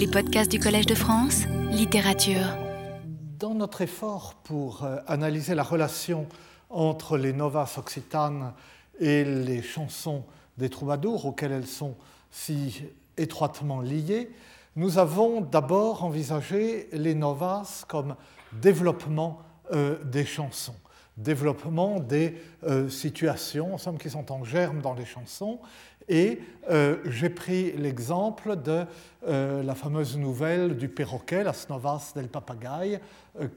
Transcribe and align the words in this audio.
Les 0.00 0.06
podcasts 0.06 0.50
du 0.50 0.58
Collège 0.58 0.86
de 0.86 0.94
France, 0.94 1.42
littérature. 1.70 2.56
Dans 3.38 3.52
notre 3.52 3.82
effort 3.82 4.32
pour 4.44 4.82
euh, 4.82 4.96
analyser 5.06 5.54
la 5.54 5.62
relation 5.62 6.26
entre 6.70 7.18
les 7.18 7.34
novas 7.34 7.74
occitanes 7.76 8.54
et 8.98 9.24
les 9.24 9.60
chansons 9.60 10.24
des 10.56 10.70
troubadours 10.70 11.26
auxquelles 11.26 11.52
elles 11.52 11.66
sont 11.66 11.96
si 12.30 12.82
étroitement 13.18 13.82
liées, 13.82 14.30
nous 14.74 14.96
avons 14.96 15.42
d'abord 15.42 16.02
envisagé 16.02 16.88
les 16.92 17.14
novas 17.14 17.84
comme 17.86 18.16
développement 18.54 19.42
euh, 19.74 20.02
des 20.04 20.24
chansons, 20.24 20.76
développement 21.18 22.00
des 22.00 22.40
euh, 22.62 22.88
situations, 22.88 23.74
en 23.74 23.78
somme, 23.78 23.98
qui 23.98 24.08
sont 24.08 24.32
en 24.32 24.44
germe 24.44 24.80
dans 24.80 24.94
les 24.94 25.04
chansons. 25.04 25.60
Et 26.10 26.40
euh, 26.68 26.98
j'ai 27.06 27.30
pris 27.30 27.72
l'exemple 27.72 28.56
de 28.56 28.84
la 29.26 29.74
fameuse 29.74 30.16
nouvelle 30.18 30.76
du 30.76 30.88
perroquet, 30.88 31.44
Las 31.44 31.68
Novas 31.68 32.12
del 32.14 32.28
Papagaï, 32.28 33.00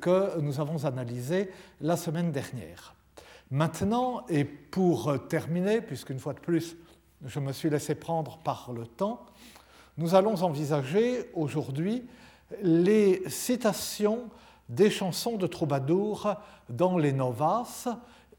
que 0.01 0.39
nous 0.39 0.59
avons 0.59 0.85
analysée 0.85 1.49
la 1.81 1.95
semaine 1.95 2.31
dernière. 2.31 2.93
Maintenant, 3.49 4.25
et 4.29 4.43
pour 4.43 5.15
terminer, 5.29 5.79
puisqu'une 5.81 6.19
fois 6.19 6.33
de 6.33 6.39
plus, 6.39 6.75
je 7.25 7.39
me 7.39 7.53
suis 7.53 7.69
laissé 7.69 7.95
prendre 7.95 8.37
par 8.39 8.71
le 8.73 8.85
temps, 8.85 9.25
nous 9.97 10.15
allons 10.15 10.41
envisager 10.43 11.29
aujourd'hui 11.33 12.05
les 12.61 13.21
citations 13.29 14.29
des 14.69 14.89
chansons 14.89 15.37
de 15.37 15.47
troubadours 15.47 16.35
dans 16.69 16.97
les 16.97 17.13
novas 17.13 17.87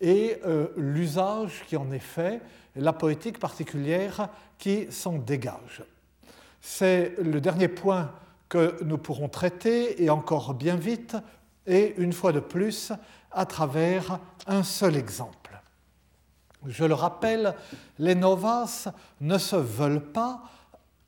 et 0.00 0.38
euh, 0.44 0.68
l'usage 0.76 1.64
qui 1.66 1.76
en 1.76 1.90
est 1.90 1.98
fait, 1.98 2.40
la 2.76 2.92
poétique 2.92 3.38
particulière 3.38 4.28
qui 4.58 4.90
s'en 4.90 5.14
dégage. 5.14 5.82
C'est 6.60 7.14
le 7.18 7.40
dernier 7.40 7.68
point 7.68 8.12
que 8.48 8.82
nous 8.84 8.98
pourrons 8.98 9.28
traiter, 9.28 10.02
et 10.02 10.10
encore 10.10 10.54
bien 10.54 10.76
vite, 10.76 11.16
et 11.66 11.94
une 11.98 12.12
fois 12.12 12.32
de 12.32 12.40
plus, 12.40 12.92
à 13.30 13.46
travers 13.46 14.18
un 14.46 14.62
seul 14.62 14.96
exemple. 14.96 15.60
Je 16.66 16.84
le 16.84 16.94
rappelle, 16.94 17.54
les 17.98 18.14
novas 18.14 18.88
ne 19.20 19.38
se 19.38 19.56
veulent 19.56 20.12
pas 20.12 20.42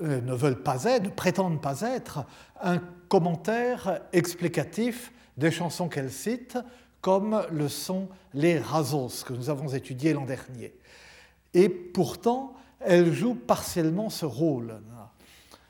euh, 0.03 0.20
ne 0.20 0.34
veulent 0.34 0.62
pas 0.62 0.84
être, 0.84 1.05
ne 1.05 1.08
prétendent 1.08 1.62
pas 1.62 1.80
être 1.80 2.27
un 2.61 2.83
commentaire 3.08 4.01
explicatif 4.12 5.11
des 5.39 5.51
chansons 5.51 5.89
qu'elles 5.89 6.12
citent, 6.12 6.58
comme 7.01 7.47
le 7.51 7.69
sont 7.69 8.08
les 8.34 8.58
razos 8.58 9.25
que 9.25 9.33
nous 9.33 9.48
avons 9.48 9.69
étudiés 9.69 10.12
l'an 10.12 10.27
dernier. 10.27 10.75
Et 11.56 11.70
pourtant, 11.70 12.52
elles 12.80 13.14
jouent 13.14 13.34
partiellement 13.34 14.10
ce 14.10 14.26
rôle. 14.26 14.78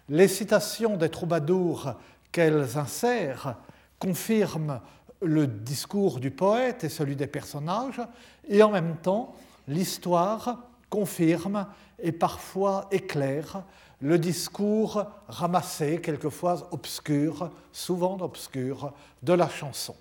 Les 0.08 0.26
citations 0.26 0.96
des 0.96 1.10
troubadours 1.10 1.94
qu'elles 2.32 2.76
insèrent 2.76 3.54
confirment 4.00 4.80
le 5.22 5.46
discours 5.46 6.18
du 6.18 6.32
poète 6.32 6.82
et 6.82 6.88
celui 6.88 7.14
des 7.14 7.28
personnages, 7.28 8.00
et 8.48 8.64
en 8.64 8.70
même 8.70 8.96
temps, 8.96 9.36
l'histoire 9.68 10.64
confirme 10.90 11.68
et 12.00 12.10
parfois 12.10 12.88
éclaire 12.90 13.62
le 14.00 14.18
discours 14.18 15.04
ramassé, 15.28 16.00
quelquefois 16.00 16.68
obscur, 16.72 17.52
souvent 17.70 18.18
obscur, 18.22 18.92
de 19.22 19.34
la 19.34 19.48
chanson. 19.48 19.94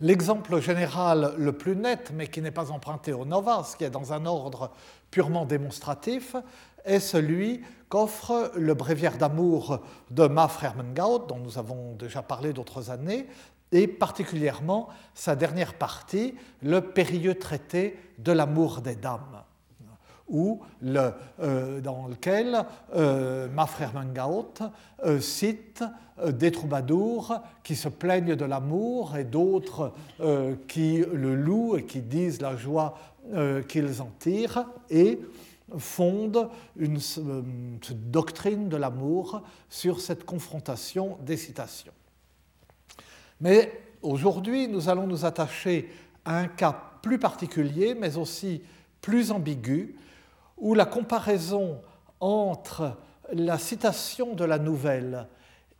L'exemple 0.00 0.60
général 0.60 1.34
le 1.38 1.52
plus 1.52 1.74
net, 1.74 2.12
mais 2.14 2.28
qui 2.28 2.40
n'est 2.40 2.52
pas 2.52 2.70
emprunté 2.70 3.12
au 3.12 3.24
Novas, 3.24 3.74
qui 3.76 3.82
est 3.82 3.90
dans 3.90 4.12
un 4.12 4.26
ordre 4.26 4.70
purement 5.10 5.44
démonstratif, 5.44 6.36
est 6.84 7.00
celui 7.00 7.62
qu'offre 7.88 8.52
le 8.54 8.74
bréviaire 8.74 9.18
d'amour 9.18 9.80
de 10.10 10.28
Ma 10.28 10.48
Hermengaud, 10.62 11.26
dont 11.26 11.38
nous 11.38 11.58
avons 11.58 11.94
déjà 11.94 12.22
parlé 12.22 12.52
d'autres 12.52 12.90
années, 12.90 13.26
et 13.72 13.88
particulièrement 13.88 14.88
sa 15.14 15.34
dernière 15.34 15.74
partie, 15.74 16.36
le 16.62 16.80
périlleux 16.80 17.34
traité 17.34 17.98
de 18.18 18.30
l'amour 18.30 18.80
des 18.80 18.94
dames 18.94 19.42
le, 20.30 21.12
euh, 21.40 21.80
dans 21.80 22.06
lequel 22.06 22.64
euh, 22.94 23.48
Mangaot 23.94 24.54
euh, 25.04 25.20
cite 25.20 25.84
euh, 26.18 26.32
des 26.32 26.50
troubadours 26.50 27.40
qui 27.62 27.76
se 27.76 27.88
plaignent 27.88 28.36
de 28.36 28.44
l'amour 28.44 29.16
et 29.16 29.24
d'autres 29.24 29.92
qui 30.66 31.04
le 31.12 31.34
louent 31.34 31.76
et 31.76 31.84
qui 31.84 32.00
disent 32.00 32.40
la 32.40 32.56
joie 32.56 32.98
qu'ils 33.68 34.00
en 34.00 34.10
tirent 34.18 34.64
et 34.88 35.20
fondent 35.76 36.48
une, 36.76 36.98
une 37.18 37.78
doctrine 38.10 38.68
de 38.68 38.76
l'amour 38.76 39.42
sur 39.68 40.00
cette 40.00 40.24
confrontation 40.24 41.18
des 41.26 41.36
citations. 41.36 41.92
Mais 43.40 43.80
aujourd'hui, 44.02 44.66
nous 44.66 44.88
allons 44.88 45.06
nous 45.06 45.24
attacher 45.24 45.90
à 46.24 46.38
un 46.38 46.48
cas 46.48 46.76
plus 47.02 47.18
particulier, 47.18 47.94
mais 47.94 48.16
aussi 48.16 48.62
plus 49.00 49.30
ambigu, 49.30 49.94
où 50.60 50.74
la 50.74 50.86
comparaison 50.86 51.80
entre 52.20 52.96
la 53.32 53.58
citation 53.58 54.34
de 54.34 54.44
la 54.44 54.58
nouvelle 54.58 55.26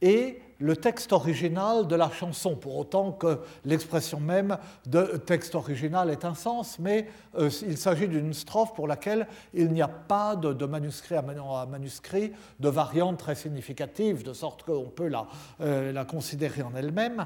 et 0.00 0.40
le 0.60 0.76
texte 0.76 1.12
original 1.12 1.86
de 1.86 1.94
la 1.94 2.10
chanson, 2.10 2.56
pour 2.56 2.76
autant 2.76 3.12
que 3.12 3.40
l'expression 3.64 4.18
même 4.18 4.58
de 4.86 5.02
texte 5.24 5.54
original 5.54 6.10
ait 6.10 6.24
un 6.24 6.34
sens, 6.34 6.78
mais 6.78 7.08
euh, 7.36 7.48
il 7.62 7.78
s'agit 7.78 8.08
d'une 8.08 8.34
strophe 8.34 8.74
pour 8.74 8.88
laquelle 8.88 9.28
il 9.54 9.72
n'y 9.72 9.82
a 9.82 9.88
pas 9.88 10.34
de, 10.34 10.66
manuscrit 10.66 11.14
à, 11.14 11.22
manuscrit, 11.22 12.32
de 12.58 12.68
variante 12.68 13.18
très 13.18 13.36
significative, 13.36 14.24
de 14.24 14.32
sorte 14.32 14.64
qu'on 14.64 14.90
peut 14.90 15.08
la, 15.08 15.26
euh, 15.60 15.92
la 15.92 16.04
considérer 16.04 16.62
en 16.62 16.74
elle-même. 16.74 17.24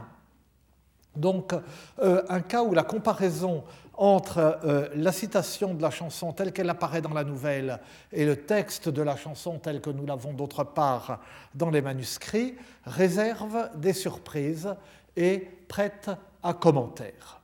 Donc, 1.16 1.54
euh, 2.00 2.22
un 2.28 2.40
cas 2.40 2.62
où 2.62 2.74
la 2.74 2.84
comparaison 2.84 3.64
entre 4.02 4.58
euh, 4.64 4.88
la 4.96 5.12
citation 5.12 5.74
de 5.74 5.82
la 5.82 5.90
chanson 5.90 6.32
telle 6.32 6.52
qu'elle 6.52 6.68
apparaît 6.68 7.00
dans 7.00 7.14
la 7.14 7.22
nouvelle 7.22 7.78
et 8.10 8.26
le 8.26 8.34
texte 8.34 8.88
de 8.88 9.00
la 9.00 9.14
chanson 9.14 9.60
tel 9.60 9.80
que 9.80 9.90
nous 9.90 10.04
l'avons 10.04 10.32
d'autre 10.32 10.64
part 10.64 11.20
dans 11.54 11.70
les 11.70 11.82
manuscrits 11.82 12.56
réserve 12.84 13.70
des 13.76 13.92
surprises 13.92 14.74
et 15.16 15.48
prête 15.68 16.10
à 16.42 16.52
commentaire. 16.52 17.40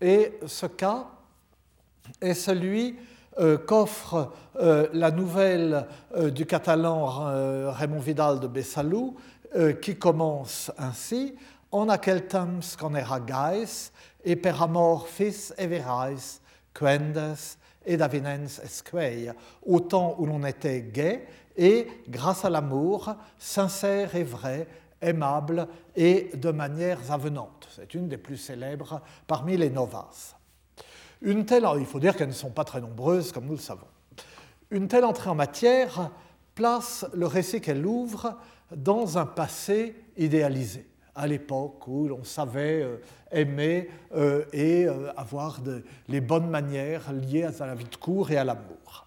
Et 0.00 0.40
ce 0.44 0.66
cas 0.66 1.06
est 2.20 2.34
celui 2.34 2.96
euh, 3.38 3.56
qu'offre 3.56 4.32
euh, 4.56 4.88
la 4.92 5.12
nouvelle 5.12 5.86
du 6.32 6.46
catalan 6.46 7.70
Raymond 7.70 8.00
Vidal 8.00 8.40
de 8.40 8.48
Bessalou, 8.48 9.16
qui 9.80 9.96
commence 9.96 10.72
ainsi 10.76 11.36
On 11.70 11.88
aquel 11.88 12.26
temps 12.26 12.58
qu'on 12.78 12.94
era 12.96 13.20
gais, 13.20 13.92
et 14.26 14.34
per 14.34 14.60
amor 14.60 15.06
fils 15.06 15.54
everais, 15.56 16.40
quendes 16.74 17.36
et 17.86 17.96
d'avinens 17.96 18.60
esquei, 18.62 19.30
au 19.64 19.78
temps 19.78 20.16
où 20.18 20.26
l'on 20.26 20.44
était 20.44 20.82
gai 20.82 21.24
et, 21.56 21.86
grâce 22.08 22.44
à 22.44 22.50
l'amour, 22.50 23.14
sincère 23.38 24.14
et 24.16 24.24
vrai, 24.24 24.66
aimable 25.00 25.68
et 25.94 26.30
de 26.34 26.50
manières 26.50 27.12
avenantes. 27.12 27.68
C'est 27.74 27.94
une 27.94 28.08
des 28.08 28.18
plus 28.18 28.36
célèbres 28.36 29.00
parmi 29.28 29.56
les 29.56 29.70
novas. 29.70 30.34
Une 31.22 31.46
telle, 31.46 31.66
il 31.78 31.86
faut 31.86 32.00
dire 32.00 32.16
qu'elles 32.16 32.28
ne 32.28 32.32
sont 32.32 32.50
pas 32.50 32.64
très 32.64 32.80
nombreuses, 32.80 33.30
comme 33.30 33.46
nous 33.46 33.52
le 33.52 33.58
savons. 33.58 33.86
Une 34.70 34.88
telle 34.88 35.04
entrée 35.04 35.30
en 35.30 35.36
matière 35.36 36.10
place 36.56 37.06
le 37.14 37.26
récit 37.26 37.60
qu'elle 37.60 37.86
ouvre 37.86 38.36
dans 38.74 39.18
un 39.18 39.26
passé 39.26 39.94
idéalisé 40.16 40.84
à 41.16 41.26
l'époque 41.26 41.88
où 41.88 42.06
l'on 42.06 42.22
savait 42.22 42.82
euh, 42.82 42.98
aimer 43.32 43.88
euh, 44.14 44.44
et 44.52 44.86
euh, 44.86 45.10
avoir 45.16 45.60
les 46.08 46.20
bonnes 46.20 46.48
manières 46.48 47.10
liées 47.12 47.44
à 47.44 47.66
la 47.66 47.74
vie 47.74 47.84
de 47.84 47.96
cour 47.96 48.30
et 48.30 48.36
à 48.36 48.44
l'amour. 48.44 49.06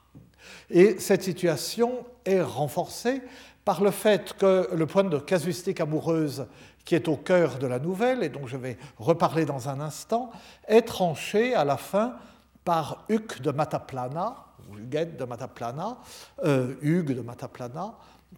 Et 0.69 0.99
cette 0.99 1.23
situation 1.23 2.05
est 2.25 2.41
renforcée 2.41 3.21
par 3.63 3.83
le 3.83 3.91
fait 3.91 4.33
que 4.33 4.69
le 4.73 4.85
point 4.87 5.03
de 5.03 5.19
casuistique 5.19 5.79
amoureuse 5.79 6.47
qui 6.83 6.95
est 6.95 7.07
au 7.07 7.17
cœur 7.17 7.59
de 7.59 7.67
la 7.67 7.77
nouvelle, 7.77 8.23
et 8.23 8.29
dont 8.29 8.47
je 8.47 8.57
vais 8.57 8.77
reparler 8.97 9.45
dans 9.45 9.69
un 9.69 9.79
instant, 9.79 10.31
est 10.67 10.81
tranché 10.81 11.53
à 11.53 11.63
la 11.63 11.77
fin 11.77 12.15
par 12.63 13.05
Hugues 13.09 13.41
de 13.41 13.51
Mataplana, 13.51 14.35
Hugues 14.75 15.15
de 15.15 15.25
Mataplana, 15.25 15.97
Hugues 16.81 17.13
de 17.13 17.21
Mataplana, 17.21 17.93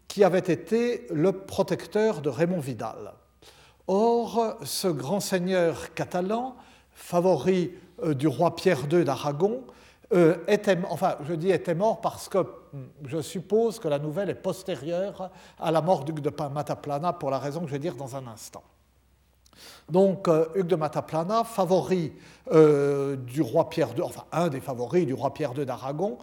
qui 0.08 0.26
avait 0.26 0.40
été 0.40 1.08
le 1.12 1.32
protecteur 1.32 2.22
de 2.22 2.30
Raymond 2.30 2.60
Vidal. 2.60 3.14
Or, 3.94 4.56
ce 4.64 4.88
grand 4.88 5.20
seigneur 5.20 5.94
catalan, 5.94 6.56
favori 6.94 7.74
euh, 8.02 8.14
du 8.14 8.26
roi 8.26 8.56
Pierre 8.56 8.86
II 8.90 9.04
d'Aragon, 9.04 9.66
euh, 10.14 10.38
était, 10.48 10.78
enfin, 10.90 11.18
je 11.28 11.34
dis 11.34 11.52
était 11.52 11.76
mort 11.76 12.00
parce 12.00 12.30
que 12.30 12.38
hmm, 12.38 12.86
je 13.04 13.22
suppose 13.22 13.80
que 13.80 13.90
la 13.90 14.00
nouvelle 14.00 14.30
est 14.30 14.36
postérieure 14.36 15.30
à 15.60 15.72
la 15.72 15.82
mort 15.82 16.06
d'Hugues 16.06 16.22
de 16.22 16.32
Mataplana, 16.54 17.12
pour 17.12 17.32
la 17.32 17.38
raison 17.38 17.60
que 17.60 17.68
je 17.68 17.74
vais 17.74 17.80
dire 17.80 17.96
dans 17.96 18.16
un 18.16 18.28
instant. 18.28 18.64
Donc, 19.90 20.30
euh, 20.30 20.46
Hugues 20.56 20.68
de 20.68 20.78
Mataplana, 20.78 21.44
favori 21.44 22.14
du 22.50 23.42
roi 23.42 23.70
Pierre 23.70 23.90
II, 23.98 24.04
enfin 24.04 24.24
un 24.32 24.48
des 24.48 24.62
favoris 24.62 25.06
du 25.06 25.14
roi 25.14 25.34
Pierre 25.34 25.52
II 25.58 25.66
d'Aragon, 25.66 26.18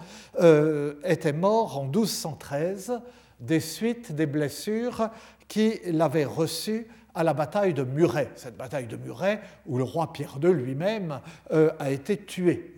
était 1.04 1.34
mort 1.34 1.78
en 1.78 1.84
1213 1.84 2.98
des 3.40 3.60
suites 3.60 4.12
des 4.12 4.26
blessures 4.26 5.10
qui 5.48 5.80
l'avaient 5.86 6.24
reçu 6.24 6.86
à 7.18 7.24
la 7.24 7.34
bataille 7.34 7.74
de 7.74 7.82
Muret, 7.82 8.30
cette 8.36 8.56
bataille 8.56 8.86
de 8.86 8.96
Muret 8.96 9.40
où 9.66 9.76
le 9.76 9.82
roi 9.82 10.12
Pierre 10.12 10.38
II 10.40 10.52
lui-même 10.52 11.20
euh, 11.50 11.72
a 11.80 11.90
été 11.90 12.16
tué. 12.16 12.76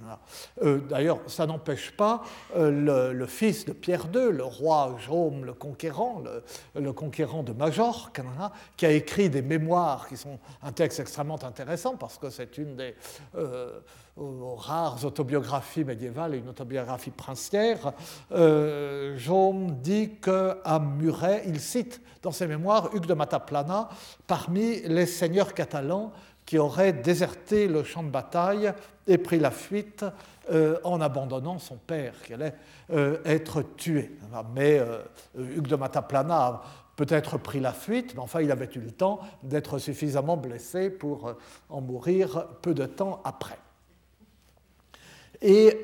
Euh, 0.62 0.78
d'ailleurs, 0.78 1.20
ça 1.26 1.44
n'empêche 1.44 1.90
pas 1.90 2.22
euh, 2.56 3.12
le, 3.12 3.26
fils 3.26 3.66
de 3.66 3.72
Pierre 3.74 4.06
II, 4.14 4.32
le 4.32 4.44
roi 4.44 4.96
Jaume 4.98 5.44
le 5.44 5.52
Conquérant, 5.52 6.22
le, 6.74 6.92
conquérant 6.94 7.42
de 7.42 7.52
Majorque, 7.52 8.22
qui 8.78 8.86
a 8.86 8.92
écrit 8.92 9.28
des 9.28 9.42
mémoires 9.42 10.08
qui 10.08 10.16
sont 10.16 10.38
un 10.62 10.72
texte 10.72 11.00
extrêmement 11.00 11.44
intéressant 11.44 11.96
parce 11.96 12.16
que 12.16 12.30
c'est 12.30 12.56
une 12.56 12.76
des 12.76 12.94
rares 14.56 15.04
autobiographies 15.04 15.84
médiévales 15.84 16.34
et 16.34 16.38
une 16.38 16.48
autobiographie 16.48 17.10
princière. 17.10 17.92
Jaume 19.16 19.76
dit 19.80 20.16
qu'à 20.20 20.78
Muret, 20.78 21.44
il 21.46 21.60
cite 21.60 22.00
dans 22.22 22.32
ses 22.32 22.46
mémoires 22.46 22.94
Hugues 22.94 23.06
de 23.06 23.14
Mataplana 23.14 23.88
parmi 24.26 24.80
les 24.82 25.06
seigneurs 25.06 25.54
catalans 25.54 26.12
qui 26.44 26.58
auraient 26.58 26.92
déserté 26.92 27.68
le 27.68 27.84
champ 27.84 28.02
de 28.02 28.10
bataille 28.10 28.72
et 29.06 29.18
pris 29.18 29.38
la 29.38 29.50
fuite 29.50 30.04
euh, 30.50 30.78
en 30.84 31.00
abandonnant 31.00 31.58
son 31.58 31.76
père 31.76 32.14
qui 32.22 32.34
allait 32.34 32.54
euh, 32.92 33.18
être 33.24 33.62
tué. 33.76 34.18
Mais 34.54 34.78
euh, 34.78 34.98
Hugues 35.38 35.68
de 35.68 35.76
Mataplana 35.76 36.36
a 36.36 36.62
peut-être 36.96 37.38
pris 37.38 37.60
la 37.60 37.72
fuite, 37.72 38.14
mais 38.14 38.20
enfin 38.20 38.40
il 38.40 38.50
avait 38.50 38.68
eu 38.74 38.80
le 38.80 38.90
temps 38.90 39.20
d'être 39.42 39.78
suffisamment 39.78 40.36
blessé 40.36 40.90
pour 40.90 41.34
en 41.68 41.80
mourir 41.80 42.46
peu 42.62 42.74
de 42.74 42.84
temps 42.84 43.20
après. 43.24 43.58
Et 45.42 45.80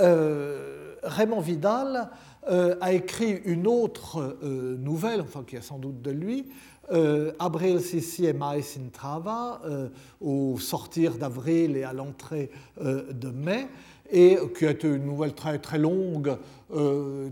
Raymond 1.03 1.41
Vidal 1.41 2.11
a 2.49 2.93
écrit 2.93 3.41
une 3.44 3.67
autre 3.67 4.38
nouvelle, 4.43 5.20
enfin 5.20 5.44
qui 5.47 5.56
est 5.56 5.62
sans 5.62 5.79
doute 5.79 6.03
de 6.03 6.11
lui, 6.11 6.47
euh, 6.93 7.32
Abril 7.38 7.81
Sissi 7.81 8.26
et 8.26 8.32
Mais 8.32 8.58
in 8.58 8.88
Trava, 8.93 9.61
euh, 9.64 9.88
au 10.20 10.58
sortir 10.58 11.17
d'avril 11.17 11.76
et 11.76 11.82
à 11.82 11.93
l'entrée 11.93 12.50
euh, 12.81 13.12
de 13.12 13.31
mai, 13.31 13.67
et 14.11 14.38
qui 14.56 14.67
a 14.67 14.70
été 14.70 14.87
une 14.87 15.05
nouvelle 15.05 15.35
très, 15.35 15.59
très 15.59 15.79
longue, 15.79 16.37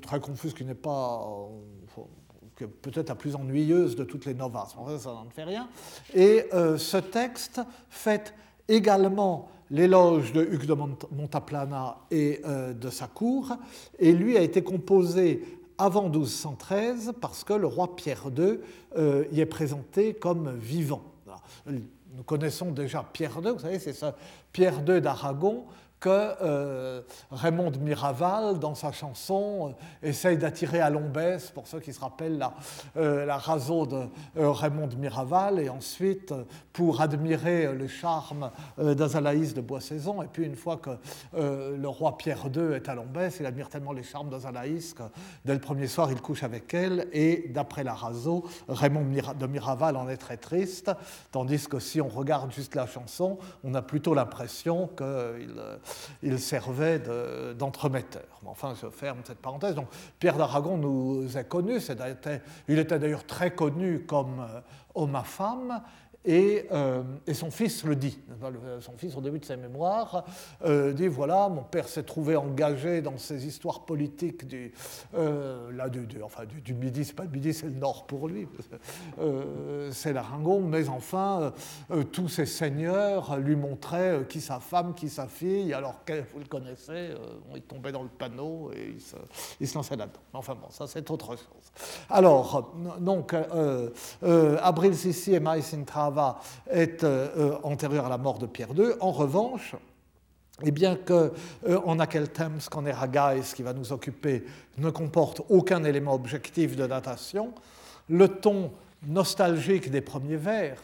très 0.03 0.19
confuse, 0.19 0.55
qui 0.55 0.65
n'est 0.65 0.75
pas 0.75 1.25
peut-être 2.82 3.09
la 3.09 3.15
plus 3.15 3.37
ennuyeuse 3.37 3.94
de 3.94 4.03
toutes 4.03 4.25
les 4.25 4.35
novas, 4.35 4.67
ça, 4.67 4.99
ça 4.99 5.11
n'en 5.11 5.31
fait 5.31 5.44
rien. 5.44 5.69
Et 6.12 6.47
ce 6.53 6.97
texte 6.97 7.61
fait 7.88 8.35
également 8.67 9.49
l'éloge 9.75 10.32
de 10.32 10.43
Hugues 10.43 10.67
de 10.67 10.75
Montaplana 10.75 11.99
et 12.11 12.41
de 12.44 12.91
sa 12.91 13.06
cour, 13.06 13.56
et 13.99 14.12
lui 14.12 14.37
a 14.38 14.41
été 14.41 14.62
composé 14.62 15.43
avant 15.79 16.09
1213 16.09 17.15
parce 17.21 17.44
que 17.44 17.53
le 17.53 17.67
roi 17.67 17.97
Pierre 17.97 18.25
II 18.37 18.59
euh, 18.97 19.25
y 19.32 19.41
est 19.41 19.47
présenté 19.47 20.15
comme 20.15 20.56
vivant. 20.56 21.03
Nous 21.67 22.23
connaissons 22.25 22.71
déjà 22.71 23.05
Pierre 23.12 23.41
II, 23.44 23.53
vous 23.53 23.59
savez, 23.59 23.79
c'est 23.79 23.93
ce 23.93 24.06
Pierre 24.53 24.82
II 24.87 25.00
d'Aragon 25.00 25.65
que 26.05 26.11
euh, 26.43 27.01
Raymond 27.31 27.71
de 27.71 27.79
Miraval, 27.79 28.59
dans 28.59 28.75
sa 28.75 28.93
chanson, 28.93 29.71
euh, 29.71 30.09
essaye 30.09 30.37
d'attirer 30.37 30.83
à 30.83 30.91
Lombès, 30.91 31.51
pour 31.51 31.67
ceux 31.67 31.81
qui 31.81 31.95
se 31.95 32.01
rappellent 32.01 32.37
la, 32.37 32.53
euh, 32.99 33.25
la 33.25 33.39
raso 33.39 33.87
de 33.87 34.03
Raymond 34.37 34.89
de 34.89 34.97
Miraval, 34.97 35.59
et 35.61 35.71
ensuite 35.71 36.35
pour 36.75 37.01
admirer 37.01 37.73
le 37.73 37.89
charme 37.89 38.51
d'Azalaïs 38.77 39.55
de 39.55 39.62
Boissaison. 39.62 40.21
Et 40.21 40.27
puis 40.27 40.45
une 40.45 40.56
fois 40.56 40.77
que 40.77 40.91
le 41.33 41.89
roi 41.89 42.19
Pierre 42.19 42.49
II 42.55 42.75
est 42.75 42.89
à 42.89 42.95
Lombès, 42.95 43.37
il 43.41 43.47
admire 43.47 43.71
tellement 43.71 43.93
les 43.93 44.03
charmes 44.03 44.29
d'Azalaïs 44.29 44.93
que 44.93 45.05
dès 45.45 45.55
le 45.55 45.61
premier 45.61 45.87
soir, 45.87 46.11
il 46.11 46.21
couche 46.21 46.43
avec 46.43 46.75
elle. 46.75 47.09
Et 47.12 47.49
d'après 47.49 47.85
la 47.85 47.95
raso, 47.95 48.45
Raymond 48.69 49.06
de 49.39 49.47
Miraval 49.47 49.97
en 49.97 50.09
est 50.09 50.17
très 50.17 50.37
triste, 50.37 50.91
tandis 51.31 51.67
que 51.67 51.79
si 51.79 52.01
on 52.01 52.09
regarde 52.09 52.53
juste 52.53 52.75
la 52.75 52.87
chanson, 52.87 53.39
on 53.62 53.75
a 53.75 53.83
plutôt 53.83 54.15
l'impression 54.15 54.89
qu'il 54.89 55.61
il 56.23 56.38
servait 56.38 57.00
d'entremetteur. 57.58 58.41
enfin, 58.46 58.75
je 58.81 58.88
ferme 58.88 59.19
cette 59.25 59.38
parenthèse. 59.38 59.75
Donc, 59.75 59.88
Pierre 60.19 60.37
d'Aragon 60.37 60.76
nous 60.76 61.37
est 61.37 61.49
connu, 61.49 61.79
il 62.69 62.79
était 62.79 62.99
d'ailleurs 62.99 63.26
très 63.26 63.55
connu 63.55 64.00
comme 64.00 64.41
euh, 64.41 64.61
homme 64.94 65.17
à 65.17 65.25
femme, 65.25 65.82
euh, 66.26 67.03
et, 67.26 67.35
son 67.35 67.50
fils 67.50 67.85
le 67.85 67.97
dit. 67.97 68.19
Son 68.81 68.97
fils, 68.97 69.15
au 69.17 69.21
début 69.21 69.38
de 69.38 69.44
ses 69.44 69.56
mémoires, 69.56 70.25
euh, 70.65 70.93
dit 70.93 71.06
voilà, 71.06 71.49
mon 71.49 71.62
père 71.62 71.88
s'est 71.88 72.03
trouvé 72.03 72.37
engagé 72.37 73.03
dans 73.03 73.19
ces 73.19 73.47
histoires 73.47 73.85
politiques 73.85 74.47
du, 74.47 74.73
euh, 75.15 75.71
là, 75.73 75.88
du, 75.88 76.06
enfin, 76.23 76.44
du, 76.47 76.75
Midi, 76.75 77.05
c'est 77.05 77.15
pas 77.15 77.25
le 77.25 77.31
Midi, 77.31 77.53
c'est 77.53 77.67
le 77.67 77.73
Nord 77.73 78.06
pour 78.06 78.29
lui, 78.29 78.49
c'est 79.91 80.12
l'Arangon, 80.12 80.61
mais 80.62 80.88
enfin, 80.88 81.53
tous 82.12 82.29
ces 82.29 82.47
seigneurs 82.47 83.38
lui 83.38 83.56
montraient 83.56 84.20
qui 84.29 84.41
sa 84.41 84.61
femme, 84.61 84.94
qui 84.94 85.09
sa 85.09 85.27
fille, 85.27 85.73
alors 85.75 86.00
vous 86.32 86.41
le 86.41 86.47
connaissez, 86.47 87.15
il 87.55 87.62
tombait 87.62 87.93
dans 87.93 88.03
le 88.03 88.09
panneau 88.09 88.70
et 88.75 88.94
il 88.94 89.00
se, 89.00 89.17
il 89.61 89.69
lançait 89.75 89.97
là-dedans. 89.97 90.20
Enfin 90.32 90.55
bon, 90.55 90.69
ça 90.70 90.87
c'est 90.87 91.11
autre 91.11 91.29
chose. 91.29 91.73
Alors, 92.09 92.75
donc, 92.99 93.35
Abril 94.62 94.97
Sissi 94.97 95.35
et 95.35 95.41
Maïs 95.41 95.73
Intrava 96.15 96.41
est 96.71 97.05
euh, 97.05 97.57
antérieur 97.63 98.07
à 98.07 98.09
la 98.09 98.19
mort 98.19 98.39
de 98.39 98.47
Pierre 98.47 98.71
II. 98.77 98.93
En 99.01 99.11
revanche, 99.11 99.75
et 100.63 100.71
bien 100.71 100.97
que 100.97 101.33
euh, 101.69 101.81
en 101.85 101.99
Aquel 101.99 102.29
Temps 102.29 102.51
qu'en 102.71 102.87
Eragais, 102.87 103.43
qui 103.55 103.63
va 103.63 103.73
nous 103.73 103.93
occuper, 103.93 104.45
ne 104.79 104.91
comporte 104.91 105.43
aucun 105.49 105.83
élément 105.85 106.15
objectif 106.15 106.77
de 106.77 106.87
datation, 106.87 107.53
le 108.09 108.29
ton 108.29 108.71
nostalgique 109.07 109.91
des 109.91 110.01
premiers 110.01 110.37
vers, 110.37 110.83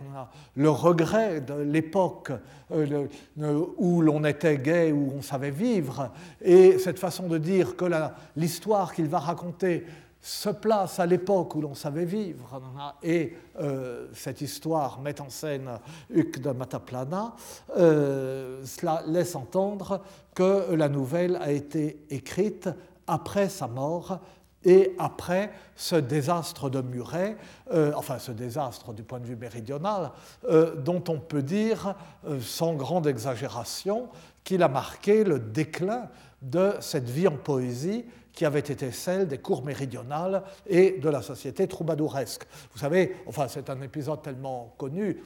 le 0.55 0.69
regret 0.69 1.41
de 1.41 1.55
l'époque 1.55 2.33
euh, 2.71 3.07
où 3.79 4.03
l'on 4.03 4.25
était 4.25 4.59
gay, 4.59 4.93
où 4.93 5.15
on 5.17 5.23
savait 5.23 5.51
vivre, 5.51 6.11
et 6.43 6.79
cette 6.79 6.99
façon 6.99 7.29
de 7.29 7.39
dire 7.39 7.77
que 7.77 7.87
l'histoire 8.37 8.93
qu'il 8.93 9.07
va 9.07 9.21
raconter 9.21 9.87
se 10.23 10.51
place 10.51 11.01
à 11.01 11.07
l'époque 11.07 11.55
où 11.55 11.63
l'on 11.63 11.75
savait 11.75 12.05
vivre, 12.05 12.61
et 13.03 13.37
euh, 13.59 14.09
cette 14.13 14.43
histoire 14.43 15.01
met 15.01 15.21
en 15.21 15.31
scène 15.31 15.71
Huc 16.11 16.41
de 16.41 16.51
Mataplana, 16.51 17.35
euh, 17.77 18.63
cela 18.65 19.03
laisse 19.07 19.35
entendre 19.35 20.03
que 20.35 20.75
la 20.75 20.89
nouvelle 20.89 21.37
a 21.37 21.51
été 21.51 22.05
écrite 22.11 22.69
après 23.07 23.49
sa 23.49 23.67
mort 23.67 24.21
et 24.63 24.95
après 24.99 25.53
ce 25.75 25.97
désastre 25.97 26.69
de 26.69 26.83
Muret, 26.83 27.39
euh, 27.73 27.93
enfin 27.97 28.19
ce 28.19 28.31
désastre 28.31 28.93
du 28.93 29.03
point 29.03 29.21
de 29.21 29.25
vue 29.25 29.37
méridional, 29.37 30.13
dont 30.85 31.03
on 31.09 31.19
peut 31.19 31.43
dire, 31.43 31.95
sans 32.41 32.75
grande 32.75 33.07
exagération, 33.07 34.11
qu'il 34.45 34.63
a 34.63 34.69
marqué 34.69 35.25
le 35.25 35.39
déclin 35.39 36.09
de 36.43 36.75
cette 36.81 37.09
vie 37.09 37.29
en 37.29 37.37
poésie 37.37 38.05
qui 38.33 38.45
avait 38.45 38.61
été 38.61 38.91
celle 38.93 39.29
des 39.29 39.39
cours 39.39 39.65
méridionales 39.65 40.43
et 40.67 40.99
de 40.99 41.09
la 41.09 41.23
société 41.23 41.67
troubadouresque. 41.67 42.47
Vous 42.73 42.79
savez, 42.79 43.17
enfin 43.27 43.49
c'est 43.49 43.71
un 43.71 43.81
épisode 43.83 44.23
tellement 44.23 44.75
connu, 44.79 45.19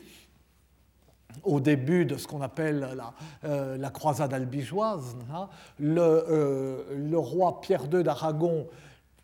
au 1.43 1.61
début 1.61 2.07
de 2.07 2.17
ce 2.17 2.27
qu'on 2.27 2.43
appelle 2.43 2.89
la, 2.97 3.13
euh, 3.45 3.91
croisade 3.91 4.33
albigeoise, 4.33 5.17
hein, 5.33 5.49
le, 5.79 6.01
euh, 6.01 6.83
le, 6.97 7.19
roi 7.19 7.61
Pierre 7.61 7.87
II 7.93 8.05
d'Aragon, 8.05 8.69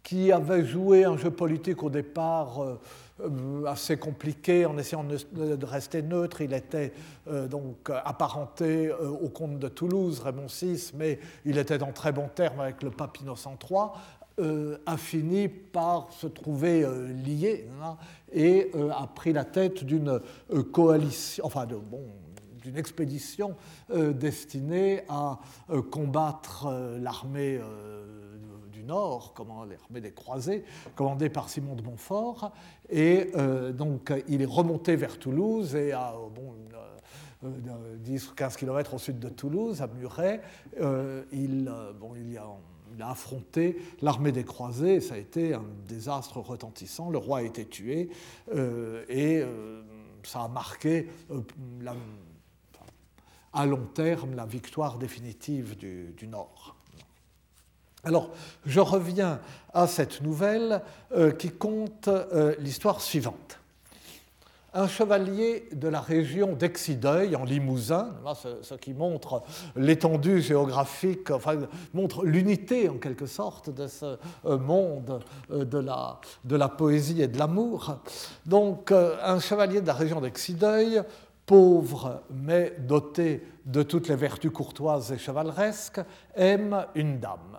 qui 0.02 0.32
avait 0.32 0.64
joué 0.64 1.04
un 1.04 1.16
jeu 1.16 1.30
politique 1.30 1.82
au 1.82 1.90
départ 1.90 2.62
euh, 2.62 2.80
assez 3.66 3.96
compliqué 3.96 4.66
en 4.66 4.78
essayant 4.78 5.04
de 5.04 5.66
rester 5.66 6.02
neutre. 6.02 6.40
Il 6.40 6.52
était 6.52 6.92
euh, 7.28 7.46
donc 7.48 7.90
apparenté 7.90 8.88
euh, 8.88 9.08
au 9.08 9.28
comte 9.28 9.58
de 9.58 9.68
Toulouse, 9.68 10.20
Raymond 10.20 10.46
VI, 10.48 10.92
mais 10.94 11.18
il 11.44 11.58
était 11.58 11.82
en 11.82 11.92
très 11.92 12.12
bons 12.12 12.28
termes 12.28 12.60
avec 12.60 12.82
le 12.82 12.90
pape 12.90 13.18
Innocent 13.20 13.58
III, 13.68 13.80
a 14.86 14.96
fini 14.96 15.48
par 15.48 16.10
se 16.12 16.26
trouver 16.26 16.86
lié 17.26 17.68
hein, 17.82 17.98
et 18.32 18.70
a 18.90 19.06
pris 19.06 19.34
la 19.34 19.44
tête 19.44 19.84
d'une 19.84 20.18
coalition, 20.72 21.44
enfin 21.44 21.66
de, 21.66 21.74
bon, 21.74 22.00
d'une 22.62 22.78
expédition 22.78 23.54
destinée 23.94 25.02
à 25.10 25.38
combattre 25.90 26.68
l'armée 27.02 27.60
Nord, 28.90 29.34
l'armée 29.38 30.00
des 30.00 30.10
croisés, 30.10 30.64
commandée 30.96 31.30
par 31.30 31.48
Simon 31.48 31.76
de 31.76 31.82
Montfort. 31.82 32.52
Et 32.88 33.30
euh, 33.36 33.72
donc, 33.72 34.12
il 34.26 34.42
est 34.42 34.46
remonté 34.46 34.96
vers 34.96 35.16
Toulouse 35.18 35.76
et 35.76 35.92
à 35.92 36.12
bon, 36.34 36.56
10 37.98 38.30
ou 38.30 38.34
15 38.34 38.56
km 38.56 38.94
au 38.94 38.98
sud 38.98 39.20
de 39.20 39.28
Toulouse, 39.28 39.80
à 39.80 39.86
Muret, 39.86 40.42
euh, 40.80 41.22
il, 41.32 41.68
a, 41.68 43.08
affronté 43.08 43.80
l'armée 44.02 44.32
des 44.32 44.44
croisés. 44.44 44.96
Et 44.96 45.00
ça 45.00 45.14
a 45.14 45.18
été 45.18 45.54
un 45.54 45.64
désastre 45.86 46.38
retentissant. 46.38 47.10
Le 47.10 47.18
roi 47.18 47.38
a 47.38 47.42
été 47.42 47.64
tué 47.64 48.10
euh, 48.52 49.04
et 49.08 49.42
ça 50.24 50.42
a 50.42 50.48
marqué 50.48 51.08
à 53.52 53.66
long 53.66 53.86
terme 53.94 54.34
la 54.34 54.46
victoire 54.46 54.98
définitive 54.98 55.76
du 55.78 56.26
Nord. 56.26 56.79
Alors, 58.02 58.30
je 58.64 58.80
reviens 58.80 59.40
à 59.74 59.86
cette 59.86 60.22
nouvelle 60.22 60.80
euh, 61.12 61.32
qui 61.32 61.50
compte 61.50 62.08
euh, 62.08 62.54
l'histoire 62.58 63.00
suivante. 63.00 63.58
Un 64.72 64.86
chevalier 64.86 65.68
de 65.72 65.88
la 65.88 66.00
région 66.00 66.54
d'Exideuil, 66.54 67.34
en 67.34 67.44
Limousin, 67.44 68.14
ce, 68.62 68.74
qui 68.74 68.94
montre 68.94 69.42
l'étendue 69.74 70.40
géographique, 70.40 71.30
enfin, 71.32 71.58
montre 71.92 72.24
l'unité 72.24 72.88
en 72.88 72.94
quelque 72.94 73.26
sorte 73.26 73.68
de 73.68 73.88
ce 73.88 74.16
euh, 74.46 74.58
monde 74.58 75.20
de 75.50 75.78
la, 76.56 76.68
poésie 76.68 77.20
et 77.20 77.28
de 77.28 77.36
l'amour. 77.36 77.96
Donc, 78.46 78.92
un 78.92 79.40
chevalier 79.40 79.80
de 79.80 79.88
la 79.88 79.94
région 79.94 80.20
d'Exideuil, 80.20 81.02
pauvre 81.44 82.22
mais 82.30 82.76
doté 82.78 83.44
de 83.66 83.82
toutes 83.82 84.08
les 84.08 84.16
vertus 84.16 84.52
courtoises 84.52 85.10
et 85.10 85.18
chevaleresques, 85.18 86.00
aime 86.36 86.86
une 86.94 87.18
dame. 87.18 87.58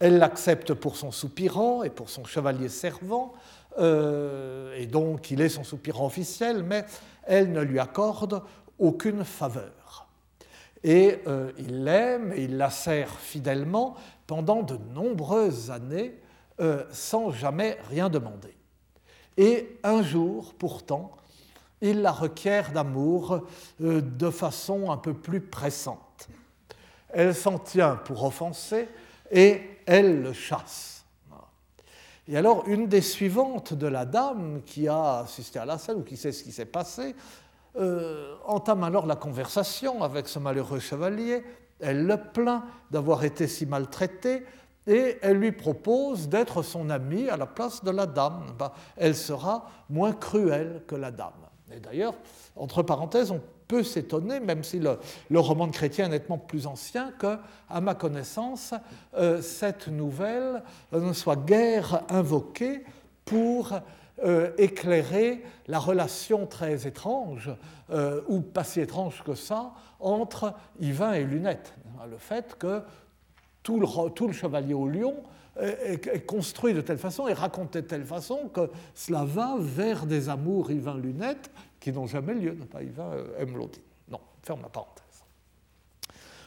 Elle 0.00 0.16
l'accepte 0.16 0.72
pour 0.72 0.96
son 0.96 1.12
soupirant 1.12 1.82
et 1.82 1.90
pour 1.90 2.08
son 2.08 2.24
chevalier 2.24 2.70
servant, 2.70 3.34
euh, 3.78 4.74
et 4.76 4.86
donc 4.86 5.30
il 5.30 5.40
est 5.42 5.50
son 5.50 5.62
soupirant 5.62 6.06
officiel, 6.06 6.62
mais 6.62 6.84
elle 7.24 7.52
ne 7.52 7.60
lui 7.60 7.78
accorde 7.78 8.42
aucune 8.78 9.24
faveur. 9.24 10.08
Et 10.82 11.18
euh, 11.26 11.52
il 11.58 11.84
l'aime 11.84 12.32
et 12.32 12.44
il 12.44 12.56
la 12.56 12.70
sert 12.70 13.10
fidèlement 13.10 13.94
pendant 14.26 14.62
de 14.62 14.78
nombreuses 14.94 15.70
années 15.70 16.18
euh, 16.60 16.84
sans 16.90 17.30
jamais 17.30 17.76
rien 17.90 18.08
demander. 18.08 18.56
Et 19.36 19.78
un 19.82 20.02
jour, 20.02 20.54
pourtant, 20.54 21.10
il 21.82 22.00
la 22.00 22.12
requiert 22.12 22.72
d'amour 22.72 23.46
de 23.78 24.30
façon 24.30 24.90
un 24.90 24.98
peu 24.98 25.14
plus 25.14 25.40
pressante. 25.40 26.28
Elle 27.10 27.34
s'en 27.34 27.58
tient 27.58 27.96
pour 27.96 28.24
offenser 28.24 28.88
et 29.30 29.62
elle 29.86 30.22
le 30.22 30.32
chasse. 30.32 31.04
Et 32.28 32.36
alors, 32.36 32.68
une 32.68 32.86
des 32.86 33.00
suivantes 33.00 33.74
de 33.74 33.88
la 33.88 34.04
dame 34.04 34.60
qui 34.64 34.86
a 34.86 35.20
assisté 35.20 35.58
à 35.58 35.64
la 35.64 35.78
scène 35.78 35.98
ou 35.98 36.02
qui 36.02 36.16
sait 36.16 36.30
ce 36.30 36.44
qui 36.44 36.52
s'est 36.52 36.64
passé, 36.64 37.16
euh, 37.76 38.34
entame 38.46 38.84
alors 38.84 39.06
la 39.06 39.16
conversation 39.16 40.02
avec 40.02 40.28
ce 40.28 40.38
malheureux 40.38 40.78
chevalier. 40.78 41.42
Elle 41.80 42.06
le 42.06 42.16
plaint 42.16 42.62
d'avoir 42.90 43.24
été 43.24 43.48
si 43.48 43.66
maltraité 43.66 44.44
et 44.86 45.18
elle 45.22 45.38
lui 45.38 45.52
propose 45.52 46.28
d'être 46.28 46.62
son 46.62 46.90
amie 46.90 47.28
à 47.28 47.36
la 47.36 47.46
place 47.46 47.82
de 47.82 47.90
la 47.90 48.06
dame. 48.06 48.46
Ben, 48.58 48.70
elle 48.96 49.16
sera 49.16 49.68
moins 49.88 50.12
cruelle 50.12 50.82
que 50.86 50.94
la 50.94 51.10
dame. 51.10 51.32
Et 51.72 51.80
d'ailleurs, 51.80 52.14
entre 52.54 52.82
parenthèses, 52.82 53.30
on 53.30 53.40
peut 53.70 53.84
s'étonner, 53.84 54.40
même 54.40 54.64
si 54.64 54.80
le, 54.80 54.98
roman 55.38 55.68
de 55.68 55.72
chrétien 55.72 56.06
est 56.06 56.08
nettement 56.08 56.38
plus 56.38 56.66
ancien, 56.66 57.12
que, 57.12 57.38
à 57.68 57.80
ma 57.80 57.94
connaissance, 57.94 58.74
euh, 59.16 59.40
cette 59.40 59.86
nouvelle 59.86 60.64
ne 60.90 61.12
soit 61.12 61.36
guère 61.36 62.02
invoquée 62.08 62.84
pour 63.24 63.72
euh, 64.24 64.50
éclairer 64.58 65.44
la 65.68 65.78
relation 65.78 66.46
très 66.46 66.88
étrange, 66.88 67.48
euh, 67.92 68.22
ou 68.26 68.40
pas 68.40 68.64
si 68.64 68.80
étrange 68.80 69.22
que 69.24 69.36
ça, 69.36 69.70
entre 70.00 70.52
Yvain 70.80 71.12
et 71.12 71.22
Lunette. 71.22 71.72
Le 72.10 72.18
fait 72.18 72.56
que 72.58 72.82
tout 73.62 73.78
le, 73.78 74.32
chevalier 74.32 74.74
au 74.74 74.88
lion 74.88 75.14
est, 75.60 76.26
construit 76.26 76.74
de 76.74 76.80
telle 76.80 76.98
façon 76.98 77.28
et 77.28 77.34
raconté 77.34 77.82
de 77.82 77.86
telle 77.86 78.06
façon 78.06 78.48
que 78.52 78.68
cela 78.96 79.24
va 79.24 79.54
vers 79.60 80.06
des 80.06 80.28
amours 80.28 80.72
Yvain-Lunette 80.72 81.50
qui 81.80 81.92
n'ont 81.92 82.06
jamais 82.06 82.34
lieu. 82.34 82.54
Pas 82.54 82.82
Yvain 82.82 83.12
aime 83.38 83.56
l'autre. 83.56 83.80
Non, 84.08 84.20
ferme 84.42 84.62
la 84.62 84.68
parenthèse. 84.68 85.04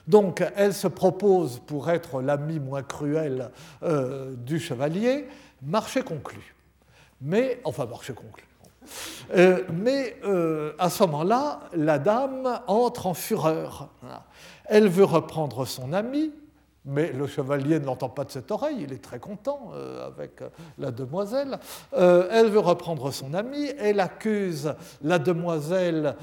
Donc, 0.08 0.44
elle 0.56 0.74
se 0.74 0.88
propose 0.88 1.60
pour 1.60 1.90
être 1.90 2.22
l'ami 2.22 2.60
moins 2.60 2.84
cruel 2.84 3.52
euh, 3.84 4.36
du 4.36 4.60
chevalier, 4.60 5.28
marché 5.62 6.02
conclu. 6.02 6.56
Mais, 7.22 7.62
enfin, 7.64 7.86
marché 7.86 8.14
conclu. 8.14 8.44
Euh, 9.34 9.64
mais 9.72 10.18
euh, 10.26 10.74
à 10.78 10.90
ce 10.90 11.04
moment-là, 11.04 11.62
la 11.74 12.00
dame 12.00 12.60
entre 12.68 13.08
en 13.08 13.14
fureur. 13.14 13.90
Elle 14.66 14.90
veut 14.90 15.06
reprendre 15.06 15.66
son 15.66 15.94
ami, 15.94 16.34
mais 16.86 17.12
le 17.14 17.28
chevalier 17.28 17.80
ne 17.80 17.86
l'entend 17.86 18.10
pas 18.10 18.26
de 18.26 18.32
cette 18.32 18.52
oreille, 18.52 18.78
il 18.82 18.94
est 18.94 19.04
très 19.04 19.20
content 19.20 19.72
euh, 19.74 20.06
avec 20.08 20.42
euh, 20.42 20.50
la 20.78 20.92
demoiselle. 20.92 21.60
Euh, 21.94 22.28
elle 22.32 22.50
veut 22.50 22.60
reprendre 22.60 23.12
son 23.12 23.34
amie, 23.34 23.72
elle 23.80 24.00
accuse 24.00 24.74
la 25.02 25.20
demoiselle 25.20 26.16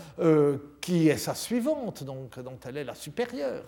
qui 0.81 1.09
est 1.09 1.17
sa 1.17 1.35
suivante, 1.35 2.05
donc 2.05 2.39
dont 2.41 2.59
elle 2.67 2.77
est 2.77 2.85
la 2.85 2.95
supérieure. 2.95 3.65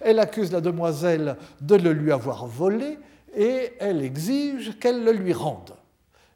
Elle 0.00 0.18
accuse 0.18 0.52
la 0.52 0.60
demoiselle 0.60 1.36
de 1.60 1.76
le 1.76 1.92
lui 1.92 2.12
avoir 2.12 2.46
volé 2.46 2.98
et 3.34 3.72
elle 3.80 4.02
exige 4.02 4.78
qu'elle 4.78 5.04
le 5.04 5.12
lui 5.12 5.32
rende. 5.32 5.74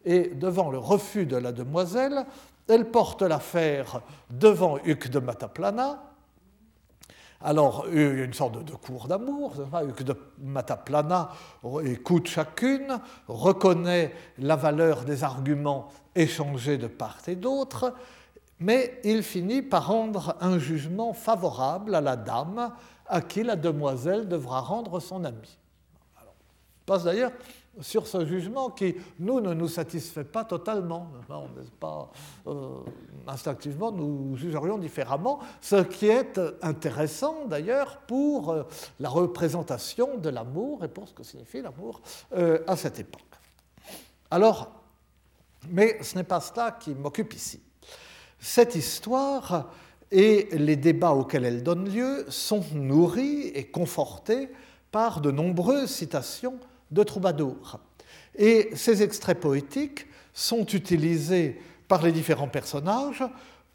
Et 0.04 0.28
devant 0.28 0.70
le 0.70 0.78
refus 0.78 1.26
de 1.26 1.36
la 1.36 1.52
demoiselle, 1.52 2.24
elle 2.68 2.90
porte 2.90 3.22
l'affaire 3.22 4.02
devant 4.30 4.78
Huc 4.84 5.08
de 5.08 5.18
Mataplana, 5.18 6.07
alors, 7.40 7.86
il 7.92 8.00
y 8.00 8.20
a 8.20 8.24
une 8.24 8.34
sorte 8.34 8.64
de, 8.64 8.72
cours 8.72 9.06
d'amour, 9.06 9.54
de 9.54 10.16
Mataplana 10.40 11.30
écoute 11.84 12.26
chacune, 12.26 12.98
reconnaît 13.28 14.12
la 14.38 14.56
valeur 14.56 15.04
des 15.04 15.22
arguments 15.22 15.88
échangés 16.16 16.78
de 16.78 16.88
part 16.88 17.18
et 17.28 17.36
d'autre, 17.36 17.94
mais 18.58 19.00
il 19.04 19.22
finit 19.22 19.62
par 19.62 19.86
rendre 19.86 20.36
un 20.40 20.58
jugement 20.58 21.12
favorable 21.12 21.94
à 21.94 22.00
la 22.00 22.16
dame 22.16 22.72
à 23.06 23.20
qui 23.20 23.44
la 23.44 23.54
demoiselle 23.54 24.26
devra 24.26 24.60
rendre 24.60 24.98
son 24.98 25.24
ami. 25.24 25.58
Alors, 26.20 26.34
passe 26.86 27.04
d'ailleurs 27.04 27.32
sur 27.80 28.06
ce 28.06 28.24
jugement 28.26 28.70
qui, 28.70 28.94
nous, 29.18 29.40
ne 29.40 29.54
nous 29.54 29.68
satisfait 29.68 30.24
pas 30.24 30.44
totalement. 30.44 31.10
On 31.28 31.48
pas, 31.78 32.10
euh, 32.46 32.80
instinctivement, 33.26 33.92
nous 33.92 34.36
jugerions 34.36 34.78
différemment, 34.78 35.40
ce 35.60 35.82
qui 35.82 36.06
est 36.06 36.40
intéressant 36.62 37.46
d'ailleurs 37.46 37.98
pour 38.06 38.50
euh, 38.50 38.62
la 39.00 39.08
représentation 39.08 40.16
de 40.16 40.28
l'amour 40.28 40.84
et 40.84 40.88
pour 40.88 41.08
ce 41.08 41.14
que 41.14 41.22
signifie 41.22 41.62
l'amour 41.62 42.00
euh, 42.34 42.60
à 42.66 42.76
cette 42.76 42.98
époque. 42.98 43.22
Alors, 44.30 44.70
mais 45.70 46.02
ce 46.02 46.16
n'est 46.16 46.24
pas 46.24 46.40
cela 46.40 46.72
qui 46.72 46.94
m'occupe 46.94 47.34
ici. 47.34 47.60
Cette 48.38 48.74
histoire 48.74 49.70
et 50.10 50.48
les 50.52 50.76
débats 50.76 51.12
auxquels 51.12 51.44
elle 51.44 51.62
donne 51.62 51.88
lieu 51.88 52.24
sont 52.28 52.64
nourris 52.72 53.48
et 53.48 53.64
confortés 53.66 54.50
par 54.90 55.20
de 55.20 55.30
nombreuses 55.30 55.90
citations 55.90 56.58
de 56.90 57.02
troubadours. 57.02 57.78
Et 58.36 58.70
ces 58.74 59.02
extraits 59.02 59.40
poétiques 59.40 60.06
sont 60.32 60.64
utilisés 60.66 61.60
par 61.88 62.02
les 62.02 62.12
différents 62.12 62.48
personnages 62.48 63.24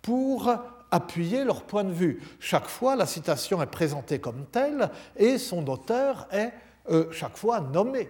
pour 0.02 0.50
appuyer 0.92 1.44
leur 1.44 1.64
point 1.64 1.84
de 1.84 1.92
vue. 1.92 2.22
Chaque 2.40 2.68
fois, 2.68 2.96
la 2.96 3.08
citation 3.08 3.62
est 3.62 3.68
présentée 3.68 4.20
comme 4.20 4.46
telle 4.46 4.90
et 5.18 5.38
son 5.38 5.68
auteur 5.68 6.28
est 6.32 6.54
euh, 6.90 7.12
chaque 7.12 7.36
fois 7.36 7.60
nommé. 7.60 8.10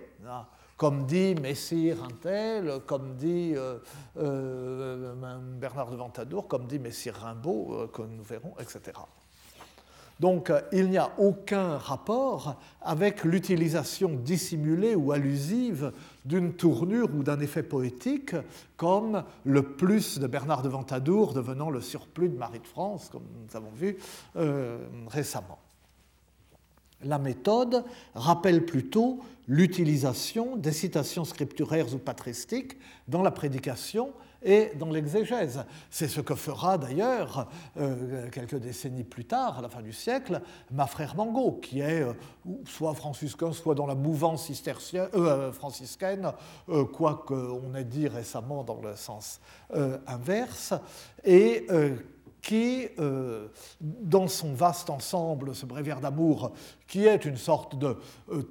Comme 0.76 1.06
dit 1.06 1.36
Messire 1.36 2.04
un 2.04 2.14
tel, 2.22 2.80
comme 2.86 3.16
dit 3.16 3.54
euh, 3.56 3.78
euh, 4.18 5.40
Bernard 5.58 5.92
de 5.92 5.96
Ventadour, 5.96 6.48
comme 6.48 6.66
dit 6.66 6.80
Messire 6.80 7.16
Rimbaud, 7.16 7.88
que 7.94 8.02
nous 8.02 8.24
verrons, 8.24 8.54
etc. 8.60 8.92
Donc 10.24 10.50
euh, 10.50 10.62
il 10.72 10.90
n'y 10.90 10.98
a 10.98 11.12
aucun 11.18 11.78
rapport 11.78 12.56
avec 12.82 13.26
l'utilisation 13.26 14.12
dissimulée 14.14 14.96
ou 14.96 15.12
allusive 15.12 15.92
d'une 16.24 16.54
tournure 16.54 17.10
ou 17.14 17.24
d'un 17.24 17.42
effet 17.42 17.62
poétique 17.62 18.34
comme 18.78 19.26
le 19.44 19.64
plus 19.64 20.20
de 20.20 20.28
Bernard 20.28 20.62
de 20.62 20.70
Ventadour 20.70 21.34
devenant 21.34 21.70
le 21.70 21.82
surplus 21.82 22.30
de 22.30 22.38
Marie 22.38 22.62
de 22.62 22.68
France, 22.68 23.10
comme 23.12 23.26
nous 23.36 23.58
avons 23.58 23.72
vu 23.76 23.98
euh, 24.38 24.78
récemment. 25.10 25.60
La 27.04 27.20
méthode 27.20 27.84
rappelle 28.16 28.66
plutôt 28.66 29.20
l'utilisation 29.50 30.56
des 30.56 30.72
citations 30.72 31.26
scripturaires 31.26 31.94
ou 31.94 31.98
patristiques 31.98 32.78
dans 33.10 33.24
la 33.24 33.32
prédication 33.32 34.14
et 34.44 34.72
dans 34.76 34.90
l'exégèse. 34.90 35.64
C'est 35.90 36.08
ce 36.08 36.22
que 36.22 36.36
fera 36.36 36.78
d'ailleurs, 36.78 37.48
euh, 37.78 38.30
quelques 38.30 38.58
décennies 38.58 39.04
plus 39.04 39.26
tard, 39.26 39.60
à 39.60 39.62
la 39.62 39.70
fin 39.70 39.82
du 39.82 39.94
siècle, 39.94 40.42
ma 40.72 40.86
frère 40.86 41.16
Mango, 41.16 41.60
qui 41.62 41.80
est 41.80 42.02
euh, 42.02 42.14
soit 42.66 42.94
franciscain, 42.94 43.52
soit 43.54 43.76
dans 43.76 43.88
la 43.88 43.96
mouvance 43.96 44.52
euh, 44.94 45.52
franciscaine, 45.52 46.32
quoique 46.94 47.34
on 47.34 47.74
ait 47.76 47.84
dit 47.84 48.08
récemment 48.08 48.64
dans 48.64 48.82
le 48.82 48.96
sens 48.96 49.40
inverse, 50.08 50.74
et 51.24 51.66
qui, 52.42 52.88
dans 53.80 54.28
son 54.28 54.54
vaste 54.54 54.90
ensemble, 54.90 55.56
ce 55.56 55.66
bréviaire 55.66 56.02
d'amour, 56.02 56.52
qui 56.88 57.06
est 57.06 57.26
une 57.26 57.38
sorte 57.38 57.78
de 57.78 57.98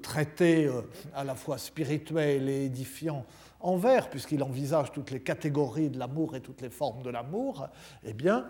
traité 0.01 0.69
à 1.13 1.23
la 1.23 1.35
fois 1.35 1.57
spirituel 1.57 2.49
et 2.49 2.65
édifiant 2.65 3.25
envers, 3.63 4.09
puisqu'il 4.09 4.43
envisage 4.43 4.91
toutes 4.91 5.09
les 5.09 5.21
catégories 5.21 5.89
de 5.89 5.97
l'amour 5.97 6.35
et 6.35 6.41
toutes 6.41 6.61
les 6.61 6.69
formes 6.69 7.01
de 7.01 7.09
l'amour, 7.09 7.67
eh 8.03 8.13
bien, 8.13 8.45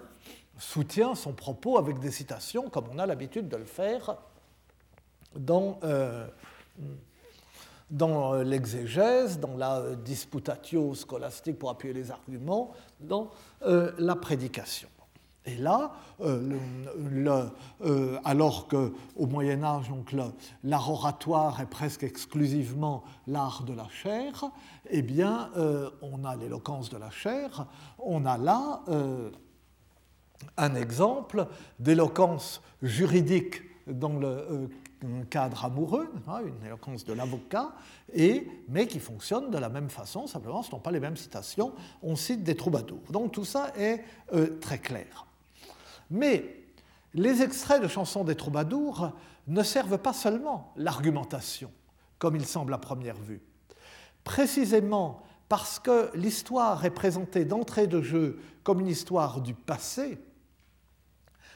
soutient 0.57 1.15
son 1.15 1.33
propos 1.33 1.77
avec 1.77 1.99
des 1.99 2.11
citations, 2.11 2.69
comme 2.69 2.85
on 2.91 2.99
a 2.99 3.05
l'habitude 3.05 3.47
de 3.47 3.57
le 3.57 3.65
faire 3.65 4.17
dans, 5.35 5.79
euh, 5.83 6.27
dans 7.89 8.33
l'exégèse, 8.35 9.39
dans 9.39 9.55
la 9.55 9.95
disputatio 9.95 10.93
scolastique 10.95 11.57
pour 11.57 11.69
appuyer 11.69 11.93
les 11.93 12.11
arguments, 12.11 12.71
dans 12.99 13.31
la 13.61 14.15
prédication. 14.15 14.89
Et 15.45 15.55
là, 15.55 15.91
alors 18.23 18.67
qu'au 18.67 19.25
Moyen 19.27 19.63
Âge, 19.63 19.91
l'art 20.63 20.89
oratoire 20.89 21.59
est 21.59 21.69
presque 21.69 22.03
exclusivement 22.03 23.03
l'art 23.27 23.63
de 23.63 23.73
la 23.73 23.87
chair, 23.89 24.45
eh 24.89 25.01
bien, 25.01 25.49
on 26.01 26.23
a 26.23 26.37
l'éloquence 26.37 26.89
de 26.89 26.97
la 26.97 27.09
chair, 27.09 27.67
on 27.99 28.25
a 28.25 28.37
là 28.37 28.83
un 30.57 30.75
exemple 30.75 31.47
d'éloquence 31.79 32.61
juridique 32.81 33.61
dans 33.87 34.17
le 34.17 34.27
euh, 34.27 34.67
cadre 35.29 35.65
amoureux, 35.65 36.09
hein, 36.27 36.41
une 36.45 36.65
éloquence 36.65 37.03
de 37.03 37.13
l'avocat, 37.13 37.73
mais 38.69 38.87
qui 38.87 38.99
fonctionne 38.99 39.51
de 39.51 39.57
la 39.57 39.69
même 39.69 39.89
façon, 39.89 40.27
simplement 40.27 40.61
ce 40.61 40.67
ne 40.69 40.71
sont 40.71 40.79
pas 40.79 40.91
les 40.91 40.99
mêmes 40.99 41.17
citations, 41.17 41.73
on 42.01 42.15
cite 42.15 42.43
des 42.43 42.55
troubadours. 42.55 43.03
Donc 43.11 43.33
tout 43.33 43.45
ça 43.45 43.71
est 43.77 44.03
euh, 44.33 44.57
très 44.59 44.77
clair. 44.77 45.27
Mais 46.13 46.45
les 47.15 47.41
extraits 47.41 47.81
de 47.81 47.87
chansons 47.87 48.23
des 48.23 48.35
troubadours 48.35 49.11
ne 49.47 49.63
servent 49.63 49.97
pas 49.97 50.13
seulement 50.13 50.71
l'argumentation, 50.75 51.71
comme 52.19 52.35
il 52.35 52.45
semble 52.45 52.71
à 52.75 52.77
première 52.77 53.17
vue. 53.17 53.41
Précisément 54.23 55.23
parce 55.49 55.79
que 55.79 56.15
l'histoire 56.15 56.85
est 56.85 56.91
présentée 56.91 57.45
d'entrée 57.45 57.87
de 57.87 58.03
jeu 58.03 58.39
comme 58.63 58.79
une 58.79 58.87
histoire 58.87 59.41
du 59.41 59.55
passé, 59.55 60.19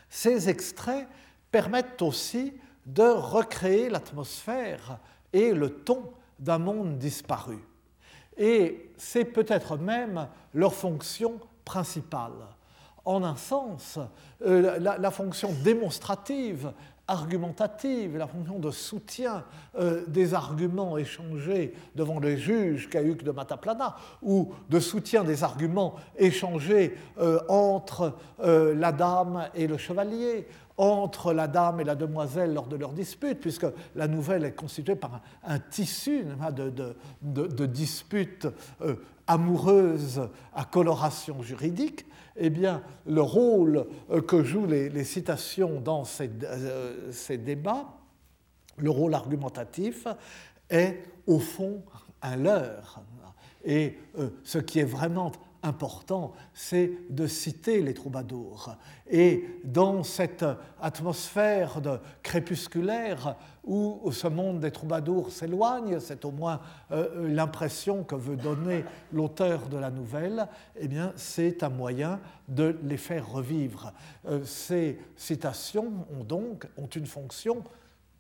ces 0.10 0.50
extraits 0.50 1.08
permettent 1.52 2.02
aussi 2.02 2.52
de 2.88 3.04
recréer 3.04 3.90
l'atmosphère 3.90 5.00
et 5.34 5.54
le 5.54 5.70
ton 5.70 6.12
d'un 6.40 6.58
monde 6.58 6.98
disparu. 6.98 7.60
Et 8.38 8.92
c'est 8.98 9.26
peut-être 9.26 9.78
même 9.78 10.28
leur 10.56 10.74
fonction 10.74 11.40
principale. 11.64 12.57
En 13.08 13.24
un 13.24 13.38
sens, 13.38 14.00
euh, 14.46 14.80
la, 14.80 15.12
fonction 15.12 15.54
démonstrative 15.64 16.74
argumentative, 17.08 18.18
la 18.18 18.28
fonction 18.28 18.60
de 18.60 18.70
soutien 18.70 19.46
euh, 19.80 20.04
des 20.08 20.34
arguments 20.34 20.98
échangés 20.98 21.74
devant 21.96 22.20
les 22.20 22.36
juges 22.36 22.90
Cahuc 22.90 23.24
de 23.24 23.32
Mataplana, 23.32 23.96
ou 24.22 24.52
de 24.70 24.82
soutien 24.82 25.24
des 25.24 25.46
arguments 25.46 25.96
échangés 26.18 26.98
euh, 27.18 27.40
entre 27.48 28.18
la 28.44 28.92
dame 28.92 29.48
et 29.56 29.68
le 29.68 29.78
chevalier, 29.78 30.46
entre 30.76 31.32
la 31.32 31.48
dame 31.48 31.80
et 31.80 31.86
la 31.86 31.96
demoiselle 31.96 32.54
lors 32.54 32.68
de 32.68 32.76
leur 32.76 32.92
dispute, 32.92 33.40
puisque 33.40 33.68
la 33.96 34.10
nouvelle 34.10 34.44
est 34.44 34.52
constituée 34.52 34.98
par 34.98 35.22
un, 35.46 35.60
tissu 35.60 36.26
de 37.22 37.66
disputes 37.68 38.50
amoureuses 39.28 40.28
à 40.54 40.66
coloration 40.66 41.42
juridique, 41.42 42.06
eh 42.38 42.50
bien, 42.50 42.84
le 43.06 43.22
rôle 43.22 43.86
euh, 44.12 44.22
que 44.22 44.44
jouent 44.44 44.68
les, 44.68 45.04
citations 45.04 45.82
dans 45.82 46.04
euh, 46.22 47.12
ces, 47.12 47.38
débats, 47.38 47.86
le 48.78 48.90
rôle 48.90 49.14
argumentatif, 49.14 50.08
est 50.70 51.04
au 51.26 51.40
fond 51.40 51.84
un 52.22 52.36
leurre. 52.36 53.02
Et 53.66 53.98
euh, 54.18 54.30
ce 54.44 54.60
qui 54.60 54.80
est 54.80 54.86
vraiment 54.86 55.32
important, 55.64 56.34
c'est 56.54 56.92
de 57.10 57.28
citer 57.28 57.82
les 57.82 57.94
troubadours. 57.94 58.76
Et 59.10 59.46
dans 59.64 60.04
cette 60.04 60.46
atmosphère 60.82 61.82
de 61.82 62.00
crépusculaire 62.24 63.36
où 63.64 64.12
ce 64.12 64.28
monde 64.28 64.62
des 64.62 64.72
troubadours 64.72 65.32
s'éloigne, 65.32 66.00
c'est 66.00 66.24
au 66.24 66.32
moins 66.32 66.62
euh, 66.92 67.28
l'impression 67.28 68.04
que 68.04 68.16
veut 68.16 68.38
donner 68.38 68.86
l'auteur 69.12 69.68
de 69.68 69.78
la 69.78 69.92
nouvelle, 69.92 70.48
eh 70.78 70.88
bien 70.88 71.12
c'est 71.16 71.64
un 71.64 71.70
moyen 71.70 72.20
de 72.48 72.78
les 72.84 72.98
faire 72.98 73.30
revivre. 73.30 73.94
Euh, 74.28 74.44
ces 74.46 75.00
citations 75.18 76.06
ont 76.18 76.24
donc 76.24 76.68
ont 76.78 76.88
une 76.88 77.08
fonction 77.08 77.64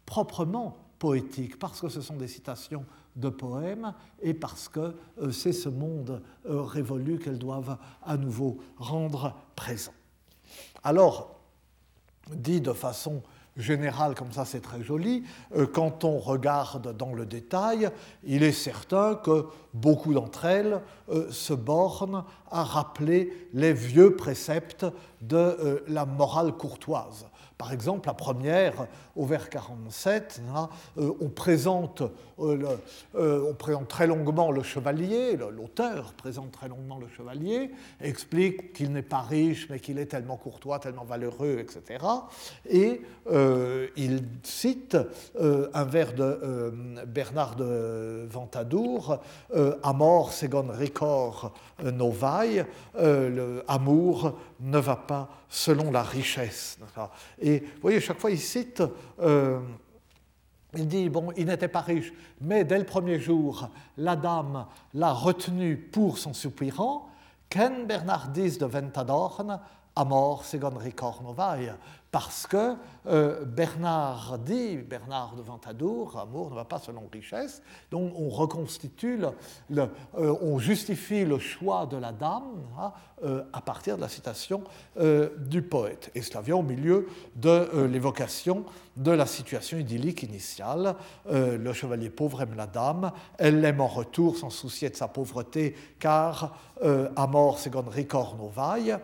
proprement 0.05 0.86
poétique, 0.99 1.59
parce 1.59 1.81
que 1.81 1.89
ce 1.89 2.01
sont 2.01 2.15
des 2.15 2.27
citations 2.27 2.85
de 3.15 3.29
poèmes 3.29 3.93
et 4.21 4.33
parce 4.33 4.69
que 4.69 4.95
euh, 5.21 5.31
c'est 5.31 5.53
ce 5.53 5.69
monde 5.69 6.21
euh, 6.47 6.61
révolu 6.61 7.19
qu'elles 7.19 7.39
doivent 7.39 7.77
à 8.03 8.17
nouveau 8.17 8.57
rendre 8.77 9.35
présent. 9.55 9.93
Alors, 10.83 11.39
dit 12.31 12.61
de 12.61 12.73
façon 12.73 13.23
générale, 13.55 14.13
comme 14.13 14.31
ça 14.31 14.45
c'est 14.45 14.61
très 14.61 14.83
joli, 14.83 15.23
euh, 15.55 15.65
quand 15.65 16.03
on 16.03 16.19
regarde 16.19 16.95
dans 16.95 17.13
le 17.13 17.25
détail, 17.25 17.89
il 18.23 18.43
est 18.43 18.51
certain 18.51 19.15
que 19.15 19.47
beaucoup 19.73 20.13
d'entre 20.13 20.45
elles 20.45 20.81
se 21.31 21.53
bornent 21.53 22.23
à 22.51 22.63
rappeler 22.63 23.49
les 23.53 23.73
vieux 23.73 24.15
préceptes 24.15 24.85
de 25.21 25.83
la 25.87 26.05
morale 26.05 26.51
courtoise. 26.51 27.25
Par 27.57 27.73
exemple, 27.73 28.07
la 28.07 28.13
première, 28.13 28.85
au 29.15 29.25
vers 29.25 29.49
47, 29.49 30.41
euh, 30.97 31.11
on, 31.19 31.29
présente, 31.29 32.03
euh, 32.39 32.77
euh, 33.15 33.51
on 33.59 33.85
très 33.85 34.05
longuement 34.05 34.51
le 34.51 34.61
chevalier, 34.61 35.35
l'auteur 35.35 36.13
présente 36.13 36.51
très 36.51 36.67
longuement 36.67 36.99
le 36.99 37.07
chevalier, 37.07 37.71
explique 37.99 38.73
qu'il 38.73 38.91
n'est 38.91 39.01
pas 39.01 39.21
riche, 39.21 39.67
mais 39.71 39.79
qu'il 39.79 39.97
est 39.97 40.05
tellement 40.05 40.37
courtois, 40.37 40.77
tellement 40.77 41.03
valeureux, 41.03 41.57
etc. 41.57 42.05
Et 42.69 43.01
il 43.97 44.23
cite 44.43 44.95
un 45.39 45.83
vers 45.83 46.13
de 46.13 46.73
Bernard 47.07 47.55
de 47.55 48.27
Ventadour, 48.29 49.19
Amor 49.83 50.31
segon 50.31 50.67
ricor 50.69 51.53
novai, 51.83 52.65
l'amour 52.95 54.37
ne 54.59 54.77
va 54.79 54.95
pas 54.95 55.29
selon 55.49 55.91
la 55.91 56.03
richesse. 56.03 56.77
Et 57.39 57.59
vous 57.59 57.81
voyez, 57.81 57.99
chaque 57.99 58.19
fois, 58.19 58.31
il 58.31 58.39
cite, 58.39 58.83
euh, 59.19 59.59
il 60.75 60.87
dit, 60.87 61.09
bon, 61.09 61.31
il 61.37 61.45
n'était 61.45 61.67
pas 61.67 61.81
riche, 61.81 62.13
mais 62.41 62.63
dès 62.63 62.77
le 62.77 62.85
premier 62.85 63.19
jour, 63.19 63.69
la 63.97 64.15
dame 64.15 64.65
l'a 64.93 65.13
retenu 65.13 65.77
pour 65.77 66.17
son 66.17 66.33
soupirant. 66.33 67.09
Ken 67.49 67.85
Bernardis 67.85 68.57
de 68.57 68.65
Ventadorn, 68.65 69.59
amor 69.97 70.45
segon 70.45 70.77
ricor 70.77 71.21
novai 71.23 71.71
parce 72.11 72.47
que 72.47 72.75
euh, 73.07 73.43
Bernard 73.45 74.39
dit, 74.39 74.77
Bernard 74.77 75.35
de 75.35 75.41
Ventadour, 75.41 76.17
amour 76.17 76.51
ne 76.51 76.55
va 76.55 76.65
pas 76.65 76.79
selon 76.79 77.03
richesse, 77.11 77.61
donc 77.91 78.13
on 78.17 78.29
reconstitue, 78.29 79.19
euh, 79.75 79.87
on 80.41 80.57
justifie 80.57 81.25
le 81.25 81.37
choix 81.37 81.85
de 81.85 81.97
la 81.97 82.11
dame 82.11 82.63
hein, 82.79 82.93
euh, 83.23 83.43
à 83.51 83.61
partir 83.61 83.97
de 83.97 84.01
la 84.01 84.09
citation 84.09 84.63
du 85.37 85.61
poète. 85.61 86.11
Et 86.15 86.21
cela 86.21 86.41
vient 86.41 86.55
au 86.55 86.63
milieu 86.63 87.07
de 87.35 87.85
l'évocation 87.85 88.65
de 88.95 89.11
la 89.11 89.25
situation 89.25 89.77
idyllique 89.77 90.23
initiale. 90.23 90.95
le 91.29 91.73
chevalier 91.73 92.09
pauvre 92.09 92.41
aime 92.41 92.55
la 92.55 92.67
dame, 92.67 93.11
elle 93.37 93.61
l'aime 93.61 93.81
en 93.81 93.87
retour 93.87 94.37
sans 94.37 94.49
soucier 94.49 94.89
de 94.89 94.95
sa 94.95 95.07
pauvreté, 95.07 95.75
car 95.99 96.57
amor 97.15 97.59
segon 97.59 97.85
ricor 97.87 98.35
novai, 98.37 98.97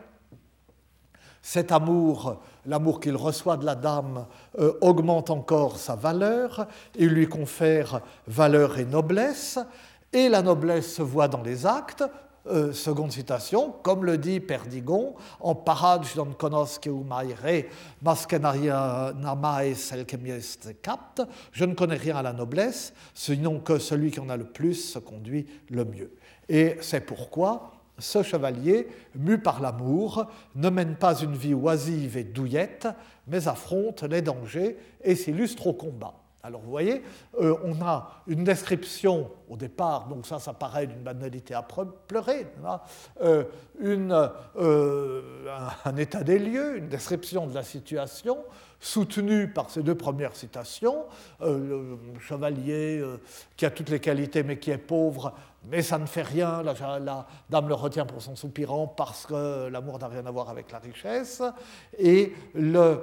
cet 1.43 1.73
amour, 1.73 2.41
l'amour 2.65 3.01
qu'il 3.01 3.17
reçoit 3.17 3.57
de 3.57 3.65
la 3.65 3.75
dame, 3.75 4.25
euh, 4.57 4.73
augmente 4.79 5.29
encore 5.29 5.77
sa 5.77 5.95
valeur, 5.95 6.67
il 6.97 7.09
lui 7.09 7.27
confère 7.27 7.99
valeur 8.25 8.79
et 8.79 8.85
noblesse, 8.85 9.59
et 10.13 10.29
la 10.29 10.41
noblesse 10.41 10.95
se 10.95 11.01
voit 11.01 11.27
dans 11.27 11.41
les 11.43 11.65
actes. 11.65 12.05
Euh, 12.45 12.73
seconde 12.73 13.11
citation, 13.11 13.73
comme 13.83 14.03
le 14.05 14.17
dit 14.17 14.39
Perdigon, 14.39 15.15
en 15.39 15.55
parage 15.55 16.15
don 16.15 16.33
conosque 16.37 16.87
maire, 16.87 17.65
namae 18.01 19.73
capte, 20.81 21.21
je 21.51 21.65
ne 21.65 21.73
connais 21.73 21.95
rien 21.95 22.17
à 22.17 22.21
la 22.21 22.33
noblesse, 22.33 22.93
sinon 23.13 23.59
que 23.59 23.79
celui 23.79 24.11
qui 24.11 24.19
en 24.19 24.29
a 24.29 24.37
le 24.37 24.45
plus 24.45 24.75
se 24.75 24.99
conduit 24.99 25.45
le 25.69 25.85
mieux. 25.85 26.11
Et 26.49 26.77
c'est 26.81 27.01
pourquoi 27.01 27.72
ce 27.99 28.23
chevalier, 28.23 28.87
mu 29.15 29.37
par 29.37 29.61
l'amour, 29.61 30.27
ne 30.55 30.69
mène 30.69 30.95
pas 30.95 31.19
une 31.21 31.35
vie 31.35 31.53
oisive 31.53 32.17
et 32.17 32.23
douillette, 32.23 32.87
mais 33.27 33.47
affronte 33.47 34.03
les 34.03 34.21
dangers 34.21 34.77
et 35.03 35.15
s'illustre 35.15 35.67
au 35.67 35.73
combat. 35.73 36.13
Alors 36.45 36.59
vous 36.59 36.71
voyez, 36.71 37.01
euh, 37.39 37.55
on 37.63 37.81
a 37.81 38.21
une 38.27 38.43
description 38.43 39.31
au 39.47 39.55
départ, 39.55 40.09
donc 40.09 40.27
ça, 40.27 40.39
ça 40.39 40.51
paraît 40.51 40.87
d'une 40.87 41.01
banalité 41.01 41.53
à 41.53 41.61
pleurer, 41.61 42.47
euh, 43.21 43.45
une, 43.79 44.29
euh, 44.57 45.21
un 45.85 45.95
état 45.95 46.21
des 46.21 46.39
lieux, 46.39 46.79
une 46.79 46.89
description 46.89 47.47
de 47.47 47.53
la 47.53 47.63
situation, 47.63 48.39
soutenue 48.83 49.47
par 49.47 49.69
ces 49.69 49.81
deux 49.81 49.95
premières 49.95 50.35
citations, 50.35 51.05
le 51.41 51.97
chevalier 52.19 53.01
qui 53.55 53.65
a 53.65 53.71
toutes 53.71 53.89
les 53.89 53.99
qualités 53.99 54.43
mais 54.43 54.59
qui 54.59 54.71
est 54.71 54.77
pauvre, 54.77 55.33
mais 55.69 55.81
ça 55.81 55.97
ne 55.97 56.05
fait 56.05 56.21
rien, 56.21 56.61
la, 56.61 57.25
dame 57.49 57.69
le 57.69 57.73
retient 57.73 58.05
pour 58.05 58.21
son 58.21 58.35
soupirant 58.35 58.87
parce 58.87 59.25
que 59.25 59.67
l'amour 59.69 59.99
n'a 59.99 60.09
rien 60.09 60.25
à 60.25 60.31
voir 60.31 60.49
avec 60.49 60.71
la 60.71 60.79
richesse, 60.79 61.41
et 61.97 62.33
le 62.53 62.99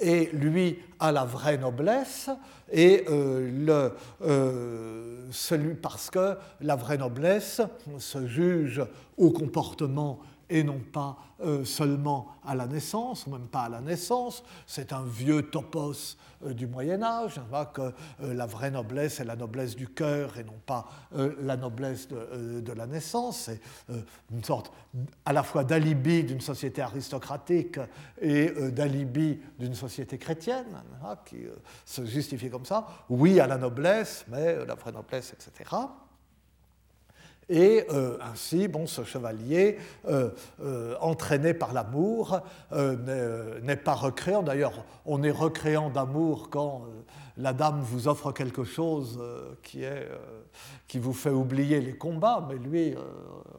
et 0.00 0.26
lui 0.32 0.78
a 0.98 1.12
la 1.12 1.24
vraie 1.24 1.58
noblesse, 1.58 2.30
et 2.70 3.04
le, 3.08 3.92
celui, 5.30 5.74
parce 5.74 6.10
que 6.10 6.36
la 6.60 6.76
vraie 6.76 6.98
noblesse 6.98 7.60
se 7.98 8.26
juge 8.26 8.82
au 9.16 9.30
comportement 9.30 10.20
et 10.50 10.62
non 10.62 10.78
pas 10.78 11.16
euh, 11.40 11.64
seulement 11.64 12.28
à 12.44 12.54
la 12.54 12.66
naissance, 12.66 13.26
ou 13.26 13.30
même 13.30 13.46
pas 13.46 13.62
à 13.62 13.68
la 13.68 13.80
naissance. 13.80 14.42
C'est 14.66 14.92
un 14.92 15.04
vieux 15.04 15.42
topos 15.42 16.16
euh, 16.44 16.52
du 16.52 16.66
Moyen 16.66 17.02
Âge, 17.02 17.40
hein, 17.52 17.64
que 17.66 17.92
euh, 18.22 18.34
la 18.34 18.46
vraie 18.46 18.70
noblesse 18.70 19.20
est 19.20 19.24
la 19.24 19.36
noblesse 19.36 19.76
du 19.76 19.88
cœur 19.88 20.36
et 20.38 20.44
non 20.44 20.58
pas 20.66 20.86
la 21.12 21.56
noblesse 21.56 22.08
de, 22.08 22.72
la 22.72 22.86
naissance. 22.86 23.48
C'est 23.48 23.60
une 24.30 24.44
sorte 24.44 24.72
à 25.24 25.32
la 25.32 25.42
fois 25.42 25.64
d'alibi 25.64 26.24
d'une 26.24 26.40
société 26.40 26.82
aristocratique 26.82 27.78
et 28.20 28.50
d'alibi 28.70 29.40
d'une 29.58 29.74
société 29.74 30.18
chrétienne, 30.18 30.82
hein, 31.04 31.16
qui 31.24 31.38
se 31.84 32.04
justifie 32.04 32.50
comme 32.50 32.64
ça. 32.64 32.86
Oui 33.08 33.40
à 33.40 33.46
la 33.46 33.56
noblesse, 33.56 34.24
mais 34.28 34.64
la 34.64 34.74
vraie 34.74 34.92
noblesse, 34.92 35.32
etc. 35.32 35.76
Et 37.48 37.84
euh, 37.90 38.18
ainsi, 38.20 38.68
bon, 38.68 38.86
ce 38.86 39.04
chevalier, 39.04 39.78
euh, 40.06 40.30
euh, 40.62 40.94
entraîné 41.00 41.54
par 41.54 41.72
l'amour, 41.72 42.40
n'est 42.72 43.76
pas 43.76 43.94
recréant. 43.94 44.42
D'ailleurs, 44.42 44.84
on 45.06 45.22
est 45.22 45.30
recréant 45.30 45.90
d'amour 45.90 46.50
quand 46.50 46.82
la 47.36 47.52
dame 47.52 47.80
vous 47.80 48.08
offre 48.08 48.32
quelque 48.32 48.64
chose 48.64 49.20
qui, 49.62 49.84
est, 49.84 50.08
qui 50.86 50.98
vous 50.98 51.12
fait 51.12 51.30
oublier 51.30 51.80
les 51.80 51.96
combats, 51.96 52.46
mais 52.48 52.56
lui, 52.56 52.94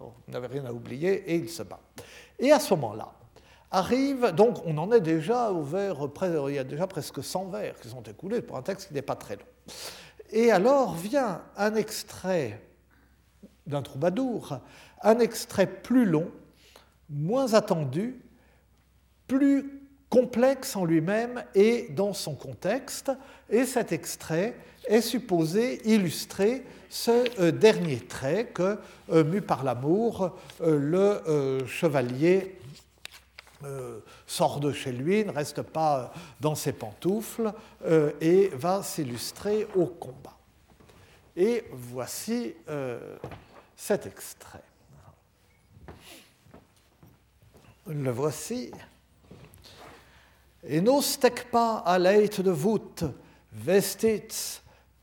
on 0.02 0.32
n'avait 0.32 0.48
rien 0.48 0.66
à 0.66 0.72
oublier 0.72 1.32
et 1.32 1.36
il 1.36 1.50
se 1.50 1.64
bat. 1.64 1.80
Et 2.38 2.52
à 2.52 2.60
ce 2.60 2.74
moment-là, 2.76 3.12
arrive, 3.72 4.32
donc 4.32 4.58
on 4.66 4.78
en 4.78 4.92
est 4.92 5.02
déjà 5.02 5.52
au 5.52 5.64
vers, 5.64 5.96
il 6.48 6.56
y 6.56 6.60
a 6.60 6.64
déjà 6.64 6.88
presque 6.88 7.24
100 7.24 7.46
vers 7.50 7.80
qui 7.80 7.90
sont 7.90 8.04
écoulés 8.04 8.42
pour 8.42 8.58
un 8.58 8.62
texte 8.62 8.90
qui 8.90 8.94
n'est 8.94 9.02
pas 9.02 9.16
très 9.16 9.36
long. 9.36 9.74
Et 10.32 10.52
alors 10.52 10.94
vient 10.94 11.42
un 11.58 11.76
extrait 11.76 12.60
d'un 13.70 13.82
troubadour, 13.82 14.60
un 15.04 15.20
extrait 15.20 15.68
plus 15.68 16.06
long, 16.06 16.30
moins 17.10 17.54
attendu, 17.54 18.22
plus 19.28 19.80
complexe 20.10 20.76
en 20.76 20.86
lui-même 20.86 21.44
et 21.56 21.88
dans 21.92 22.14
son 22.14 22.36
contexte, 22.36 23.12
et 23.50 23.66
cet 23.66 23.92
extrait 23.92 24.56
est 24.88 25.02
supposé 25.02 25.88
illustrer 25.88 26.66
ce 26.90 27.40
euh, 27.40 27.52
dernier 27.52 28.00
trait 28.00 28.48
que, 28.48 28.80
euh, 29.12 29.24
mu 29.24 29.42
par 29.42 29.64
l'amour, 29.64 30.36
euh, 30.62 31.22
le 31.22 31.66
chevalier 31.68 32.56
sort 34.26 34.62
de 34.62 34.72
chez 34.72 34.94
lui, 34.94 35.26
ne 35.26 35.32
reste 35.32 35.62
pas 35.62 36.14
dans 36.40 36.56
ses 36.56 36.72
pantoufles 36.72 37.52
et 38.22 38.50
va 38.54 38.82
s'illustrer 38.84 39.68
au 39.76 39.86
combat. 39.86 40.38
Et 41.36 41.66
voici 41.74 42.54
cet 43.80 44.06
extrait. 44.06 44.62
Le 47.88 48.12
voici. 48.12 48.72
Et 50.64 50.82
nos 50.82 51.02
stekpa 51.02 51.84
à 51.86 51.98
leit 51.98 52.42
de 52.42 52.52
voûte, 52.52 53.06
vestits, 53.54 54.60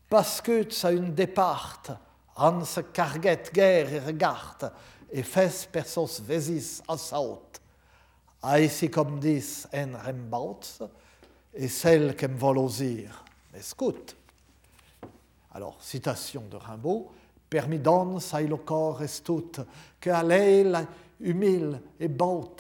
pascuts 0.09 0.85
à 0.85 0.93
une 0.93 1.15
départe, 1.15 1.91
ans 2.37 2.63
carget 2.93 3.43
guerre 3.53 3.93
et 3.93 3.99
regarde, 3.99 4.71
et 5.11 5.23
fes 5.23 5.67
persos 5.73 6.21
vesis 6.21 6.83
a 6.87 6.99
saut, 6.99 7.43
aisi 8.45 8.91
comme 8.91 9.19
dis 9.19 9.65
en 9.73 9.97
rembauts, 10.05 10.91
et 11.55 11.69
celle 11.69 12.15
qu'em 12.15 12.37
volosir, 12.37 13.25
escoute. 13.55 14.15
Alors, 15.55 15.79
citation 15.81 16.43
de 16.43 16.57
Rimbaud, 16.57 17.11
Permidon 17.49 18.19
sai 18.19 18.47
le 18.47 18.57
corps 18.57 19.03
estut, 19.03 19.61
que 20.01 20.11
a 20.11 20.23
leil 20.23 20.87
humil 21.21 21.81
et 22.01 22.09
baut, 22.09 22.57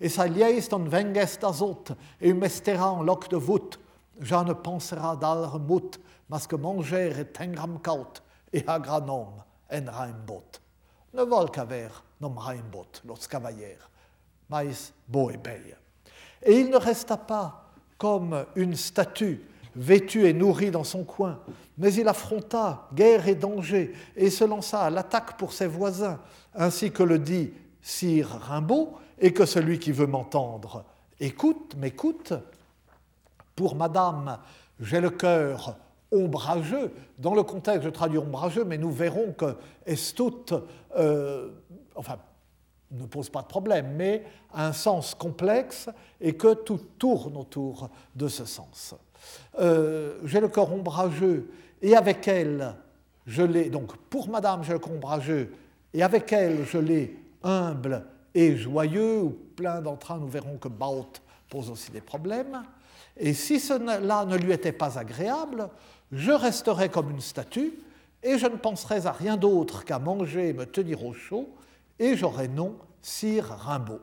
et 0.00 0.08
sa 0.08 0.26
lieist 0.26 0.72
on 0.74 0.84
vengest 0.84 1.44
azot, 1.44 1.84
et 2.20 2.32
mestera 2.32 2.92
en 2.92 3.02
loc 3.02 3.30
de 3.30 3.36
voûte, 3.36 3.80
j'en 4.20 4.44
ne 4.44 4.52
pensera 4.52 5.16
d'alre 5.16 5.58
mut, 5.58 5.98
mas 6.28 6.46
que 6.46 6.56
manger 6.56 7.12
et 7.18 7.32
tengram 7.32 7.80
kaut, 7.80 8.22
et 8.52 8.64
agranom 8.66 9.28
en 9.72 9.90
raimbot. 9.90 10.60
Ne 11.14 11.22
vol 11.22 11.50
qu'aver 11.50 11.88
nom 12.20 12.34
raimbot, 12.34 13.02
los 13.04 13.26
cavaliers, 13.28 13.78
mais 14.50 14.92
beau 15.08 15.30
et 15.30 15.38
belle. 15.38 15.76
Et 16.42 16.60
il 16.60 16.70
ne 16.70 16.76
resta 16.76 17.16
pas 17.16 17.70
comme 17.98 18.44
une 18.54 18.76
statue 18.76 19.42
vêtue 19.76 20.26
et 20.26 20.32
nourrie 20.32 20.70
dans 20.70 20.84
son 20.84 21.04
coin, 21.04 21.40
mais 21.78 21.92
il 21.94 22.08
affronta 22.08 22.88
guerre 22.94 23.28
et 23.28 23.34
danger 23.34 23.92
et 24.16 24.30
se 24.30 24.42
lança 24.44 24.80
à 24.80 24.90
l'attaque 24.90 25.36
pour 25.36 25.52
ses 25.52 25.66
voisins, 25.66 26.18
ainsi 26.54 26.90
que 26.90 27.02
le 27.02 27.18
dit 27.18 27.52
Sire 27.82 28.40
Rimbaud, 28.40 28.94
et 29.18 29.32
que 29.32 29.46
celui 29.46 29.78
qui 29.78 29.92
veut 29.92 30.06
m'entendre 30.06 30.84
écoute, 31.20 31.76
m'écoute. 31.76 32.32
Pour 33.54 33.74
Madame, 33.74 34.38
j'ai 34.80 35.00
le 35.00 35.10
cœur 35.10 35.76
ombrageux. 36.12 36.92
Dans 37.18 37.34
le 37.34 37.42
contexte, 37.42 37.84
je 37.84 37.88
traduis 37.88 38.18
ombrageux, 38.18 38.64
mais 38.64 38.78
nous 38.78 38.90
verrons 38.90 39.32
que 39.32 39.56
Estout, 39.86 40.44
euh, 40.96 41.50
enfin, 41.94 42.18
ne 42.90 43.06
pose 43.06 43.30
pas 43.30 43.42
de 43.42 43.46
problème, 43.46 43.94
mais 43.96 44.24
a 44.52 44.66
un 44.66 44.72
sens 44.72 45.14
complexe 45.14 45.88
et 46.20 46.34
que 46.34 46.54
tout 46.54 46.80
tourne 46.98 47.36
autour 47.36 47.90
de 48.14 48.28
ce 48.28 48.44
sens. 48.44 48.94
Euh, 49.58 50.18
j'ai 50.24 50.40
le 50.40 50.48
cœur 50.48 50.72
ombrageux 50.72 51.50
et 51.82 51.96
avec 51.96 52.28
elle, 52.28 52.74
je 53.26 53.42
l'ai, 53.42 53.70
donc 53.70 53.96
pour 53.96 54.28
Madame 54.28 54.62
j'ai 54.62 54.72
le 54.72 54.80
ombrageux, 54.84 55.52
et 55.92 56.02
avec 56.02 56.32
elle, 56.32 56.64
je 56.64 56.78
l'ai 56.78 57.16
humble 57.42 58.04
et 58.34 58.56
joyeux, 58.56 59.20
ou 59.22 59.30
plein 59.30 59.80
d'entrain, 59.80 60.18
nous 60.18 60.28
verrons 60.28 60.58
que 60.58 60.68
Baut 60.68 61.06
pose 61.48 61.70
aussi 61.70 61.90
des 61.90 62.02
problèmes. 62.02 62.62
Et 63.16 63.32
si 63.32 63.58
cela 63.58 64.26
ne 64.26 64.36
lui 64.36 64.52
était 64.52 64.72
pas 64.72 64.98
agréable, 64.98 65.70
je 66.12 66.32
resterais 66.32 66.90
comme 66.90 67.10
une 67.10 67.20
statue, 67.20 67.72
et 68.22 68.38
je 68.38 68.46
ne 68.46 68.56
penserais 68.56 69.06
à 69.06 69.12
rien 69.12 69.36
d'autre 69.36 69.84
qu'à 69.84 69.98
manger 69.98 70.48
et 70.48 70.52
me 70.52 70.66
tenir 70.66 71.04
au 71.04 71.14
chaud, 71.14 71.48
et 71.98 72.16
j'aurais 72.16 72.48
nom 72.48 72.76
Sire 73.00 73.46
Rimbaud. 73.48 74.00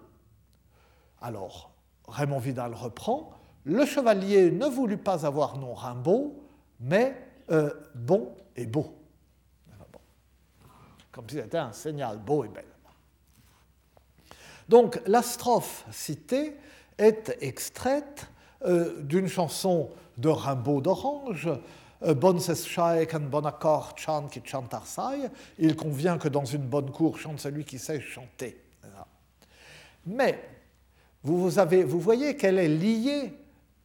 Alors, 1.22 1.72
Raymond 2.08 2.40
Vidal 2.40 2.74
reprend 2.74 3.32
le 3.66 3.86
chevalier 3.86 4.52
ne 4.52 4.66
voulut 4.66 4.98
pas 4.98 5.26
avoir 5.26 5.58
nom 5.58 5.74
Rimbaud, 5.74 6.36
mais 6.80 7.16
euh, 7.52 7.70
bon 7.96 8.34
et 8.56 8.66
beau. 8.66 8.94
Comme 11.12 11.30
si 11.30 11.36
c'était 11.36 11.58
un 11.58 11.72
signal 11.72 12.18
beau 12.18 12.44
et 12.44 12.50
belle. 12.50 12.66
Donc 14.68 15.02
la 15.06 15.22
strophe 15.22 15.86
citée 15.92 16.56
est 16.98 17.38
extraite 17.42 18.28
euh, 18.66 19.02
d'une 19.02 19.28
chanson 19.28 19.90
de 20.18 20.30
Rimbaud 20.30 20.82
d'Orange, 20.82 21.50
euh, 22.04 22.14
Bonne 22.14 22.40
un 23.14 23.20
bon 23.20 23.46
accord 23.46 23.94
chante 23.98 24.32
qui 24.32 24.42
chante 24.44 24.74
Arsaille. 24.74 25.30
Il 25.58 25.76
convient 25.76 26.18
que 26.18 26.28
dans 26.28 26.46
une 26.46 26.66
bonne 26.66 26.92
cour 26.92 27.18
chante 27.18 27.40
celui 27.40 27.64
qui 27.64 27.80
sait 27.80 28.02
chanter. 28.02 28.60
Mais 30.06 30.44
vous 31.24 31.50
voyez 32.00 32.36
qu'elle 32.36 32.60
est 32.60 32.68
liée 32.68 33.34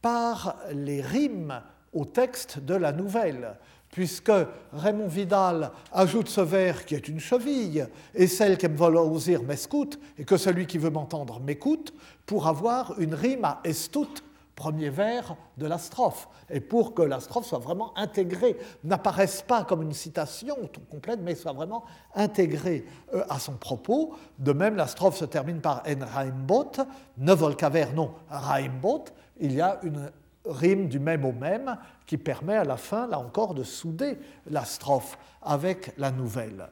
par 0.01 0.57
les 0.71 1.01
rimes 1.01 1.61
au 1.93 2.05
texte 2.05 2.59
de 2.59 2.75
la 2.75 2.91
nouvelle, 2.91 3.55
puisque 3.91 4.31
Raymond 4.73 5.07
Vidal 5.07 5.71
ajoute 5.91 6.29
ce 6.29 6.41
vers 6.41 6.85
qui 6.85 6.95
est 6.95 7.07
une 7.07 7.19
cheville, 7.19 7.87
et 8.13 8.27
celle 8.27 8.57
qui 8.57 8.67
me 8.67 8.77
volosir 8.77 9.43
m'escoute, 9.43 9.99
et 10.17 10.25
que 10.25 10.37
celui 10.37 10.67
qui 10.67 10.77
veut 10.77 10.91
m'entendre 10.91 11.39
m'écoute, 11.39 11.93
pour 12.25 12.47
avoir 12.47 12.99
une 12.99 13.15
rime 13.15 13.45
à 13.45 13.59
estout, 13.63 14.07
premier 14.55 14.89
vers 14.89 15.37
de 15.57 15.65
la 15.65 15.77
strophe, 15.77 16.27
et 16.49 16.59
pour 16.59 16.93
que 16.93 17.01
la 17.01 17.21
strophe 17.21 17.45
soit 17.45 17.59
vraiment 17.59 17.97
intégrée, 17.97 18.57
n'apparaisse 18.83 19.41
pas 19.41 19.63
comme 19.63 19.81
une 19.81 19.93
citation 19.93 20.57
complète, 20.91 21.21
mais 21.23 21.35
soit 21.35 21.53
vraiment 21.53 21.85
intégrée 22.13 22.85
euh, 23.13 23.23
à 23.29 23.39
son 23.39 23.53
propos. 23.53 24.13
De 24.37 24.51
même, 24.51 24.75
la 24.75 24.87
strophe 24.87 25.17
se 25.17 25.25
termine 25.25 25.61
par 25.61 25.83
en 25.87 26.05
Reimbot, 26.05 26.73
ne 27.17 27.33
volcaver 27.33 27.87
non 27.95 28.11
Reimbot, 28.29 29.05
il 29.39 29.53
y 29.53 29.61
a 29.61 29.79
une 29.83 30.11
rime 30.45 30.87
du 30.87 30.99
même 30.99 31.25
au 31.25 31.31
même 31.31 31.77
qui 32.05 32.17
permet 32.17 32.55
à 32.55 32.63
la 32.63 32.77
fin, 32.77 33.07
là 33.07 33.19
encore, 33.19 33.53
de 33.53 33.63
souder 33.63 34.17
la 34.49 34.65
strophe 34.65 35.17
avec 35.41 35.93
la 35.97 36.11
nouvelle. 36.11 36.69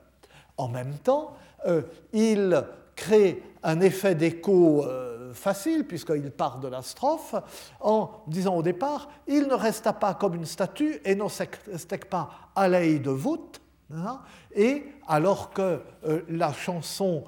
En 0.58 0.68
même 0.68 0.98
temps, 0.98 1.36
euh, 1.68 1.84
il 2.14 2.64
crée 2.96 3.44
un 3.64 3.80
effet 3.82 4.16
d'écho 4.16 4.84
euh, 4.84 5.34
facile, 5.34 5.86
puisqu'il 5.86 6.32
part 6.32 6.60
de 6.60 6.68
la 6.68 6.82
strophe, 6.82 7.36
en 7.80 8.10
disant 8.28 8.56
au 8.56 8.64
départ 8.64 9.10
Il 9.28 9.48
ne 9.48 9.54
resta 9.54 9.94
pas 9.94 10.16
comme 10.16 10.36
une 10.36 10.46
statue 10.46 11.00
et 11.06 11.16
ne 11.16 11.28
stek 11.28 12.10
pas 12.10 12.30
à 12.56 12.68
l'œil 12.68 13.00
de 13.00 13.12
voûte. 13.12 13.62
Hein, 13.94 14.20
et 14.54 14.86
alors 15.08 15.52
que 15.52 15.80
euh, 16.06 16.22
la 16.28 16.52
chanson 16.52 17.24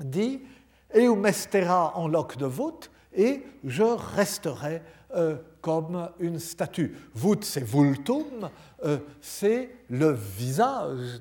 dit 0.00 0.42
Et 0.92 1.08
mestera 1.08 1.96
en 1.96 2.08
loc 2.08 2.36
de 2.36 2.46
voûte, 2.46 2.90
et 3.14 3.42
je 3.64 3.82
resterai 3.82 4.82
euh, 5.14 5.36
comme 5.60 6.10
une 6.18 6.38
statue. 6.38 6.96
Vut, 7.14 7.42
c'est 7.42 7.64
vultum, 7.64 8.50
euh, 8.84 8.98
c'est 9.20 9.70
le 9.88 10.12
visage, 10.12 11.20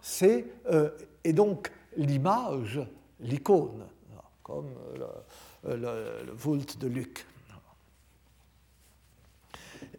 c'est, 0.00 0.46
euh, 0.70 0.90
et 1.24 1.32
donc 1.32 1.70
l'image, 1.96 2.80
l'icône, 3.20 3.84
comme 4.42 4.70
le, 5.64 6.32
vult 6.34 6.78
de 6.78 6.86
Luc. 6.86 7.26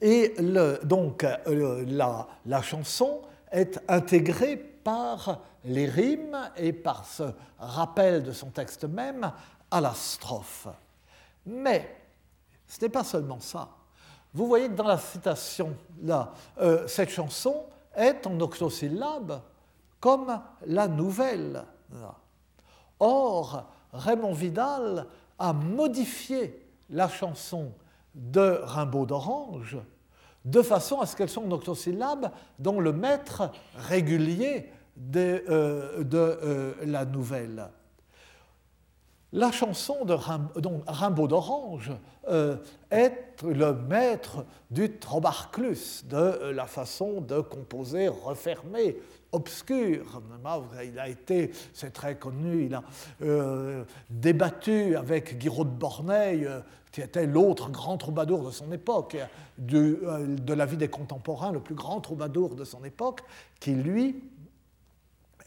Et 0.02 0.36
donc 0.84 1.26
la 1.46 2.62
chanson 2.62 3.22
est 3.52 3.80
intégrée 3.88 4.58
par 4.58 5.40
les 5.66 5.86
rimes 5.86 6.50
et 6.58 6.74
par 6.74 7.06
ce 7.06 7.24
rappel 7.60 8.24
de 8.24 8.32
son 8.32 8.48
texte 8.48 8.86
même 8.86 9.32
à 9.70 9.82
la 9.82 9.94
strophe. 9.94 10.68
Mais 11.46 11.96
ce 12.68 12.82
n'est 12.82 12.90
pas 12.90 13.04
seulement 13.04 13.40
ça. 13.40 13.70
Vous 14.34 14.48
voyez 14.48 14.68
que 14.68 14.74
dans 14.74 14.88
la 14.88 14.98
citation, 14.98 15.76
là, 16.02 16.34
euh, 16.60 16.88
cette 16.88 17.10
chanson 17.10 17.66
est 17.96 18.26
en 18.26 18.40
octosyllabes 18.40 19.42
comme 20.00 20.42
la 20.66 20.88
nouvelle. 20.88 21.64
Or, 23.00 23.70
Raymond 23.94 24.34
Vidal 24.34 25.06
a 25.38 25.54
modifié 25.54 26.68
la 26.90 27.08
chanson 27.08 27.72
de 28.16 28.60
Rimbaud 28.64 29.06
d'Orange 29.06 29.78
de 30.46 30.62
façon 30.62 31.00
à 31.00 31.06
ce 31.06 31.16
qu'elles 31.16 31.30
soient 31.30 31.44
en 31.44 31.52
octosyllabes 31.52 32.32
dans 32.60 32.80
le 32.80 32.92
maître 32.92 33.50
régulier 33.76 34.70
de, 34.98 35.44
euh, 35.50 36.04
euh, 36.14 36.74
la 36.84 37.06
nouvelle. 37.06 37.70
La 39.34 39.52
chanson 39.52 40.06
de 40.06 40.13
Rimbaud, 40.13 41.28
d'Orange 41.28 41.91
euh, 42.30 42.56
est 42.91 43.41
le 43.43 43.74
maître 43.74 44.46
du 44.69 44.98
trobarclus, 45.00 46.06
de 46.06 46.52
la 46.52 46.67
façon 46.67 47.19
de 47.19 47.41
composer 47.41 48.10
refermée, 48.10 48.96
obscure. 49.32 50.22
Il 50.86 51.00
a 51.00 51.10
été, 51.10 51.50
c'est 51.74 51.91
très 51.91 52.15
connu, 52.15 52.65
il 52.65 52.76
a 52.76 52.84
débattu 54.12 54.96
avec 54.96 55.39
Guiraud 55.39 55.65
de 55.65 55.69
Borneille, 55.72 56.48
qui 56.91 57.02
était 57.02 57.26
l'autre 57.26 57.72
grand 57.72 57.98
troubadour 57.98 58.46
de 58.46 58.52
son 58.52 58.72
époque, 58.72 59.17
de, 59.58 60.00
la 60.54 60.65
vie 60.67 60.78
des 60.78 60.89
contemporains, 60.89 61.52
le 61.52 61.60
plus 61.60 61.74
grand 61.74 62.00
troubadour 62.02 62.54
de 62.54 62.63
son 62.63 62.84
époque, 62.86 63.22
qui 63.60 63.72
lui 63.72 64.24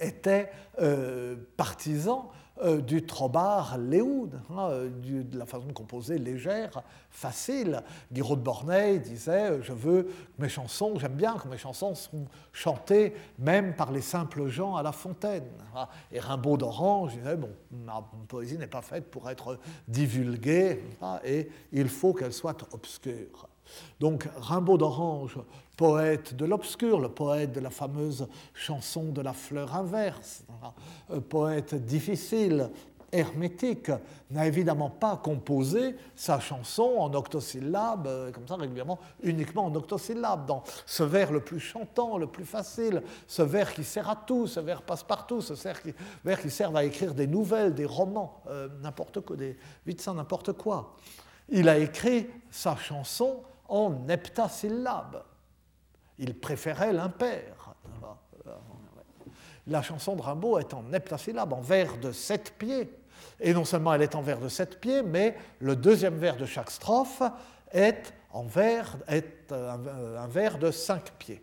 était 0.01 0.51
euh, 0.83 1.37
partisan 1.57 2.33
euh, 2.63 2.81
du 2.81 3.05
trobar 3.05 3.79
léoud, 3.79 4.41
hein, 4.51 4.71
de 5.03 5.39
la 5.39 5.47
façon 5.47 5.67
de 5.67 5.73
composer 5.73 6.19
légère, 6.19 6.83
facile. 7.11 7.83
Guiraud 8.13 8.37
de 8.37 8.43
Borneille 8.43 9.01
disait 9.01 9.63
Je 9.63 9.73
veux 9.73 10.05
que 10.05 10.43
mes 10.43 10.49
chansons, 10.49 10.99
j'aime 10.99 11.15
bien 11.15 11.37
que 11.37 11.49
mes 11.49 11.59
chansons 11.59 11.95
soient 11.95 12.21
chantées 12.53 13.15
même 13.39 13.75
par 13.75 13.93
les 13.93 14.01
simples 14.01 14.47
gens 14.49 14.77
à 14.77 14.83
la 14.83 14.93
fontaine. 14.93 15.49
Hein. 15.75 15.89
Et 16.11 16.21
Rimbaud 16.21 16.57
d'Orange 16.57 17.17
disait 17.17 17.37
Bon, 17.37 17.51
ma 17.71 18.03
poésie 18.29 18.59
n'est 18.59 18.67
pas 18.67 18.83
faite 18.83 19.11
pour 19.11 19.29
être 19.29 19.59
divulguée 19.89 20.83
hein, 21.03 21.21
et 21.25 21.49
il 21.73 21.89
faut 21.89 22.15
qu'elle 22.15 22.33
soit 22.33 22.67
obscure. 22.73 23.49
Donc 24.01 24.29
Rimbaud 24.37 24.79
d'Orange 24.79 25.39
poète 25.77 26.35
de 26.35 26.45
l'obscur, 26.45 27.01
le 27.01 27.09
poète 27.09 27.53
de 27.53 27.61
la 27.61 27.71
fameuse 27.71 28.29
chanson 28.55 29.05
de 29.13 29.21
la 29.21 29.33
fleur 29.33 29.75
inverse, 29.75 30.45
un 31.11 31.21
poète 31.21 31.75
difficile, 31.75 32.71
hermétique, 33.13 33.91
n'a 34.31 34.47
évidemment 34.47 34.91
pas 34.91 35.17
composé 35.17 35.95
sa 36.15 36.41
chanson 36.41 36.97
en 36.99 37.13
octosyllabes, 37.15 38.07
euh, 38.07 38.33
comme 38.33 38.47
ça 38.49 38.57
régulièrement, 38.57 38.99
uniquement 39.23 39.67
en 39.67 39.75
octosyllabes, 39.75 40.47
dans 40.47 40.63
ce 40.85 41.03
vers 41.03 41.31
le 41.31 41.41
plus 41.41 41.61
chantant, 41.61 42.19
le 42.19 42.27
plus 42.27 42.45
facile, 42.45 43.03
ce 43.27 43.43
vers 43.43 43.73
qui 43.73 43.85
sert 43.85 44.11
à 44.11 44.17
tout, 44.17 44.47
ce 44.47 44.61
vers 44.61 44.83
passe-partout, 44.83 45.41
ce 45.41 45.55
vers 46.25 46.41
qui, 46.41 46.51
sert 46.51 46.75
à 46.75 46.85
écrire 46.85 47.15
des 47.15 47.27
nouvelles, 47.27 47.75
des 47.75 47.87
romans, 47.87 48.43
euh, 48.49 48.69
n'importe 48.83 49.21
quoi, 49.21 49.37
des 49.37 49.57
vite 49.87 50.07
n'importe 50.09 50.53
quoi. 50.53 50.97
Il 51.49 51.69
a 51.69 51.79
écrit 51.79 52.27
sa 52.51 52.75
chanson 52.77 53.43
en 53.69 54.09
heptasyllabes. 54.09 55.23
Il 56.19 56.39
préférait 56.39 56.93
l'impair. 56.93 57.75
La 59.67 59.83
chanson 59.83 60.15
de 60.15 60.23
Rimbaud 60.23 60.59
est 60.59 60.73
en 60.75 60.93
heptasyllabe, 60.93 61.53
en 61.53 61.61
vers 61.61 61.99
de 61.99 62.13
sept 62.13 62.55
pieds. 62.57 62.89
Et 63.41 63.53
non 63.53 63.65
seulement 63.65 63.93
elle 63.95 64.03
est 64.03 64.15
en 64.15 64.23
vers 64.23 64.39
de 64.39 64.49
sept 64.49 64.81
pieds, 64.81 65.03
mais 65.03 65.37
le 65.61 65.77
deuxième 65.77 66.17
vers 66.17 66.37
de 66.37 66.47
chaque 66.47 66.71
strophe 66.71 67.23
est, 67.73 68.15
en 68.31 68.45
vers, 68.45 68.97
est 69.09 69.53
un, 69.53 70.27
vers 70.29 70.59
de 70.59 70.71
cinq 70.71 71.13
pieds. 71.19 71.43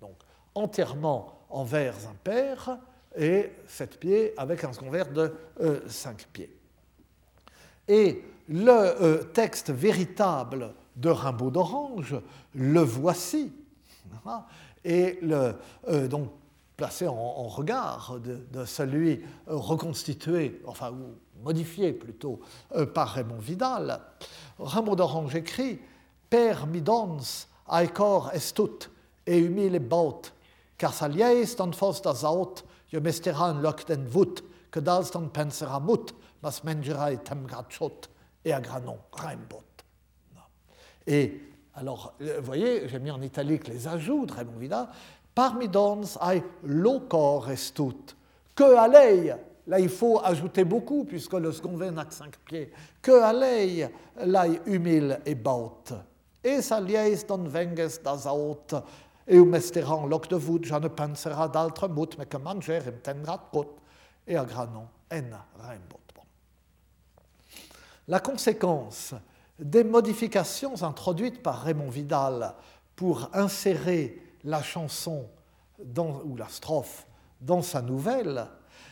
Donc 0.00 0.16
entièrement 0.54 1.46
en 1.50 1.64
vers 1.64 1.94
impairs 2.08 2.78
et 3.16 3.52
sept 3.66 3.98
pieds 3.98 4.32
avec 4.36 4.62
un 4.64 4.72
second 4.72 4.90
vers 4.90 5.10
de 5.10 5.34
euh, 5.60 5.80
cinq 5.88 6.26
pieds. 6.32 6.56
Et 7.88 8.22
le 8.48 8.70
euh, 8.70 9.22
texte 9.24 9.70
véritable 9.70 10.74
de 10.96 11.10
Rimbaud 11.10 11.50
d'Orange, 11.50 12.16
le 12.54 12.80
voici. 12.80 13.52
Et 14.84 15.18
le, 15.22 15.54
euh, 15.88 16.08
donc 16.08 16.30
placé 16.76 17.08
en, 17.08 17.48
regard 17.48 18.18
de, 18.20 18.64
celui 18.64 19.22
euh, 19.48 19.56
reconstitué, 19.56 20.60
enfin 20.66 20.90
ou 20.90 21.42
modifié 21.42 21.92
plutôt, 21.92 22.40
euh, 22.74 22.86
par 22.86 23.08
Raymond 23.08 23.38
Vidal, 23.38 24.00
Rimbaud 24.58 24.96
d'Orange 24.96 25.34
écrit 25.34 25.78
Per 26.28 26.66
midons 26.66 27.46
aicor 27.68 28.30
estut 28.34 28.90
et 29.26 29.38
humile 29.38 29.78
baut, 29.78 30.32
car 30.78 30.92
salies 30.92 31.56
dan 31.56 31.72
fos 31.72 32.02
da 32.02 32.14
zaut, 32.14 32.64
je 32.92 32.98
mesteran 32.98 33.60
loc 33.62 33.86
den 33.86 34.06
vut, 34.06 34.42
que 34.70 34.80
dalstan 34.80 35.30
pensera 35.30 35.80
mut, 35.80 36.14
mas 36.42 36.62
mengerai 36.64 37.18
tem 37.22 37.46
gratchot, 37.46 38.10
et 38.44 38.52
à 38.52 38.60
granon 38.60 38.98
Rimbaud. 39.12 39.65
Et 41.06 41.40
alors, 41.74 42.14
vous 42.18 42.42
voyez, 42.42 42.88
j'ai 42.88 42.98
mis 42.98 43.10
en 43.10 43.22
italique 43.22 43.68
les 43.68 43.86
ajouts 43.86 44.26
de 44.26 44.32
Raymond 44.32 44.58
Vida. 44.58 44.90
Parmi 45.34 45.68
dons 45.68 46.16
ai 46.22 46.42
locor 46.64 47.50
estut. 47.50 48.16
Que 48.54 48.74
allez 48.76 49.34
Là, 49.66 49.80
il 49.80 49.88
faut 49.88 50.20
ajouter 50.22 50.64
beaucoup, 50.64 51.04
puisque 51.04 51.32
le 51.32 51.50
second 51.50 51.76
n'a 51.76 52.04
que 52.04 52.14
cinq 52.14 52.36
pieds. 52.38 52.72
Que 53.02 53.20
allez 53.20 53.88
lai 54.24 54.60
humil 54.64 55.18
et 55.26 55.34
baut. 55.34 55.82
Et 56.42 56.62
salies 56.62 57.24
don 57.28 57.44
venges 57.48 58.00
das 58.02 58.26
aut. 58.26 58.72
Et 59.26 59.38
mesteran 59.40 60.06
loc 60.06 60.28
de 60.28 60.36
voûte, 60.36 60.64
je 60.64 60.74
ne 60.74 60.86
pensera 60.86 61.48
d'altre 61.48 61.88
mot, 61.88 62.06
mais 62.16 62.26
que 62.26 62.36
manger 62.36 62.80
im 62.86 63.00
tenrat 63.02 63.50
pot. 63.50 63.76
Et 64.24 64.36
à 64.36 64.44
granon, 64.44 64.86
en 65.12 65.16
Rimbaud. 65.58 66.00
La 68.08 68.20
conséquence 68.20 69.14
des 69.58 69.84
modifications 69.84 70.82
introduites 70.82 71.42
par 71.42 71.62
Raymond 71.62 71.90
Vidal 71.90 72.54
pour 72.94 73.30
insérer 73.32 74.20
la 74.44 74.62
chanson 74.62 75.26
ou 75.78 76.36
la 76.36 76.48
strophe 76.48 77.06
dans 77.40 77.62
sa 77.62 77.82
nouvelle, 77.82 78.46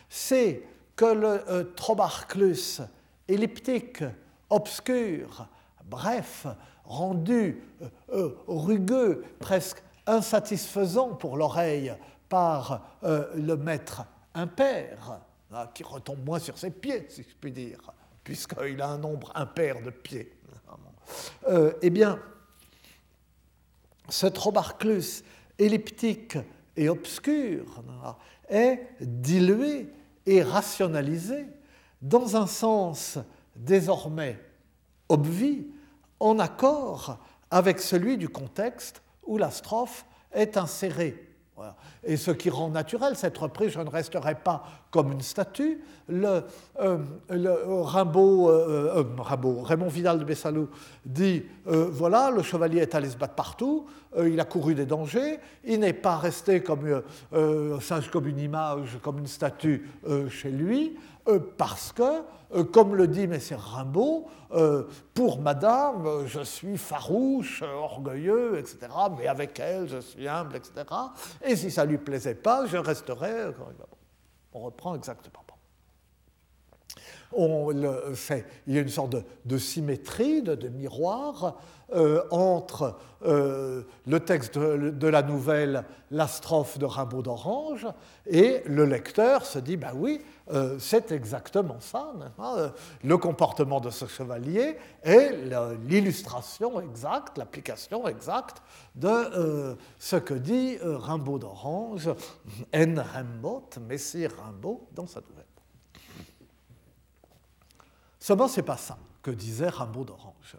c'est 0.09 0.63
que 0.95 1.05
le 1.05 1.49
euh, 1.49 1.63
trobarclus 1.75 2.81
elliptique, 3.27 4.03
obscur, 4.49 5.47
bref, 5.85 6.45
rendu 6.83 7.61
euh, 7.81 7.89
euh, 8.13 8.37
rugueux, 8.47 9.23
presque 9.39 9.81
insatisfaisant 10.05 11.15
pour 11.15 11.35
l'oreille 11.35 11.93
par 12.29 12.99
le 13.01 13.55
maître 13.55 14.03
impair, 14.35 15.19
hein, 15.51 15.67
qui 15.73 15.83
retombe 15.83 16.23
moins 16.23 16.37
sur 16.37 16.57
ses 16.57 16.69
pieds, 16.69 17.07
si 17.09 17.23
je 17.23 17.35
puis 17.39 17.51
dire, 17.51 17.79
puisqu'il 18.23 18.81
a 18.81 18.89
un 18.89 18.97
nombre 18.99 19.31
impair 19.33 19.81
de 19.81 19.89
pieds. 19.89 20.34
Euh, 21.47 21.73
eh 21.81 21.89
bien, 21.89 22.19
ce 24.09 24.27
trobarclus 24.27 25.23
elliptique 25.59 26.37
et 26.75 26.89
obscur 26.89 27.83
est 28.49 28.87
dilué 28.99 29.89
et 30.25 30.41
rationalisé 30.43 31.45
dans 32.01 32.35
un 32.35 32.47
sens 32.47 33.17
désormais 33.55 34.39
obvi, 35.09 35.67
en 36.19 36.39
accord 36.39 37.19
avec 37.51 37.79
celui 37.79 38.17
du 38.17 38.29
contexte 38.29 39.01
où 39.25 39.37
la 39.37 39.51
strophe 39.51 40.05
est 40.31 40.57
insérée 40.57 41.34
Et 42.03 42.17
ce 42.17 42.31
qui 42.31 42.49
rend 42.49 42.69
naturel 42.69 43.15
cette 43.15 43.37
reprise, 43.37 43.71
je 43.71 43.79
ne 43.79 43.89
resterai 43.89 44.35
pas 44.35 44.63
comme 44.91 45.11
une 45.11 45.21
statue. 45.21 45.81
Le, 46.07 46.43
euh, 46.81 46.97
euh, 47.31 47.83
euh, 48.51 49.03
Raymond 49.17 49.87
Vidal 49.87 50.19
de 50.19 50.23
Bessalou 50.25 50.69
dit 51.05 51.43
voilà, 51.65 52.29
le 52.29 52.43
chevalier 52.43 52.79
est 52.79 52.93
allé 52.93 53.09
se 53.09 53.17
battre 53.17 53.35
partout, 53.35 53.85
il 54.17 54.39
a 54.39 54.45
couru 54.45 54.75
des 54.75 54.85
dangers, 54.85 55.39
il 55.63 55.79
n'est 55.79 55.93
pas 55.93 56.17
resté 56.17 56.61
comme 56.61 57.01
sage 57.81 58.11
comme 58.11 58.27
une 58.27 58.39
image, 58.39 58.97
comme 59.01 59.19
une 59.19 59.27
statue 59.27 59.89
chez 60.29 60.51
lui, 60.51 60.97
parce 61.57 61.91
que 61.91 62.23
euh, 62.53 62.63
comme 62.63 62.95
le 62.95 63.07
dit 63.07 63.27
Messire 63.27 63.59
Rimbaud, 63.59 64.27
euh, 64.51 64.83
pour 65.13 65.41
madame, 65.41 66.25
je 66.27 66.41
suis 66.41 66.77
farouche, 66.77 67.63
orgueilleux, 67.63 68.57
etc., 68.57 68.77
mais 69.17 69.27
avec 69.27 69.59
elle, 69.59 69.87
je 69.87 69.99
suis 69.99 70.27
humble, 70.27 70.55
etc. 70.55 70.85
Et 71.43 71.55
si 71.55 71.71
ça 71.71 71.85
ne 71.85 71.91
lui 71.91 71.97
plaisait 71.97 72.35
pas, 72.35 72.65
je 72.65 72.77
resterai. 72.77 73.51
On 74.53 74.59
reprend 74.59 74.95
exactement. 74.95 75.39
On 77.31 77.71
le 77.71 78.13
fait. 78.13 78.45
Il 78.67 78.75
y 78.75 78.77
a 78.77 78.81
une 78.81 78.89
sorte 78.89 79.15
de, 79.45 79.57
symétrie, 79.57 80.41
de, 80.41 80.69
miroir 80.69 81.57
euh, 81.93 82.23
entre 82.31 82.95
le 83.27 84.19
texte 84.19 84.59
de, 84.59 85.07
la 85.07 85.23
nouvelle, 85.23 85.83
la 86.11 86.27
strophe 86.27 86.77
de 86.77 86.85
Rimbaud 86.85 87.23
d'Orange, 87.23 87.87
et 88.27 88.61
le 88.67 88.85
lecteur 88.85 89.45
se 89.45 89.57
dit, 89.57 89.77
ben 89.77 89.93
oui, 89.95 90.21
euh, 90.51 90.77
c'est 90.77 91.11
exactement 91.11 91.79
ça. 91.79 92.13
Euh, 92.39 92.69
le 93.03 93.17
comportement 93.17 93.79
de 93.79 93.89
ce 93.89 94.05
chevalier 94.05 94.77
est 95.01 95.31
l'illustration 95.87 96.79
exacte, 96.79 97.37
l'application 97.37 98.07
exacte 98.07 98.61
de 98.93 99.07
euh, 99.07 99.75
ce 99.97 100.17
que 100.17 100.35
dit 100.35 100.77
Rimbaud 100.81 101.39
d'Orange, 101.39 102.11
N. 102.71 102.99
Rimbaud, 102.99 103.69
Messire 103.87 104.31
Rimbaud, 104.37 104.87
dans 104.91 105.07
sa 105.07 105.21
nouvelle. 105.21 105.45
Seulement, 108.19 108.47
ce 108.47 108.59
n'est 108.59 108.65
pas 108.65 108.77
ça 108.77 108.97
que 109.23 109.31
disait 109.31 109.69
Rimbaud 109.69 110.05
d'Orange. 110.05 110.57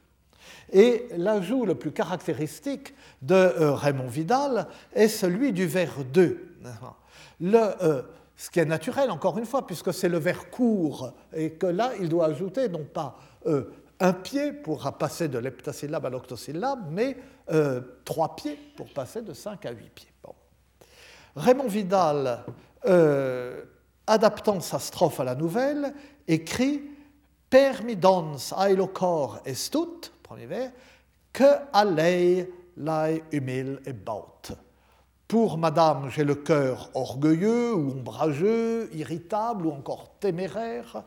Et 0.72 1.06
l'ajout 1.16 1.64
le 1.64 1.74
plus 1.74 1.92
caractéristique 1.92 2.94
de 3.22 3.52
Raymond 3.58 4.08
Vidal 4.08 4.66
est 4.94 5.08
celui 5.08 5.52
du 5.52 5.66
vers 5.66 6.04
2. 6.04 6.56
Le, 7.40 8.02
ce 8.36 8.50
qui 8.50 8.60
est 8.60 8.66
naturel, 8.66 9.10
encore 9.10 9.38
une 9.38 9.46
fois, 9.46 9.66
puisque 9.66 9.92
c'est 9.94 10.08
le 10.08 10.18
vers 10.18 10.50
court, 10.50 11.12
et 11.32 11.52
que 11.52 11.66
là, 11.66 11.92
il 12.00 12.08
doit 12.08 12.26
ajouter 12.26 12.68
non 12.68 12.84
pas 12.84 13.18
euh, 13.46 13.64
un 13.98 14.12
pied 14.12 14.52
pour 14.52 14.92
passer 14.92 15.28
de 15.28 15.38
l'heptasyllabe 15.38 16.04
à 16.04 16.10
l'octosyllabe, 16.10 16.86
mais 16.90 17.16
euh, 17.50 17.80
trois 18.04 18.36
pieds 18.36 18.58
pour 18.76 18.92
passer 18.92 19.22
de 19.22 19.32
cinq 19.32 19.64
à 19.64 19.70
huit 19.70 19.90
pieds. 19.90 20.08
Raymond 21.34 21.68
Vidal, 21.68 22.44
euh, 22.86 23.62
adaptant 24.06 24.60
sa 24.60 24.78
strophe 24.78 25.20
à 25.20 25.24
la 25.24 25.34
nouvelle, 25.34 25.92
écrit 26.26 26.82
Per 27.50 27.84
mi 27.84 27.94
dons 27.94 28.36
cor 28.92 29.40
estut, 29.44 30.10
premier 30.26 30.46
vers, 30.46 30.72
que 31.32 31.44
allei 31.72 32.50
lai 32.76 33.22
humil 33.32 33.80
et 33.86 33.92
baut. 33.92 34.52
Pour 35.28 35.56
Madame, 35.56 36.10
j'ai 36.10 36.24
le 36.24 36.34
cœur 36.34 36.90
orgueilleux 36.94 37.74
ou 37.74 37.92
ombrageux, 37.92 38.90
irritable 38.92 39.66
ou 39.66 39.70
encore 39.72 40.18
téméraire, 40.20 41.04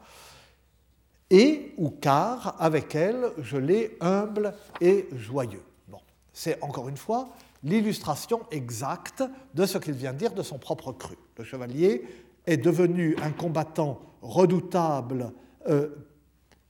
et 1.30 1.74
ou 1.78 1.90
car 1.90 2.56
avec 2.60 2.96
elle, 2.96 3.32
je 3.40 3.58
l'ai 3.58 3.98
humble 4.00 4.54
et 4.82 5.08
joyeux. 5.14 5.64
Bon, 5.88 6.00
c'est 6.34 6.62
encore 6.64 6.90
une 6.90 6.98
fois 6.98 7.30
l'illustration 7.64 8.42
exacte 8.52 9.24
de 9.54 9.66
ce 9.66 9.78
qu'il 9.78 9.94
vient 9.94 10.14
de 10.14 10.18
dire 10.18 10.34
de 10.34 10.44
son 10.44 10.58
propre 10.58 10.94
cru. 10.94 11.18
Le 11.38 11.44
chevalier 11.44 12.04
est 12.48 12.58
devenu 12.58 13.16
un 13.22 13.32
combattant 13.32 14.00
redoutable 14.22 15.34
euh, 15.68 15.90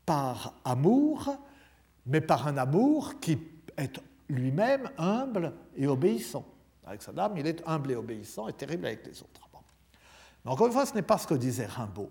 par 0.06 0.54
amour, 0.66 1.30
mais 2.10 2.22
par 2.22 2.48
un 2.48 2.58
amour 2.58 3.20
qui 3.20 3.38
est 3.78 4.02
lui-même 4.28 4.90
humble 4.98 5.54
et 5.76 5.88
obéissant. 5.88 6.46
Avec 6.86 7.02
sa 7.02 7.12
dame, 7.12 7.38
il 7.38 7.48
est 7.48 7.62
humble 7.66 7.92
et 7.92 7.96
obéissant 7.96 8.48
et 8.48 8.54
terrible 8.54 8.88
avec 8.88 9.06
les 9.06 9.22
autres. 9.22 9.42
Mais 10.44 10.52
encore 10.52 10.68
une 10.68 10.74
fois, 10.74 10.86
ce 10.86 10.94
n'est 10.94 11.02
pas 11.02 11.18
ce 11.18 11.28
que 11.28 11.34
disait 11.34 11.66
Rimbaud. 11.66 12.10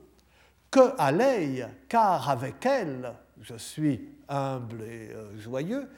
Que 0.71 0.95
à 0.99 1.13
l'œil, 1.13 1.67
car 1.89 2.29
avec 2.29 2.65
elle, 2.67 3.15
je 3.41 3.57
suis 3.57 4.09
humble 4.29 4.83
et 4.83 5.11
euh, 5.15 5.39
joyeux, 5.39 5.89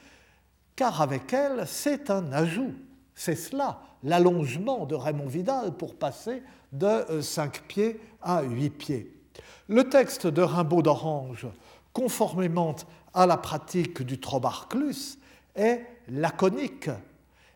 car 0.75 1.01
avec 1.01 1.33
elle, 1.33 1.67
c'est 1.67 2.09
un 2.09 2.31
ajout. 2.31 2.73
C'est 3.13 3.35
cela, 3.35 3.81
l'allongement 4.03 4.85
de 4.85 4.95
Raymond 4.95 5.27
Vidal 5.27 5.73
pour 5.73 5.95
passer 5.95 6.41
de 6.71 7.21
5 7.21 7.57
euh, 7.57 7.59
pieds 7.67 8.01
à 8.21 8.43
8 8.43 8.69
pieds. 8.69 9.21
Le 9.67 9.89
texte 9.89 10.27
de 10.27 10.41
Rimbaud 10.41 10.81
d'Orange, 10.81 11.47
conformément 11.91 12.75
à 13.13 13.25
la 13.25 13.37
pratique 13.37 14.01
du 14.01 14.19
Trobarclus, 14.19 15.17
est 15.55 15.85
laconique 16.07 16.89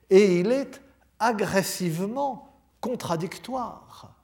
et 0.09 0.39
il 0.39 0.51
est 0.51 0.81
agressivement 1.19 2.53
contradictoire. 2.81 4.15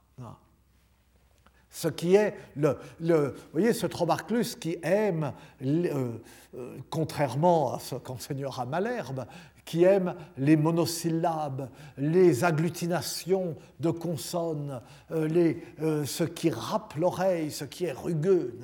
Ce 1.74 1.88
qui 1.88 2.16
est 2.16 2.36
le, 2.54 2.78
le 3.00 3.34
voyez, 3.52 3.72
ce 3.72 3.86
Trobarclus 3.86 4.56
qui 4.60 4.76
aime, 4.82 5.32
euh, 5.62 6.18
euh, 6.54 6.76
contrairement 6.90 7.74
à 7.74 7.78
ce 7.78 7.94
qu'enseignera 7.94 8.66
Malherbe, 8.66 9.24
qui 9.64 9.84
aime 9.84 10.14
les 10.38 10.56
monosyllabes, 10.56 11.68
les 11.96 12.44
agglutinations 12.44 13.56
de 13.80 13.90
consonnes, 13.90 14.80
euh, 15.12 15.28
les, 15.28 15.62
euh, 15.80 16.04
ce 16.04 16.24
qui 16.24 16.50
rappe 16.50 16.94
l'oreille, 16.94 17.50
ce 17.50 17.64
qui 17.64 17.84
est 17.84 17.92
rugueux, 17.92 18.58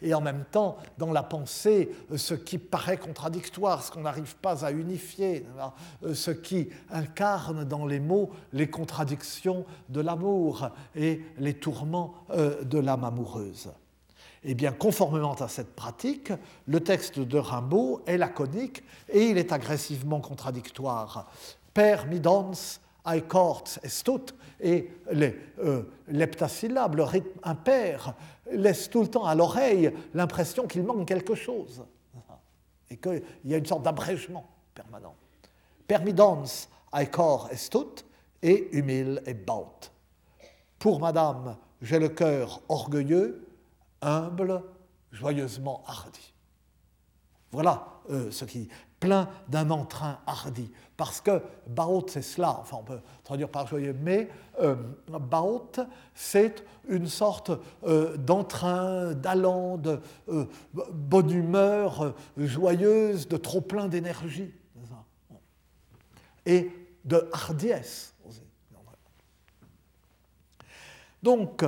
et 0.00 0.14
en 0.14 0.20
même 0.20 0.44
temps, 0.50 0.76
dans 0.96 1.12
la 1.12 1.22
pensée, 1.22 1.90
euh, 2.10 2.16
ce 2.16 2.34
qui 2.34 2.58
paraît 2.58 2.96
contradictoire, 2.96 3.82
ce 3.82 3.90
qu'on 3.90 4.02
n'arrive 4.02 4.36
pas 4.36 4.64
à 4.64 4.72
unifier, 4.72 5.44
ce 6.12 6.30
qui 6.30 6.68
incarne 6.90 7.64
dans 7.64 7.86
les 7.86 8.00
mots 8.00 8.30
les 8.52 8.68
contradictions 8.68 9.64
de 9.88 10.00
l'amour 10.00 10.70
et 10.94 11.22
les 11.38 11.54
tourments 11.54 12.14
de 12.28 12.78
l'âme 12.78 13.04
amoureuse. 13.04 13.70
Eh 14.44 14.54
bien, 14.54 14.72
conformément 14.72 15.34
à 15.34 15.48
cette 15.48 15.74
pratique, 15.74 16.32
le 16.66 16.80
texte 16.80 17.18
de 17.18 17.38
Rimbaud 17.38 18.02
est 18.06 18.16
laconique 18.16 18.82
et 19.08 19.26
il 19.30 19.38
est 19.38 19.52
agressivement 19.52 20.20
contradictoire. 20.20 21.30
Per 21.74 22.06
midons 22.08 22.52
ai 23.06 23.22
courts 23.22 23.78
estut, 23.82 24.34
et 24.60 24.90
euh, 25.12 25.82
l'heptasyllabe, 26.08 26.96
le 26.96 27.04
rythme 27.04 27.38
impair, 27.42 28.14
laisse 28.50 28.90
tout 28.90 29.02
le 29.02 29.08
temps 29.08 29.24
à 29.24 29.34
l'oreille 29.34 29.92
l'impression 30.14 30.66
qu'il 30.66 30.82
manque 30.82 31.06
quelque 31.06 31.34
chose 31.34 31.84
et 32.90 32.96
qu'il 32.96 33.22
y 33.44 33.54
a 33.54 33.58
une 33.58 33.66
sorte 33.66 33.82
d'abrègement 33.82 34.48
permanent. 34.74 35.14
Per 35.86 35.98
midons 36.04 36.44
ai 36.92 37.06
cor 37.06 37.48
estut 37.50 38.04
et 38.42 38.68
humile 38.72 39.22
et 39.26 39.34
baut. 39.34 39.90
Pour 40.78 41.00
madame, 41.00 41.56
j'ai 41.82 41.98
le 41.98 42.08
cœur 42.08 42.60
orgueilleux, 42.68 43.47
humble, 44.00 44.62
joyeusement 45.12 45.82
hardi. 45.86 46.34
Voilà 47.50 47.86
euh, 48.10 48.30
ce 48.30 48.44
qui 48.44 48.68
plein 49.00 49.28
d'un 49.48 49.70
entrain 49.70 50.18
hardi. 50.26 50.70
Parce 50.96 51.20
que 51.20 51.40
Baot, 51.68 52.06
c'est 52.08 52.22
cela, 52.22 52.58
enfin 52.58 52.78
on 52.80 52.82
peut 52.82 53.00
traduire 53.22 53.48
par 53.48 53.66
joyeux, 53.66 53.96
mais 54.02 54.28
euh, 54.60 54.74
Baot, 55.06 55.72
c'est 56.14 56.64
une 56.88 57.06
sorte 57.06 57.52
euh, 57.84 58.16
d'entrain, 58.16 59.14
d'allant, 59.14 59.76
de 59.78 60.00
bonne 60.72 61.30
humeur 61.30 62.14
joyeuse, 62.36 63.28
de 63.28 63.36
trop 63.36 63.60
plein 63.60 63.88
d'énergie. 63.88 64.52
Et 66.44 66.70
de 67.04 67.28
hardiesse. 67.32 68.14
Donc, 71.22 71.64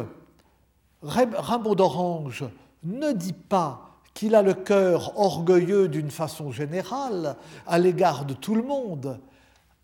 Rimbaud 1.03 1.75
d'Orange 1.75 2.45
ne 2.83 3.13
dit 3.13 3.33
pas 3.33 3.91
qu'il 4.15 4.35
a 4.35 4.43
le 4.43 4.55
cœur 4.55 5.19
orgueilleux 5.19 5.89
d'une 5.89 6.11
façon 6.11 6.51
générale 6.51 7.37
à 7.67 7.79
l'égard 7.79 8.25
de 8.25 8.35
tout 8.35 8.55
le 8.55 8.63
monde, 8.63 9.19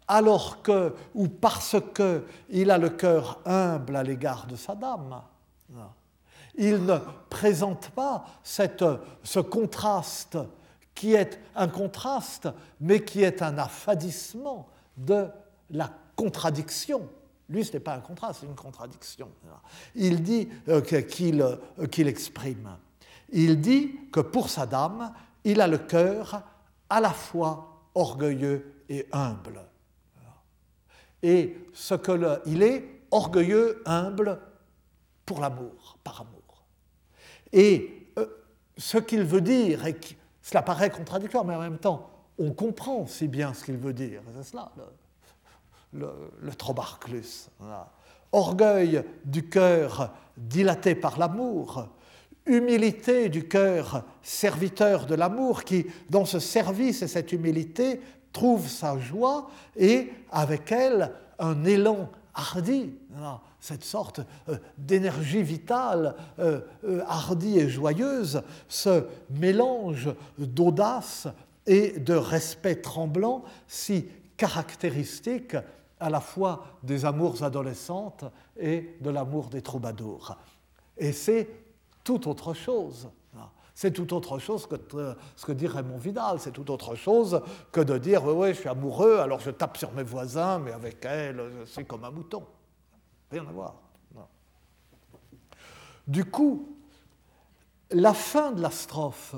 alors 0.08 0.62
que, 0.62 0.94
ou 1.14 1.28
parce 1.28 1.76
qu'il 1.94 2.70
a 2.70 2.78
le 2.78 2.90
cœur 2.90 3.40
humble 3.44 3.96
à 3.96 4.02
l'égard 4.02 4.46
de 4.46 4.56
sa 4.56 4.74
dame. 4.74 5.22
Il 6.56 6.84
ne 6.84 6.98
présente 7.28 7.90
pas 7.90 8.24
cette, 8.42 8.84
ce 9.22 9.40
contraste 9.40 10.38
qui 10.94 11.14
est 11.14 11.40
un 11.54 11.68
contraste, 11.68 12.48
mais 12.80 13.04
qui 13.04 13.22
est 13.22 13.42
un 13.42 13.58
affadissement 13.58 14.66
de 14.96 15.28
la 15.70 15.90
contradiction 16.14 17.08
lui, 17.48 17.64
ce 17.64 17.72
n'est 17.72 17.80
pas 17.80 17.94
un 17.94 18.00
contraste, 18.00 18.40
c'est 18.40 18.46
une 18.46 18.56
contradiction. 18.56 19.30
Il 19.94 20.22
dit 20.22 20.48
euh, 20.68 20.82
euh, 20.92 21.86
qu'il 21.86 22.08
exprime. 22.08 22.76
Il 23.30 23.60
dit 23.60 23.94
que 24.12 24.20
pour 24.20 24.50
sa 24.50 24.66
dame, 24.66 25.12
il 25.44 25.60
a 25.60 25.68
le 25.68 25.78
cœur 25.78 26.42
à 26.90 27.00
la 27.00 27.10
fois 27.10 27.88
orgueilleux 27.94 28.84
et 28.88 29.06
humble. 29.12 29.60
Et 31.22 31.56
ce 31.72 31.94
que 31.94 32.40
il 32.46 32.62
est 32.62 33.02
orgueilleux, 33.10 33.82
humble 33.86 34.40
pour 35.24 35.40
l'amour, 35.40 35.98
par 36.04 36.20
amour. 36.20 36.64
Et 37.52 38.12
euh, 38.18 38.26
ce 38.76 38.98
qu'il 38.98 39.22
veut 39.22 39.40
dire, 39.40 39.86
et 39.86 39.96
cela 40.42 40.62
paraît 40.62 40.90
contradictoire, 40.90 41.44
mais 41.44 41.54
en 41.54 41.60
même 41.60 41.78
temps, 41.78 42.10
on 42.38 42.52
comprend 42.52 43.06
si 43.06 43.28
bien 43.28 43.54
ce 43.54 43.64
qu'il 43.64 43.76
veut 43.76 43.92
dire. 43.92 44.22
C'est 44.36 44.50
cela, 44.50 44.70
le, 45.96 46.10
le 46.40 46.54
trobarclus. 46.54 47.48
Orgueil 48.32 49.02
du 49.24 49.48
cœur 49.48 50.12
dilaté 50.36 50.94
par 50.94 51.18
l'amour, 51.18 51.88
humilité 52.44 53.28
du 53.28 53.48
cœur 53.48 54.04
serviteur 54.22 55.06
de 55.06 55.14
l'amour 55.14 55.64
qui, 55.64 55.86
dans 56.10 56.24
ce 56.24 56.38
service 56.38 57.02
et 57.02 57.08
cette 57.08 57.32
humilité, 57.32 58.00
trouve 58.32 58.68
sa 58.68 58.98
joie 58.98 59.50
et 59.76 60.12
avec 60.30 60.70
elle 60.70 61.12
un 61.38 61.64
élan 61.64 62.10
hardi, 62.34 62.92
cette 63.60 63.84
sorte 63.84 64.20
euh, 64.48 64.58
d'énergie 64.76 65.42
vitale, 65.42 66.14
euh, 66.38 66.60
euh, 66.84 67.02
hardie 67.06 67.58
et 67.58 67.68
joyeuse, 67.68 68.42
ce 68.68 69.04
mélange 69.30 70.10
d'audace 70.38 71.26
et 71.66 71.98
de 71.98 72.14
respect 72.14 72.76
tremblant 72.76 73.42
si 73.66 74.06
caractéristique 74.36 75.56
à 75.98 76.10
la 76.10 76.20
fois 76.20 76.64
des 76.82 77.04
amours 77.04 77.42
adolescentes 77.42 78.24
et 78.58 78.96
de 79.00 79.10
l'amour 79.10 79.48
des 79.48 79.62
troubadours. 79.62 80.36
Et 80.96 81.12
c'est 81.12 81.48
tout 82.04 82.28
autre 82.28 82.54
chose. 82.54 83.10
C'est 83.74 83.90
tout 83.90 84.14
autre 84.14 84.38
chose 84.38 84.66
que 84.66 84.76
ce 85.36 85.44
que 85.44 85.52
dit 85.52 85.66
Raymond 85.66 85.98
Vidal, 85.98 86.40
c'est 86.40 86.50
tout 86.50 86.70
autre 86.70 86.94
chose 86.94 87.42
que 87.72 87.82
de 87.82 87.98
dire 87.98 88.24
oui, 88.24 88.32
oui, 88.34 88.48
je 88.54 88.60
suis 88.60 88.68
amoureux, 88.70 89.18
alors 89.18 89.38
je 89.40 89.50
tape 89.50 89.76
sur 89.76 89.92
mes 89.92 90.02
voisins, 90.02 90.58
mais 90.58 90.72
avec 90.72 91.04
elle, 91.04 91.42
c'est 91.66 91.84
comme 91.84 92.04
un 92.04 92.10
mouton. 92.10 92.42
Rien 93.30 93.46
à 93.46 93.52
voir. 93.52 93.74
Du 96.06 96.24
coup, 96.24 96.74
la 97.90 98.14
fin 98.14 98.52
de 98.52 98.62
la 98.62 98.70
strophe 98.70 99.34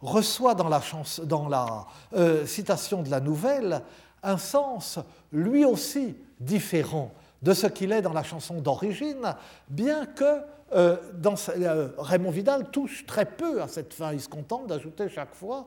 reçoit 0.00 0.54
dans 0.54 0.68
la, 0.68 0.80
dans 1.24 1.48
la 1.48 1.86
euh, 2.14 2.46
citation 2.46 3.02
de 3.02 3.10
la 3.10 3.20
nouvelle 3.20 3.82
un 4.26 4.38
sens 4.38 4.98
lui 5.32 5.64
aussi 5.64 6.16
différent 6.40 7.12
de 7.42 7.54
ce 7.54 7.66
qu'il 7.66 7.92
est 7.92 8.02
dans 8.02 8.12
la 8.12 8.22
chanson 8.22 8.60
d'origine, 8.60 9.34
bien 9.68 10.04
que 10.06 10.40
euh, 10.72 10.96
dans, 11.14 11.36
euh, 11.50 11.88
Raymond 11.96 12.30
Vidal 12.30 12.70
touche 12.70 13.06
très 13.06 13.24
peu 13.24 13.62
à 13.62 13.68
cette 13.68 13.94
fin. 13.94 14.12
Il 14.12 14.20
se 14.20 14.28
contente 14.28 14.66
d'ajouter 14.66 15.08
chaque 15.08 15.34
fois 15.34 15.66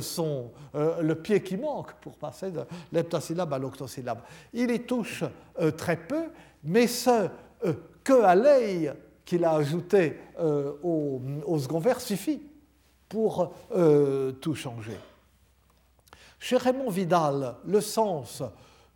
son, 0.00 0.50
le 0.74 1.14
pied 1.14 1.42
qui 1.42 1.56
manque 1.56 1.92
pour 2.00 2.16
passer 2.16 2.50
de 2.50 2.62
l'heptasyllabe 2.92 3.52
à 3.52 3.58
l'octosyllabe. 3.58 4.20
Il 4.54 4.70
y 4.70 4.80
touche 4.80 5.24
très 5.76 5.96
peu, 5.96 6.30
mais 6.64 6.86
ce 6.86 7.28
que 8.02 8.22
à 8.22 8.34
l'œil 8.34 8.92
qu'il 9.24 9.44
a 9.44 9.52
ajouté 9.52 10.18
au, 10.82 11.20
au, 11.44 11.58
second 11.58 11.80
vers 11.80 12.00
suffit 12.00 12.40
pour 13.08 13.52
tout 14.40 14.54
changer. 14.54 14.96
Chez 16.38 16.56
Raymond 16.56 16.90
Vidal, 16.90 17.56
le 17.64 17.80
sens 17.80 18.42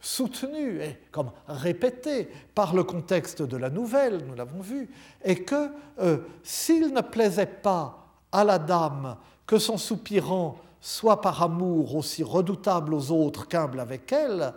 soutenu 0.00 0.82
et 0.82 0.98
comme 1.12 1.30
répété 1.46 2.28
par 2.54 2.74
le 2.74 2.84
contexte 2.84 3.42
de 3.42 3.56
la 3.56 3.70
nouvelle, 3.70 4.24
nous 4.26 4.34
l'avons 4.34 4.60
vu, 4.60 4.90
est 5.22 5.44
que 5.44 5.70
euh, 6.00 6.18
s'il 6.42 6.92
ne 6.92 7.00
plaisait 7.00 7.46
pas 7.46 8.06
à 8.32 8.44
la 8.44 8.58
dame 8.58 9.16
que 9.46 9.58
son 9.58 9.78
soupirant 9.78 10.56
soit 10.80 11.20
par 11.20 11.42
amour 11.42 11.94
aussi 11.94 12.24
redoutable 12.24 12.94
aux 12.94 13.12
autres 13.12 13.46
qu'humble 13.46 13.78
avec 13.78 14.10
elle, 14.12 14.52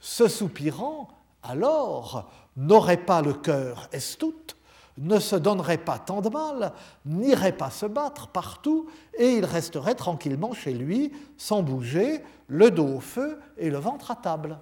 ce 0.00 0.26
soupirant, 0.28 1.08
alors, 1.42 2.30
n'aurait 2.56 3.04
pas 3.04 3.20
le 3.20 3.34
cœur 3.34 3.88
estout, 3.92 4.34
ne 4.98 5.18
se 5.18 5.36
donnerait 5.36 5.78
pas 5.78 5.98
tant 5.98 6.20
de 6.20 6.28
mal, 6.28 6.72
n'irait 7.06 7.56
pas 7.56 7.70
se 7.70 7.86
battre 7.86 8.28
partout, 8.28 8.86
et 9.18 9.30
il 9.30 9.44
resterait 9.44 9.94
tranquillement 9.94 10.52
chez 10.52 10.72
lui, 10.72 11.12
sans 11.36 11.62
bouger, 11.62 12.22
le 12.48 12.70
dos 12.70 12.96
au 12.96 13.00
feu 13.00 13.38
et 13.56 13.70
le 13.70 13.78
ventre 13.78 14.10
à 14.10 14.16
table. 14.16 14.58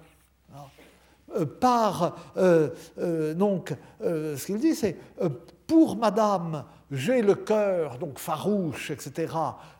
Euh, 1.35 1.45
par, 1.45 2.15
euh, 2.37 2.69
euh, 2.99 3.33
donc, 3.33 3.73
ce 4.01 4.45
qu'il 4.45 4.59
dit, 4.59 4.75
c'est 4.75 4.97
pour 5.65 5.97
madame, 5.97 6.63
j'ai 6.91 7.21
le 7.21 7.35
cœur, 7.35 7.97
donc 7.97 8.19
farouche, 8.19 8.91
etc., 8.91 9.33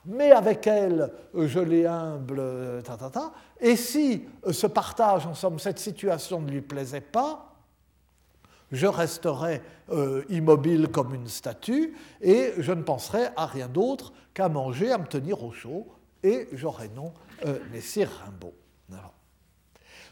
mais 0.06 0.32
avec 0.32 0.68
elle, 0.68 1.12
je 1.34 1.60
l'ai 1.60 1.86
humble, 1.86 2.82
ta, 2.84 2.98
ta, 2.98 3.10
ta. 3.10 3.32
Et 3.62 3.78
si 3.78 4.26
ce 4.52 4.68
partage, 4.68 5.26
en 5.26 5.34
somme, 5.34 5.60
cette 5.60 5.80
situation 5.80 6.42
ne 6.42 6.52
lui 6.52 6.62
plaisait 6.62 7.00
pas, 7.00 7.47
je 8.72 8.88
resterai 8.88 9.62
euh, 9.90 10.24
immobile 10.30 10.90
comme 10.90 11.14
une 11.14 11.28
statue 11.28 11.96
et 12.22 12.54
je 12.58 12.72
ne 12.72 12.82
penserai 12.82 13.28
à 13.36 13.46
rien 13.46 13.68
d'autre 13.68 14.14
qu'à 14.34 14.50
manger, 14.50 14.92
à 14.92 14.98
me 14.98 15.08
tenir 15.08 15.44
au 15.44 15.52
chaud, 15.52 15.88
et 16.24 16.48
j'aurai 16.54 16.90
non 16.90 17.14
euh, 17.46 17.60
Messire 17.72 18.10
Rimbaud. 18.26 18.54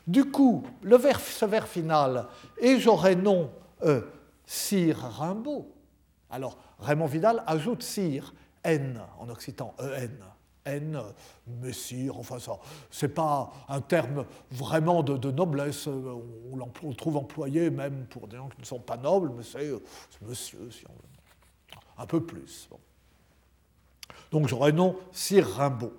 Du 0.08 0.26
coup, 0.26 0.64
le 0.84 0.98
vers, 0.98 1.20
ce 1.20 1.46
vers 1.46 1.68
final, 1.68 2.28
et 2.60 2.80
j'aurai 2.80 3.16
non 3.16 3.52
euh, 3.84 4.02
Sire 4.46 5.00
Rimbaud. 5.00 5.72
Alors, 6.30 6.60
Raymond 6.80 7.08
Vidal 7.08 7.44
ajoute 7.48 7.82
Sire, 7.82 8.34
N 8.64 9.02
en 9.20 9.30
occitan, 9.30 9.74
EN. 9.80 10.35
N, 10.66 11.02
messire, 11.62 12.18
enfin 12.18 12.40
ça, 12.40 12.58
c'est 12.90 13.14
pas 13.14 13.52
un 13.70 13.82
terme 13.82 14.26
vraiment 14.52 15.04
de, 15.04 15.32
noblesse, 15.32 15.88
on, 15.88 16.24
on, 16.52 16.90
le 16.90 16.96
trouve 16.96 17.18
employé 17.18 17.70
même 17.70 18.06
pour 18.08 18.28
des 18.28 18.38
gens 18.38 18.50
qui 18.50 18.62
ne 18.62 18.66
sont 18.66 18.80
pas 18.80 18.98
nobles, 18.98 19.32
mais 19.38 19.44
c'est 19.44 19.72
monsieur, 20.22 20.70
si 20.72 20.86
on 20.88 20.94
veut. 20.94 21.80
Un 21.98 22.06
peu 22.06 22.22
plus. 22.22 22.70
Donc 24.32 24.48
j'aurais 24.48 24.72
non 24.72 24.98
Sir 25.12 25.48
Rimbaud. 25.48 25.94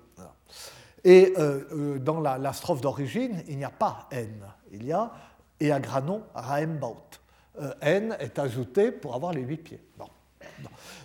Et 1.04 1.34
euh, 1.38 1.62
euh, 1.70 1.98
dans 2.00 2.20
la, 2.20 2.52
strophe 2.52 2.80
d'origine, 2.80 3.44
il 3.46 3.58
n'y 3.58 3.64
a 3.64 3.70
pas 3.70 4.08
N, 4.10 4.44
il 4.72 4.84
y 4.84 4.92
a 4.92 5.12
et 5.60 5.70
à 5.70 5.78
Granon 5.78 6.22
Raimbaut. 6.34 6.96
Euh, 7.60 7.72
N 7.80 8.16
est 8.18 8.38
ajouté 8.40 8.90
pour 8.90 9.14
avoir 9.14 9.32
les 9.32 9.42
huit 9.42 9.58
pieds. 9.58 9.80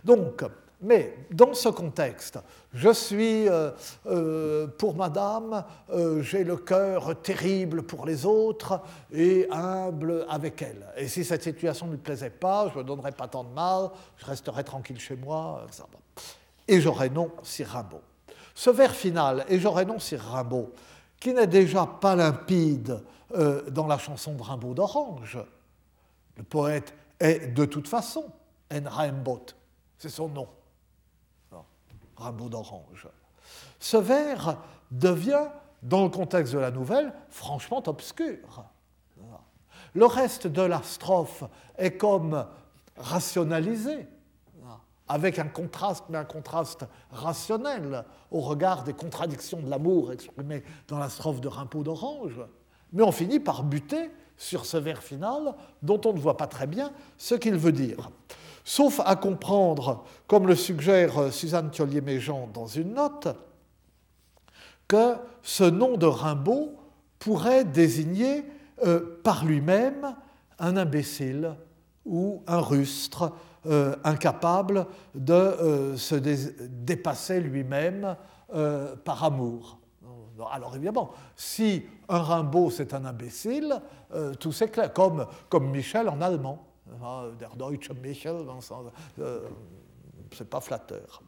Donc, 0.03 0.43
mais 0.82 1.16
dans 1.30 1.54
ce 1.54 1.70
contexte, 1.70 2.40
je 2.74 2.92
suis 2.92 3.48
euh, 3.48 3.70
euh, 4.08 4.66
pour 4.66 4.96
madame, 4.96 5.64
euh, 5.92 6.24
j'ai 6.24 6.44
le 6.44 6.58
cœur 6.58 7.22
terrible 7.22 7.84
pour 7.84 8.06
les 8.06 8.26
autres 8.26 8.82
et 9.12 9.48
humble 9.52 10.26
avec 10.28 10.62
elle. 10.64 10.88
Et 10.98 11.08
si 11.08 11.24
cette 11.24 11.44
situation 11.44 11.86
ne 11.86 11.92
me 11.92 11.98
plaisait 11.98 12.32
pas, 12.32 12.72
je 12.74 12.80
ne 12.80 12.84
donnerais 12.84 13.12
pas 13.12 13.28
tant 13.28 13.44
de 13.44 13.54
mal, 13.54 13.92
je 14.18 14.26
resterais 14.26 14.64
tranquille 14.64 15.00
chez 15.00 15.16
moi, 15.16 15.64
etc. 15.68 15.84
Et 16.68 16.82
j'aurais 16.82 17.10
non 17.10 17.30
si 17.44 17.64
Rimbaud. 17.64 18.02
Ce 18.56 18.72
vers 18.72 18.96
final, 18.96 19.46
et 19.50 19.60
j'aurais 19.60 19.86
non 19.86 20.00
si 20.00 20.16
Rimbaud, 20.16 20.72
qui 21.20 21.34
n'est 21.34 21.48
déjà 21.48 21.86
pas 21.86 22.16
limpide 22.16 23.02
dans 23.70 23.88
la 23.88 23.98
chanson 23.98 24.34
de 24.34 24.42
Rimbaud 24.42 24.74
d'Orange, 24.74 25.38
le 26.36 26.44
poète 26.44 26.94
est 27.20 27.54
de 27.54 27.66
toute 27.66 27.88
façon 27.88 28.26
en 28.72 28.90
Rimbaud, 28.90 29.46
c'est 29.98 30.10
son 30.10 30.28
nom. 30.28 30.48
Rimbaud 32.22 32.49
d'Orange. 32.49 33.07
Ce 33.80 33.97
vers 33.97 34.57
devient, 34.91 35.47
dans 35.82 36.03
le 36.03 36.09
contexte 36.09 36.53
de 36.53 36.59
la 36.59 36.72
nouvelle, 36.72 37.13
franchement 37.30 37.84
obscur. 37.88 38.65
Le 39.93 40.05
reste 40.05 40.47
de 40.47 40.61
la 40.61 40.82
strophe 40.84 41.43
est 41.78 41.97
comme 41.97 42.45
rationalisé, 42.97 44.07
avec 45.07 45.39
un 45.39 45.47
contraste, 45.47 46.05
mais 46.09 46.17
un 46.17 46.26
contraste 46.26 46.86
rationnel 47.11 48.05
au 48.30 48.39
regard 48.39 48.84
des 48.84 48.93
contradictions 48.93 49.59
de 49.59 49.69
l'amour 49.69 50.13
exprimées 50.13 50.63
dans 50.88 50.99
la 50.99 51.09
strophe 51.09 51.41
de 51.41 51.49
Rimbaud 51.49 51.84
d'Orange. 51.84 52.39
Mais 52.93 53.03
on 53.03 53.11
finit 53.11 53.39
par 53.39 53.63
buter 53.63 54.11
sur 54.38 54.65
ce 54.65 54.78
vers 54.78 55.03
final 55.03 55.53
dont 55.82 55.99
on 56.05 56.13
ne 56.13 56.19
voit 56.19 56.38
pas 56.38 56.47
très 56.47 56.67
bien 56.67 56.91
ce 57.17 57.36
qu'il 57.36 57.55
veut 57.55 57.74
dire 57.74 58.09
sauf 58.64 59.01
à 59.05 59.16
comprendre, 59.16 60.03
comme 60.28 60.47
le 60.47 60.55
suggère 60.55 61.32
Suzanne 61.32 61.72
Thiollier-Méjean 61.72 62.49
dans 62.53 62.68
une 62.68 62.93
note, 62.93 63.28
que 64.88 65.16
ce 65.41 65.64
nom 65.64 65.95
de 65.95 66.05
Rimbaud 66.05 66.76
pourrait 67.18 67.64
désigner 67.64 68.43
euh, 68.84 69.22
par 69.24 69.45
lui-même 69.45 70.16
un 70.59 70.76
imbécile 70.76 71.55
ou 72.03 72.43
un 72.47 72.59
rustre 72.59 73.32
euh, 73.68 73.95
incapable 74.03 74.88
de 75.16 75.34
euh, 75.34 75.97
se 75.97 76.16
dépasser 76.16 77.39
lui-même 77.39 78.16
par 79.05 79.24
amour. 79.24 79.80
Alors 80.51 80.76
évidemment, 80.76 81.12
si 81.38 81.86
un 82.09 82.20
Rimbaud 82.22 82.70
c'est 82.70 82.93
un 82.93 83.05
imbécile, 83.05 83.82
tout 84.41 84.51
c'est 84.51 84.68
clair, 84.68 84.91
comme, 84.91 85.26
comme 85.47 85.72
Michel 85.72 86.09
en 86.09 86.20
allemand. 86.20 86.70
Der 87.39 87.50
Deutsche 87.56 87.94
Michel, 87.94 88.36
euh, 89.20 89.48
c'est 90.36 90.50
pas 90.50 90.60
flatteur. 90.60 91.22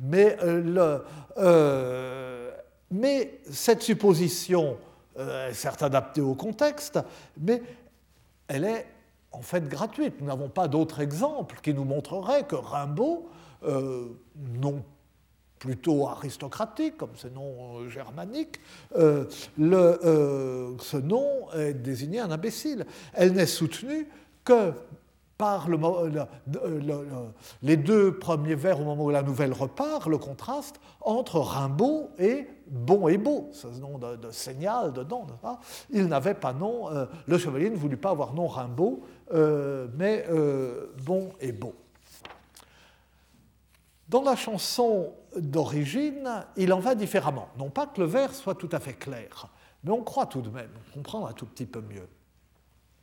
Mais, 0.00 0.36
euh, 0.42 0.98
euh, 1.38 2.50
cette 3.50 3.82
supposition 3.82 4.76
euh, 5.18 5.52
certes 5.52 5.82
adaptée 5.82 6.20
au 6.20 6.34
contexte, 6.34 6.98
mais 7.38 7.62
elle 8.48 8.64
est 8.64 8.86
en 9.30 9.42
fait 9.42 9.68
gratuite. 9.68 10.20
Nous 10.20 10.26
n'avons 10.26 10.48
pas 10.48 10.68
d'autres 10.68 11.00
exemples 11.00 11.60
qui 11.62 11.74
nous 11.74 11.84
montreraient 11.84 12.46
que 12.46 12.56
Rimbaud, 12.56 13.28
euh, 13.64 14.08
non 14.36 14.84
plutôt 15.60 16.08
aristocratique, 16.08 16.98
comme 16.98 17.14
ce 17.14 17.28
nom 17.28 17.88
germanique, 17.88 18.60
ce 18.94 20.96
nom 20.98 21.50
est 21.52 21.72
désigné 21.72 22.20
un 22.20 22.30
imbécile. 22.30 22.84
Elle 23.14 23.32
n'est 23.32 23.46
soutenue 23.46 24.06
que 24.44 24.74
par 25.36 25.68
le, 25.68 25.78
les 27.62 27.76
deux 27.76 28.16
premiers 28.18 28.54
vers 28.54 28.80
au 28.80 28.84
moment 28.84 29.04
où 29.04 29.10
la 29.10 29.22
nouvelle 29.22 29.52
repart, 29.52 30.06
le 30.06 30.18
contraste 30.18 30.80
entre 31.00 31.40
Rimbaud 31.40 32.10
et 32.18 32.46
Bon 32.66 33.08
et 33.08 33.18
Beau, 33.18 33.50
ce 33.52 33.66
nom 33.66 33.98
de, 33.98 34.16
de 34.16 34.90
dedans. 34.90 35.26
Il 35.90 36.06
n'avait 36.06 36.34
pas 36.34 36.52
nom, 36.52 36.88
le 37.26 37.38
chevalier 37.38 37.68
ne 37.68 37.76
voulut 37.76 37.96
pas 37.96 38.10
avoir 38.10 38.32
nom 38.32 38.46
Rimbaud, 38.46 39.02
euh, 39.32 39.88
mais 39.96 40.24
euh, 40.30 40.92
bon 41.04 41.30
et 41.40 41.52
beau. 41.52 41.74
Dans 44.08 44.22
la 44.22 44.36
chanson 44.36 45.12
d'origine, 45.36 46.44
il 46.56 46.72
en 46.72 46.78
va 46.78 46.94
différemment. 46.94 47.48
Non 47.58 47.70
pas 47.70 47.86
que 47.86 48.00
le 48.00 48.06
vers 48.06 48.34
soit 48.34 48.54
tout 48.54 48.68
à 48.70 48.78
fait 48.78 48.94
clair, 48.94 49.48
mais 49.82 49.90
on 49.90 50.02
croit 50.02 50.26
tout 50.26 50.42
de 50.42 50.50
même 50.50 50.70
comprendre 50.92 51.26
un 51.26 51.32
tout 51.32 51.46
petit 51.46 51.66
peu 51.66 51.80
mieux. 51.80 52.08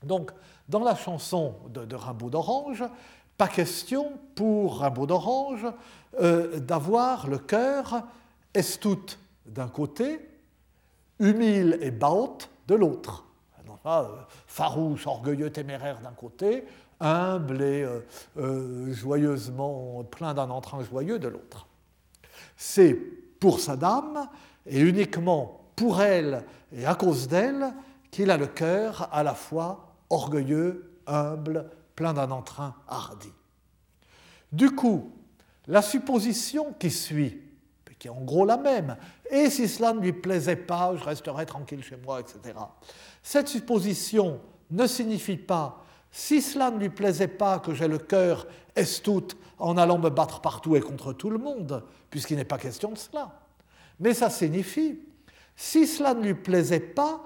Donc, 0.03 0.31
dans 0.71 0.83
la 0.83 0.95
chanson 0.95 1.55
de, 1.69 1.95
Rimbaud 1.95 2.29
d'Orange, 2.29 2.83
pas 3.37 3.49
question 3.49 4.13
pour 4.35 4.79
Rimbaud 4.79 5.05
d'Orange 5.05 5.67
euh, 6.21 6.59
d'avoir 6.59 7.27
le 7.27 7.37
cœur 7.37 8.03
estout 8.53 9.17
d'un 9.45 9.67
côté, 9.67 10.27
humile 11.19 11.77
et 11.81 11.91
baut 11.91 12.37
de 12.67 12.75
l'autre. 12.75 13.25
Euh, 13.85 14.03
farouche, 14.47 15.07
orgueilleux, 15.07 15.49
téméraire 15.49 15.99
d'un 16.01 16.11
côté, 16.11 16.65
humble 16.99 17.61
et 17.61 17.85
euh, 18.37 18.93
joyeusement 18.93 20.03
plein 20.05 20.33
d'un 20.33 20.49
entrain 20.49 20.83
joyeux 20.83 21.19
de 21.19 21.27
l'autre. 21.27 21.67
C'est 22.55 22.93
pour 22.93 23.59
sa 23.59 23.75
dame, 23.75 24.29
et 24.65 24.79
uniquement 24.79 25.61
pour 25.75 26.01
elle 26.01 26.45
et 26.71 26.85
à 26.85 26.95
cause 26.95 27.27
d'elle, 27.27 27.73
qu'il 28.09 28.29
a 28.31 28.37
le 28.37 28.47
cœur 28.47 29.09
à 29.11 29.23
la 29.23 29.33
fois 29.33 29.90
orgueilleux, 30.11 30.91
humble, 31.07 31.69
plein 31.95 32.13
d'un 32.13 32.31
entrain 32.31 32.75
hardi. 32.87 33.31
Du 34.51 34.71
coup, 34.71 35.11
la 35.67 35.81
supposition 35.81 36.73
qui 36.79 36.91
suit, 36.91 37.41
qui 37.97 38.07
est 38.07 38.11
en 38.11 38.21
gros 38.21 38.45
la 38.45 38.57
même, 38.57 38.97
et 39.29 39.49
si 39.49 39.67
cela 39.67 39.93
ne 39.93 39.99
lui 39.99 40.13
plaisait 40.13 40.55
pas, 40.55 40.95
je 40.95 41.03
resterai 41.03 41.45
tranquille 41.45 41.83
chez 41.83 41.97
moi, 41.97 42.19
etc. 42.19 42.57
Cette 43.21 43.47
supposition 43.47 44.41
ne 44.71 44.87
signifie 44.87 45.37
pas 45.37 45.83
si 46.11 46.41
cela 46.41 46.71
ne 46.71 46.77
lui 46.77 46.89
plaisait 46.89 47.27
pas 47.27 47.59
que 47.59 47.73
j'ai 47.73 47.87
le 47.87 47.97
cœur 47.97 48.47
estout 48.75 49.27
en 49.59 49.77
allant 49.77 49.97
me 49.97 50.09
battre 50.09 50.41
partout 50.41 50.75
et 50.75 50.81
contre 50.81 51.13
tout 51.13 51.29
le 51.29 51.37
monde, 51.37 51.83
puisqu'il 52.09 52.35
n'est 52.35 52.43
pas 52.43 52.57
question 52.57 52.91
de 52.91 52.97
cela. 52.97 53.39
Mais 53.99 54.13
ça 54.13 54.29
signifie 54.29 54.99
si 55.55 55.87
cela 55.87 56.13
ne 56.13 56.23
lui 56.23 56.33
plaisait 56.33 56.79
pas 56.79 57.21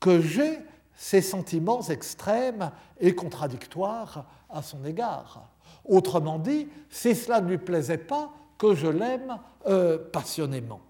que 0.00 0.20
j'ai 0.20 0.58
ces 0.96 1.22
sentiments 1.22 1.82
extrêmes 1.82 2.70
et 3.00 3.14
contradictoires 3.14 4.26
à 4.50 4.62
son 4.62 4.84
égard. 4.84 5.48
Autrement 5.84 6.38
dit, 6.38 6.68
si 6.90 7.14
cela 7.14 7.40
ne 7.40 7.48
lui 7.48 7.58
plaisait 7.58 7.98
pas 7.98 8.30
que 8.58 8.74
je 8.74 8.86
l'aime 8.86 9.38
euh, 9.66 9.98
passionnément. 10.12 10.80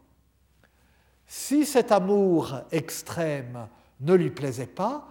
Si 1.27 1.65
cet 1.65 1.91
amour 1.91 2.61
extrême 2.71 3.69
ne 4.01 4.15
lui 4.15 4.31
plaisait 4.31 4.67
pas, 4.67 5.09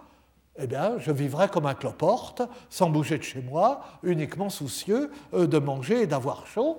eh 0.56 0.66
bien, 0.66 0.98
je 0.98 1.10
vivrais 1.10 1.48
comme 1.48 1.66
un 1.66 1.74
cloporte, 1.74 2.42
sans 2.70 2.88
bouger 2.88 3.18
de 3.18 3.24
chez 3.24 3.42
moi, 3.42 3.82
uniquement 4.04 4.50
soucieux 4.50 5.10
euh, 5.34 5.46
de 5.46 5.58
manger 5.58 6.02
et 6.02 6.06
d'avoir 6.06 6.46
chaud. 6.46 6.78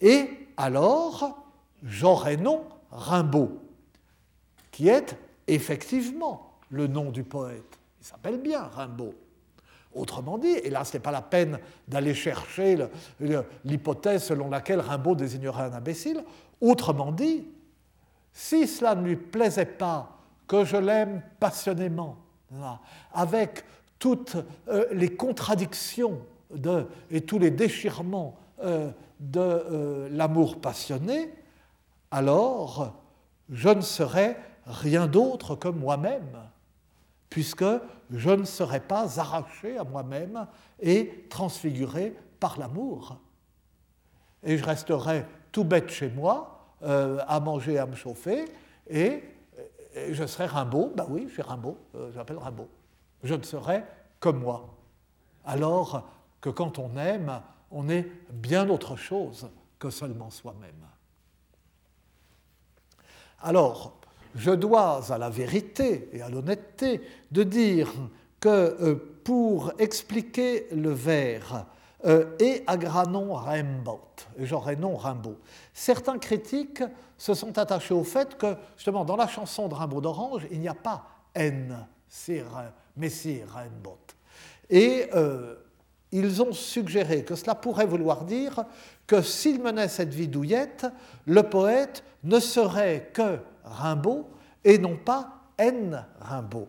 Et 0.00 0.48
alors, 0.58 1.42
j'aurais 1.82 2.36
nom 2.36 2.64
Rimbaud, 2.90 3.58
qui 4.70 4.88
est 4.88 5.16
effectivement 5.46 6.45
le 6.70 6.86
nom 6.86 7.10
du 7.10 7.22
poète. 7.22 7.78
Il 8.00 8.06
s'appelle 8.06 8.40
bien 8.40 8.62
Rimbaud. 8.62 9.14
Autrement 9.94 10.36
dit, 10.36 10.48
et 10.48 10.70
là 10.70 10.84
ce 10.84 10.94
n'est 10.94 11.02
pas 11.02 11.10
la 11.10 11.22
peine 11.22 11.58
d'aller 11.88 12.14
chercher 12.14 12.76
l'hypothèse 13.64 14.24
selon 14.24 14.50
laquelle 14.50 14.80
Rimbaud 14.80 15.14
désignerait 15.14 15.64
un 15.64 15.72
imbécile, 15.72 16.22
autrement 16.60 17.12
dit, 17.12 17.46
si 18.32 18.66
cela 18.66 18.94
ne 18.94 19.06
lui 19.06 19.16
plaisait 19.16 19.64
pas 19.64 20.18
que 20.46 20.64
je 20.64 20.76
l'aime 20.76 21.22
passionnément, 21.40 22.16
avec 23.12 23.64
toutes 23.98 24.36
euh, 24.68 24.86
les 24.92 25.16
contradictions 25.16 26.20
et 27.10 27.20
tous 27.22 27.38
les 27.38 27.50
déchirements 27.50 28.36
euh, 28.62 28.90
de 29.18 29.40
euh, 29.40 30.08
l'amour 30.12 30.60
passionné, 30.60 31.32
alors 32.10 32.94
je 33.50 33.70
ne 33.70 33.80
serai 33.80 34.36
rien 34.66 35.06
d'autre 35.06 35.56
que 35.56 35.68
moi-même, 35.68 36.30
puisque 37.30 37.64
je 38.10 38.30
ne 38.30 38.44
serai 38.44 38.80
pas 38.80 39.18
arraché 39.18 39.78
à 39.78 39.84
moi-même 39.84 40.46
et 40.80 41.26
transfiguré 41.28 42.14
par 42.40 42.58
l'amour. 42.58 43.18
Et 44.42 44.58
je 44.58 44.64
resterai 44.64 45.26
tout 45.50 45.64
bête 45.64 45.90
chez 45.90 46.08
moi, 46.08 46.74
à 46.82 47.40
manger, 47.40 47.78
à 47.78 47.86
me 47.86 47.96
chauffer, 47.96 48.44
et 48.88 49.24
je 50.10 50.26
serais 50.26 50.46
Rimbaud, 50.46 50.92
ben 50.94 51.06
oui, 51.08 51.24
je 51.28 51.32
suis 51.32 51.42
Rimbaud, 51.42 51.78
euh, 51.94 52.12
j'appelle 52.12 52.38
Rimbaud. 52.38 52.68
Je 53.22 53.34
ne 53.34 53.42
serai 53.42 53.84
comme 54.20 54.40
moi. 54.40 54.74
Alors 55.44 56.08
que 56.40 56.50
quand 56.50 56.78
on 56.78 56.96
aime, 56.96 57.40
on 57.70 57.88
est 57.88 58.06
bien 58.30 58.68
autre 58.68 58.96
chose 58.96 59.48
que 59.78 59.90
seulement 59.90 60.30
soi-même. 60.30 60.86
Alors, 63.40 63.98
je 64.36 64.50
dois 64.50 65.12
à 65.12 65.18
la 65.18 65.30
vérité 65.30 66.08
et 66.12 66.22
à 66.22 66.28
l'honnêteté 66.28 67.00
de 67.30 67.42
dire 67.42 67.92
que 68.38 68.48
euh, 68.48 69.20
pour 69.24 69.72
expliquer 69.78 70.68
le 70.72 70.90
vers 70.90 71.66
euh, 72.04 72.36
et 72.38 72.62
agranon 72.66 73.32
Rimbaud, 73.34 74.00
j'aurais 74.38 74.76
non 74.76 74.96
Rimbaud, 74.96 75.38
certains 75.72 76.18
critiques 76.18 76.84
se 77.18 77.34
sont 77.34 77.58
attachés 77.58 77.94
au 77.94 78.04
fait 78.04 78.36
que, 78.36 78.54
justement, 78.76 79.04
dans 79.04 79.16
la 79.16 79.26
chanson 79.26 79.68
de 79.68 79.74
Rimbaud 79.74 80.02
d'Orange, 80.02 80.46
il 80.50 80.60
n'y 80.60 80.68
a 80.68 80.74
pas 80.74 81.06
N, 81.34 81.86
Messie 82.96 83.42
Rimbaud. 83.42 83.98
Et 84.68 85.08
euh, 85.14 85.54
ils 86.12 86.42
ont 86.42 86.52
suggéré 86.52 87.24
que 87.24 87.34
cela 87.34 87.54
pourrait 87.54 87.86
vouloir 87.86 88.24
dire 88.24 88.64
que 89.06 89.22
s'il 89.22 89.62
menait 89.62 89.88
cette 89.88 90.12
vie 90.12 90.28
douillette, 90.28 90.86
le 91.26 91.42
poète 91.42 92.04
ne 92.24 92.38
serait 92.40 93.10
que 93.12 93.38
Rimbaud 93.66 94.28
et 94.64 94.78
non 94.78 94.96
pas 94.96 95.32
N 95.58 96.04
Rimbaud. 96.20 96.68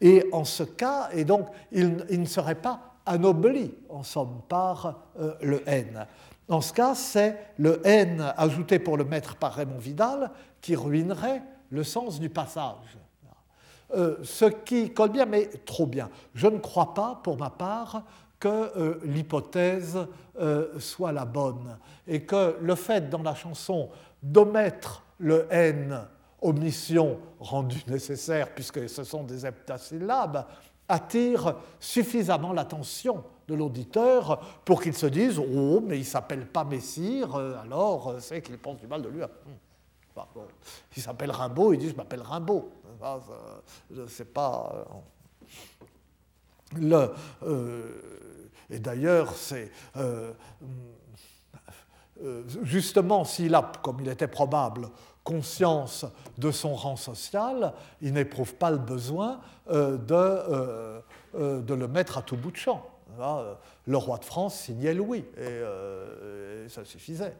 Et 0.00 0.24
en 0.32 0.44
ce 0.44 0.62
cas, 0.62 1.10
et 1.12 1.24
donc, 1.24 1.48
il, 1.72 2.04
ne 2.10 2.24
serait 2.24 2.54
pas 2.54 2.80
anobli, 3.06 3.74
en 3.88 4.02
somme, 4.02 4.40
par 4.48 5.00
euh, 5.20 5.34
le 5.42 5.62
N. 5.68 6.06
Dans 6.46 6.60
ce 6.60 6.72
cas, 6.72 6.94
c'est 6.94 7.36
le 7.58 7.86
N 7.86 8.32
ajouté 8.36 8.78
pour 8.78 8.96
le 8.96 9.04
mettre 9.04 9.36
par 9.36 9.54
Raymond 9.54 9.78
Vidal 9.78 10.30
qui 10.60 10.76
ruinerait 10.76 11.42
le 11.70 11.84
sens 11.84 12.18
du 12.18 12.30
passage. 12.30 12.98
Euh, 13.94 14.16
ce 14.22 14.44
qui 14.46 14.92
colle 14.92 15.10
bien, 15.10 15.26
mais 15.26 15.46
trop 15.64 15.86
bien. 15.86 16.10
Je 16.34 16.46
ne 16.46 16.58
crois 16.58 16.94
pas, 16.94 17.20
pour 17.22 17.38
ma 17.38 17.50
part, 17.50 18.02
que 18.40 18.48
euh, 18.48 19.00
l'hypothèse 19.04 19.98
soit 20.78 21.10
la 21.10 21.24
bonne 21.24 21.76
et 22.06 22.22
que 22.22 22.56
le 22.60 22.76
fait 22.76 23.10
dans 23.10 23.24
la 23.24 23.34
chanson 23.34 23.88
d'omettre 24.22 25.02
le 25.18 25.46
N, 25.50 26.06
omission 26.40 27.18
rendue 27.40 27.82
nécessaire 27.88 28.54
puisque 28.54 28.88
ce 28.88 29.04
sont 29.04 29.24
des 29.24 29.44
heptasyllabes, 29.44 30.46
attire 30.88 31.56
suffisamment 31.78 32.52
l'attention 32.52 33.22
de 33.46 33.54
l'auditeur 33.54 34.60
pour 34.64 34.82
qu'il 34.82 34.94
se 34.94 35.06
dise 35.06 35.38
Oh, 35.38 35.80
mais 35.80 35.96
il 35.96 36.00
ne 36.00 36.04
s'appelle 36.04 36.46
pas 36.46 36.64
Messire, 36.64 37.34
euh, 37.36 37.60
alors 37.62 38.08
euh, 38.08 38.20
c'est 38.20 38.42
qu'il 38.42 38.58
pense 38.58 38.78
du 38.78 38.86
mal 38.86 39.02
de 39.02 39.08
lui. 39.08 39.22
Hmm. 39.22 40.20
Il 40.96 41.02
s'appelle 41.02 41.30
Rimbaud, 41.30 41.74
il 41.74 41.78
dit 41.78 41.90
Je 41.90 41.94
m'appelle 41.94 42.22
Rimbaud. 42.22 42.70
Je 43.90 44.02
ne 44.02 44.06
sais 44.06 44.24
pas. 44.24 44.86
Euh, 46.76 47.08
le, 47.42 47.94
et 48.68 48.80
d'ailleurs, 48.80 49.32
c'est. 49.32 49.70
justement, 52.62 53.24
s'il 53.24 53.54
a, 53.54 53.70
comme 53.80 54.00
il 54.00 54.08
était 54.08 54.26
probable, 54.26 54.88
conscience 55.28 56.06
de 56.38 56.50
son 56.50 56.74
rang 56.74 56.96
social, 56.96 57.74
il 58.00 58.14
n'éprouve 58.14 58.54
pas 58.54 58.70
le 58.70 58.78
besoin 58.78 59.40
de, 59.68 61.02
de 61.34 61.74
le 61.74 61.88
mettre 61.88 62.16
à 62.16 62.22
tout 62.22 62.36
bout 62.36 62.50
de 62.50 62.56
champ. 62.56 62.86
le 63.86 63.96
roi 63.96 64.16
de 64.16 64.24
France 64.24 64.58
signait 64.60 64.94
Louis, 64.94 65.24
et, 65.36 66.68
ça 66.68 66.84
suffisait. 66.84 67.36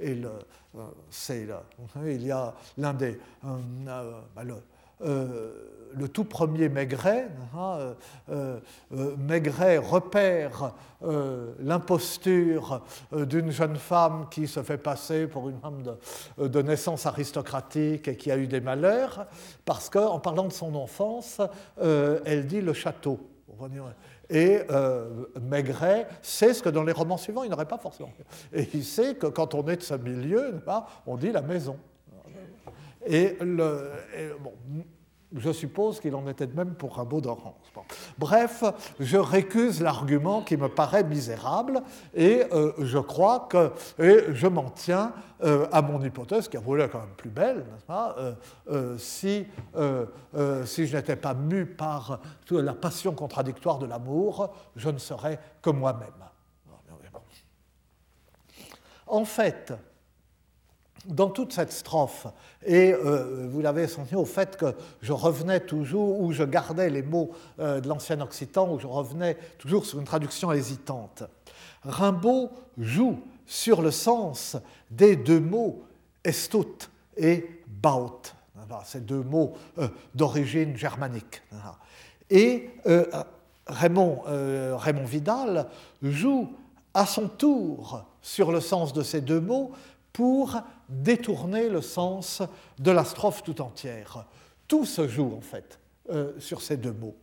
Et 0.00 0.12
il 2.14 2.26
y 2.26 2.30
a 2.30 2.54
l'un 2.78 2.94
des. 2.94 3.18
Bah, 3.42 4.42
tout 6.12 6.24
premier 6.24 6.68
Maigret. 6.68 7.28
Hein, 7.54 7.76
euh, 7.78 7.94
euh, 8.30 8.60
euh, 8.92 9.16
Maigret 9.16 9.78
repère 9.78 10.72
l'imposture 11.60 12.82
d'une 13.12 13.50
jeune 13.50 13.76
femme 13.76 14.26
qui 14.30 14.48
se 14.48 14.62
fait 14.62 14.78
passer 14.78 15.26
pour 15.26 15.50
une 15.50 15.60
femme 15.60 15.82
de, 16.38 16.62
naissance 16.62 17.04
aristocratique 17.04 18.08
et 18.08 18.16
qui 18.16 18.30
a 18.30 18.38
eu 18.38 18.46
des 18.46 18.62
malheurs, 18.62 19.26
parce 19.66 19.90
qu'en 19.90 20.18
parlant 20.18 20.46
de 20.48 20.52
son 20.52 20.74
enfance, 20.74 21.42
elle 21.76 22.46
dit 22.46 22.62
le 22.62 22.72
château. 22.72 23.20
Et 24.30 24.60
Maigret 25.42 26.08
sait 26.22 26.54
ce 26.54 26.62
que 26.62 26.70
dans 26.70 26.84
les 26.84 26.92
romans 26.92 27.18
suivants, 27.18 27.42
il 27.42 27.50
n'aurait 27.50 27.68
pas 27.68 27.76
forcément. 27.76 28.12
Et 28.54 28.66
il 28.72 28.84
sait 28.84 29.14
que 29.14 29.26
quand 29.26 29.52
on 29.52 29.68
est 29.68 29.76
de 29.76 29.82
ce 29.82 29.94
milieu, 29.94 30.54
on 31.06 31.18
dit 31.18 31.32
la 31.32 31.42
maison. 31.42 31.76
Et, 33.06 33.36
bon, 34.40 34.52
je 35.34 35.52
suppose 35.52 36.00
qu'il 36.00 36.14
en 36.14 36.28
était 36.28 36.46
de 36.46 36.54
même 36.54 36.74
pour 36.74 36.96
Rimbaud 36.96 37.20
d'Orange. 37.20 37.54
Bref, 38.18 38.62
je 39.00 39.16
récuse 39.16 39.80
l'argument 39.80 40.42
qui 40.42 40.56
me 40.56 40.68
paraît 40.68 41.02
misérable 41.02 41.82
et 42.14 42.44
euh, 42.52 42.72
je 42.78 42.98
crois 42.98 43.48
que, 43.50 43.72
je 43.98 44.46
m'en 44.46 44.70
tiens 44.70 45.12
euh, 45.42 45.66
à 45.72 45.82
mon 45.82 46.00
hypothèse, 46.02 46.48
qui 46.48 46.56
a 46.56 46.60
voulu 46.60 46.88
quand 46.88 47.00
même 47.00 47.16
plus 47.16 47.30
belle, 47.30 47.58
n'est-ce 47.58 47.84
pas 47.84 48.16
euh, 48.70 48.96
si, 48.98 49.46
si 50.64 50.86
je 50.86 50.96
n'étais 50.96 51.16
pas 51.16 51.34
mu 51.34 51.66
par 51.66 52.20
la 52.50 52.74
passion 52.74 53.12
contradictoire 53.12 53.78
de 53.78 53.86
l'amour, 53.86 54.54
je 54.76 54.88
ne 54.88 54.98
serais 54.98 55.40
que 55.60 55.70
moi-même. 55.70 56.10
En 59.06 59.24
fait, 59.24 59.72
dans 61.06 61.28
toute 61.28 61.52
cette 61.52 61.72
strophe, 61.72 62.26
et 62.64 62.92
euh, 62.92 63.46
vous 63.50 63.60
l'avez 63.60 63.86
senti 63.86 64.14
au 64.14 64.24
fait 64.24 64.56
que 64.56 64.74
je 65.02 65.12
revenais 65.12 65.60
toujours, 65.60 66.20
ou 66.20 66.32
je 66.32 66.44
gardais 66.44 66.90
les 66.90 67.02
mots 67.02 67.30
euh, 67.58 67.80
de 67.80 67.88
l'ancien 67.88 68.20
occitan, 68.20 68.72
ou 68.72 68.78
je 68.78 68.86
revenais 68.86 69.36
toujours 69.58 69.86
sur 69.86 69.98
une 69.98 70.04
traduction 70.04 70.52
hésitante. 70.52 71.24
Rimbaud 71.82 72.50
joue 72.78 73.20
sur 73.46 73.82
le 73.82 73.90
sens 73.90 74.56
des 74.90 75.16
deux 75.16 75.40
mots 75.40 75.82
estut 76.24 76.88
et 77.16 77.60
baut, 77.66 78.22
ces 78.84 79.00
deux 79.00 79.22
mots 79.22 79.52
euh, 79.78 79.88
d'origine 80.14 80.76
germanique. 80.76 81.42
Et 82.30 82.70
Raymond, 83.66 84.22
Raymond 84.26 85.04
Vidal 85.04 85.68
joue 86.02 86.50
à 86.94 87.04
son 87.04 87.28
tour 87.28 88.04
sur 88.22 88.50
le 88.50 88.60
sens 88.60 88.94
de 88.94 89.02
ces 89.02 89.20
deux 89.20 89.40
mots 89.40 89.72
pour 90.14 90.62
détourner 90.88 91.68
le 91.68 91.82
sens 91.82 92.40
de 92.78 92.90
la 92.92 93.04
strophe 93.04 93.42
tout 93.42 93.60
entière. 93.60 94.26
Tout 94.68 94.86
se 94.86 95.06
joue 95.08 95.34
en 95.36 95.40
fait 95.40 95.78
euh, 96.08 96.32
sur 96.38 96.62
ces 96.62 96.76
deux 96.76 96.92
mots. 96.92 97.16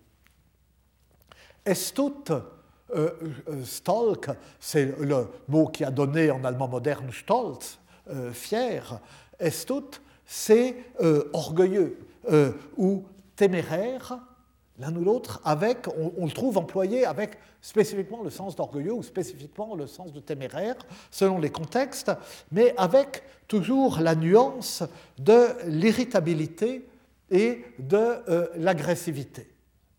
Estut, 1.65 2.29
euh, 2.31 2.41
euh, 2.91 3.63
Stolk, 3.63 4.29
c'est 4.59 4.99
le 4.99 5.27
mot 5.47 5.67
qui 5.67 5.85
a 5.85 5.89
donné 5.89 6.31
en 6.31 6.43
allemand 6.43 6.67
moderne 6.67 7.11
Stolz, 7.11 7.79
fier. 8.33 8.99
Estut, 9.39 10.01
c'est 10.25 10.75
orgueilleux 11.31 11.97
ou 12.77 13.05
téméraire 13.37 14.19
l'un 14.79 14.95
ou 14.95 15.03
l'autre, 15.03 15.41
avec, 15.43 15.87
on, 16.17 16.25
le 16.25 16.31
trouve 16.31 16.57
employé 16.57 17.05
avec 17.05 17.37
spécifiquement 17.61 18.23
le 18.23 18.29
sens 18.29 18.55
d'orgueilleux 18.55 18.93
ou 18.93 19.03
spécifiquement 19.03 19.75
le 19.75 19.87
sens 19.87 20.11
de 20.11 20.19
téméraire, 20.19 20.75
selon 21.11 21.37
les 21.39 21.51
contextes, 21.51 22.11
mais 22.51 22.73
avec 22.77 23.23
toujours 23.47 23.99
la 23.99 24.15
nuance 24.15 24.83
de 25.19 25.47
l'irritabilité 25.67 26.87
et 27.29 27.63
de 27.79 27.97
euh, 27.97 28.47
l'agressivité. 28.55 29.47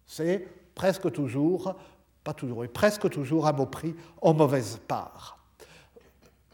C'est 0.06 0.46
presque 0.74 1.10
toujours, 1.12 1.74
pas 2.24 2.34
toujours, 2.34 2.62
mais 2.62 2.68
presque 2.68 3.08
toujours 3.10 3.46
un 3.46 3.52
mot 3.52 3.66
pris 3.66 3.94
en 4.20 4.34
mauvaise 4.34 4.78
part. 4.88 5.38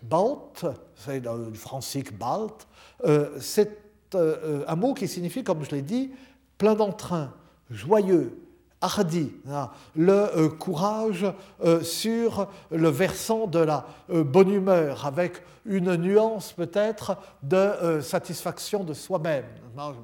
Balt, 0.02 0.66
c'est 0.94 1.20
du 1.20 1.58
francique 1.58 2.16
Balt, 2.16 2.66
euh, 3.04 3.38
c'est 3.40 3.78
euh, 4.14 4.64
un 4.66 4.76
mot 4.76 4.94
qui 4.94 5.08
signifie, 5.08 5.44
comme 5.44 5.64
je 5.64 5.70
l'ai 5.70 5.82
dit, 5.82 6.12
plein 6.56 6.74
d'entrain, 6.74 7.32
joyeux, 7.70 8.32
hardi, 8.80 9.32
hein, 9.50 9.70
le 9.96 10.12
euh, 10.12 10.48
courage 10.48 11.26
euh, 11.64 11.82
sur 11.82 12.48
le 12.70 12.88
versant 12.88 13.46
de 13.46 13.58
la 13.58 13.86
euh, 14.10 14.22
bonne 14.22 14.50
humeur, 14.50 15.06
avec 15.06 15.42
une 15.66 15.96
nuance 15.96 16.52
peut-être 16.52 17.18
de 17.42 18.00
satisfaction 18.00 18.84
de 18.84 18.94
soi-même. 18.94 19.44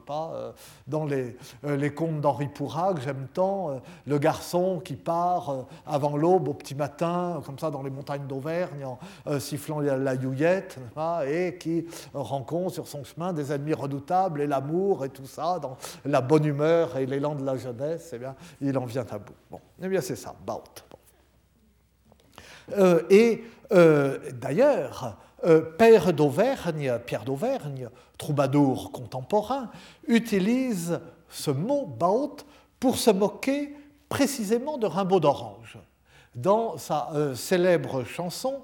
pas 0.04 0.52
dans 0.86 1.06
les, 1.06 1.38
les 1.62 1.94
contes 1.94 2.20
d'Henri 2.20 2.48
Pourrac, 2.48 3.00
j'aime 3.00 3.28
tant 3.32 3.80
le 4.04 4.18
garçon 4.18 4.82
qui 4.84 4.94
part 4.94 5.64
avant 5.86 6.18
l'aube 6.18 6.48
au 6.48 6.52
petit 6.54 6.74
matin, 6.74 7.40
comme 7.46 7.58
ça 7.58 7.70
dans 7.70 7.82
les 7.82 7.88
montagnes 7.88 8.26
d'Auvergne, 8.26 8.84
en 8.84 8.98
sifflant 9.40 9.80
la, 9.80 10.14
youillette, 10.14 10.78
et 11.26 11.56
qui 11.56 11.86
rencontre 12.12 12.74
sur 12.74 12.86
son 12.86 13.02
chemin 13.02 13.32
des 13.32 13.50
ennemis 13.50 13.72
redoutables 13.72 14.42
et 14.42 14.46
l'amour 14.46 15.06
et 15.06 15.08
tout 15.08 15.24
ça, 15.24 15.58
dans 15.60 15.78
la 16.04 16.20
bonne 16.20 16.44
humeur 16.44 16.98
et 16.98 17.06
l'élan 17.06 17.34
de 17.36 17.44
la 17.44 17.56
jeunesse. 17.56 18.10
Eh 18.12 18.18
bien, 18.18 18.34
il 18.64 18.78
en 18.78 18.84
vient 18.84 19.06
à 19.10 19.18
bout. 19.18 19.34
Bon, 19.50 19.60
eh 19.82 19.88
bien 19.88 20.00
c'est 20.00 20.16
ça, 20.16 20.34
Baut. 20.46 20.62
Euh, 22.72 23.02
et 23.10 23.44
euh, 23.72 24.18
d'ailleurs, 24.32 25.18
euh, 25.44 26.12
d'Auvergne, 26.12 26.98
Pierre 27.04 27.24
d'Auvergne, 27.24 27.88
troubadour 28.16 28.92
contemporain, 28.92 29.70
utilise 30.06 31.00
ce 31.28 31.50
mot 31.50 31.84
Baut 31.86 32.36
pour 32.80 32.96
se 32.96 33.10
moquer 33.10 33.76
précisément 34.08 34.78
de 34.78 34.86
Rimbaud 34.86 35.20
d'Orange. 35.20 35.78
Dans 36.34 36.78
sa 36.78 37.10
célèbre 37.36 38.02
chanson 38.02 38.62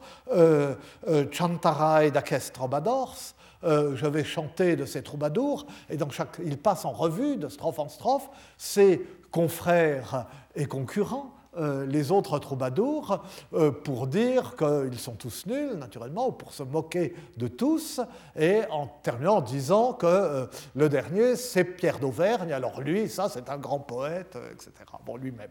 Chantarai 1.31 2.11
d'aquest 2.11 2.53
troubadours, 2.53 3.15
je 3.63 4.07
vais 4.07 4.25
chanter 4.25 4.75
de 4.75 4.85
ces 4.85 5.03
troubadours, 5.03 5.67
et 5.89 5.97
donc 5.97 6.11
chaque, 6.11 6.41
il 6.45 6.59
passe 6.59 6.85
en 6.85 6.91
revue 6.91 7.37
de 7.37 7.49
strophe 7.49 7.79
en 7.79 7.89
strophe 7.89 8.29
ces 8.59 9.07
confrères 9.31 10.27
et 10.55 10.67
concurrents, 10.67 11.33
euh, 11.57 11.85
les 11.85 12.13
autres 12.13 12.39
troubadours, 12.39 13.25
euh, 13.55 13.73
pour 13.73 14.07
dire 14.07 14.55
qu'ils 14.57 15.01
sont 15.01 15.15
tous 15.15 15.47
nuls, 15.47 15.75
naturellement, 15.75 16.29
ou 16.29 16.33
pour 16.33 16.53
se 16.53 16.63
moquer 16.63 17.13
de 17.39 17.49
tous, 17.49 18.01
et 18.39 18.61
en 18.71 18.87
terminant 18.87 19.39
en 19.39 19.41
disant 19.41 19.95
que 19.95 20.07
euh, 20.07 20.47
le 20.77 20.89
dernier, 20.89 21.35
c'est 21.35 21.65
Pierre 21.65 21.99
d'Auvergne, 21.99 22.53
alors 22.53 22.81
lui, 22.81 23.09
ça, 23.09 23.29
c'est 23.29 23.51
un 23.51 23.59
grand 23.59 23.81
poète, 23.81 24.39
etc. 24.53 24.71
Bon, 25.05 25.17
lui-même. 25.17 25.51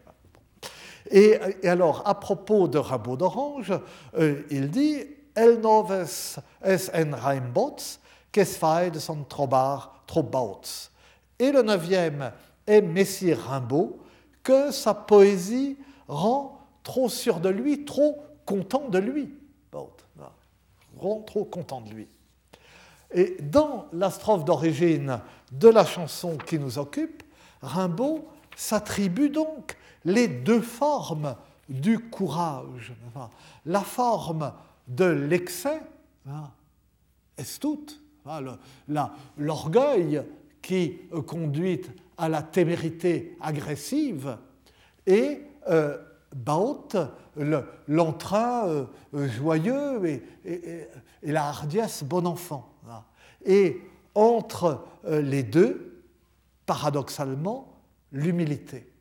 Et, 1.10 1.38
alors, 1.68 2.02
à 2.06 2.18
propos 2.18 2.66
de 2.66 2.78
Rimbaud 2.78 3.16
d'Orange, 3.16 3.72
il 4.50 4.70
dit 4.70 5.02
El 5.34 5.60
noves 5.60 6.40
es 6.62 6.90
en 6.94 7.16
Reimbots, 7.16 8.00
qu'es 8.32 8.90
de 8.90 8.98
son 8.98 9.24
trobar 9.24 10.02
trobauts. 10.06 10.60
Et 11.38 11.52
le 11.52 11.62
neuvième 11.62 12.32
est 12.70 13.34
Rimbaud, 13.34 13.98
que 14.42 14.70
sa 14.70 14.94
poésie 14.94 15.76
rend 16.08 16.60
trop 16.82 17.08
sûr 17.08 17.40
de 17.40 17.48
lui, 17.48 17.84
trop 17.84 18.22
content 18.44 18.88
de 18.88 18.98
lui. 18.98 19.34
Rend 20.96 21.20
trop 21.22 21.44
content 21.44 21.80
de 21.80 21.90
lui. 21.90 22.08
Et 23.12 23.36
dans 23.40 23.86
la 23.92 24.10
strophe 24.10 24.44
d'origine 24.44 25.20
de 25.52 25.68
la 25.68 25.84
chanson 25.84 26.36
qui 26.36 26.58
nous 26.58 26.78
occupe, 26.78 27.22
Rimbaud 27.62 28.28
s'attribue 28.56 29.30
donc 29.30 29.76
les 30.04 30.28
deux 30.28 30.60
formes 30.60 31.36
du 31.68 31.98
courage. 31.98 32.92
La 33.66 33.80
forme 33.80 34.52
de 34.88 35.04
l'excès, 35.04 35.80
hein, 36.28 36.50
est 37.36 37.60
toute, 37.60 38.00
l'orgueil 39.38 40.22
qui 40.60 40.98
conduit 41.26 41.80
à 42.20 42.28
la 42.28 42.42
témérité 42.42 43.36
agressive, 43.40 44.36
et 45.06 45.42
euh, 45.68 45.96
Baut, 46.36 46.90
l'entrain 47.88 48.68
euh, 48.68 48.86
joyeux 49.26 50.22
et, 50.44 50.86
la 51.22 51.48
hardiesse 51.48 52.04
bon 52.04 52.24
enfant. 52.24 52.72
Et 53.44 53.80
entre 54.14 54.84
euh, 55.06 55.22
les 55.22 55.42
deux, 55.42 56.04
paradoxalement, 56.66 57.82
l'humilité. 58.12 58.92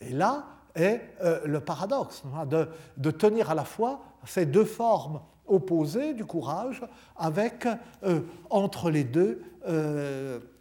Et 0.00 0.10
là 0.10 0.46
est 0.74 1.00
le 1.44 1.60
paradoxe 1.60 2.22
hein, 2.34 2.46
de, 2.46 2.68
de, 2.96 3.10
tenir 3.10 3.50
à 3.50 3.54
la 3.54 3.64
fois 3.64 4.00
ces 4.24 4.46
deux 4.46 4.64
formes 4.64 5.20
opposées 5.46 6.14
du 6.14 6.24
courage 6.24 6.82
avec 7.16 7.66
entre 8.48 8.90
les 8.90 9.04
deux 9.04 9.42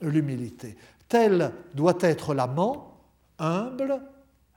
l'humilité. 0.02 0.76
Tel 1.12 1.52
doit 1.74 1.98
être 2.00 2.34
l'amant, 2.34 2.98
humble, 3.38 4.02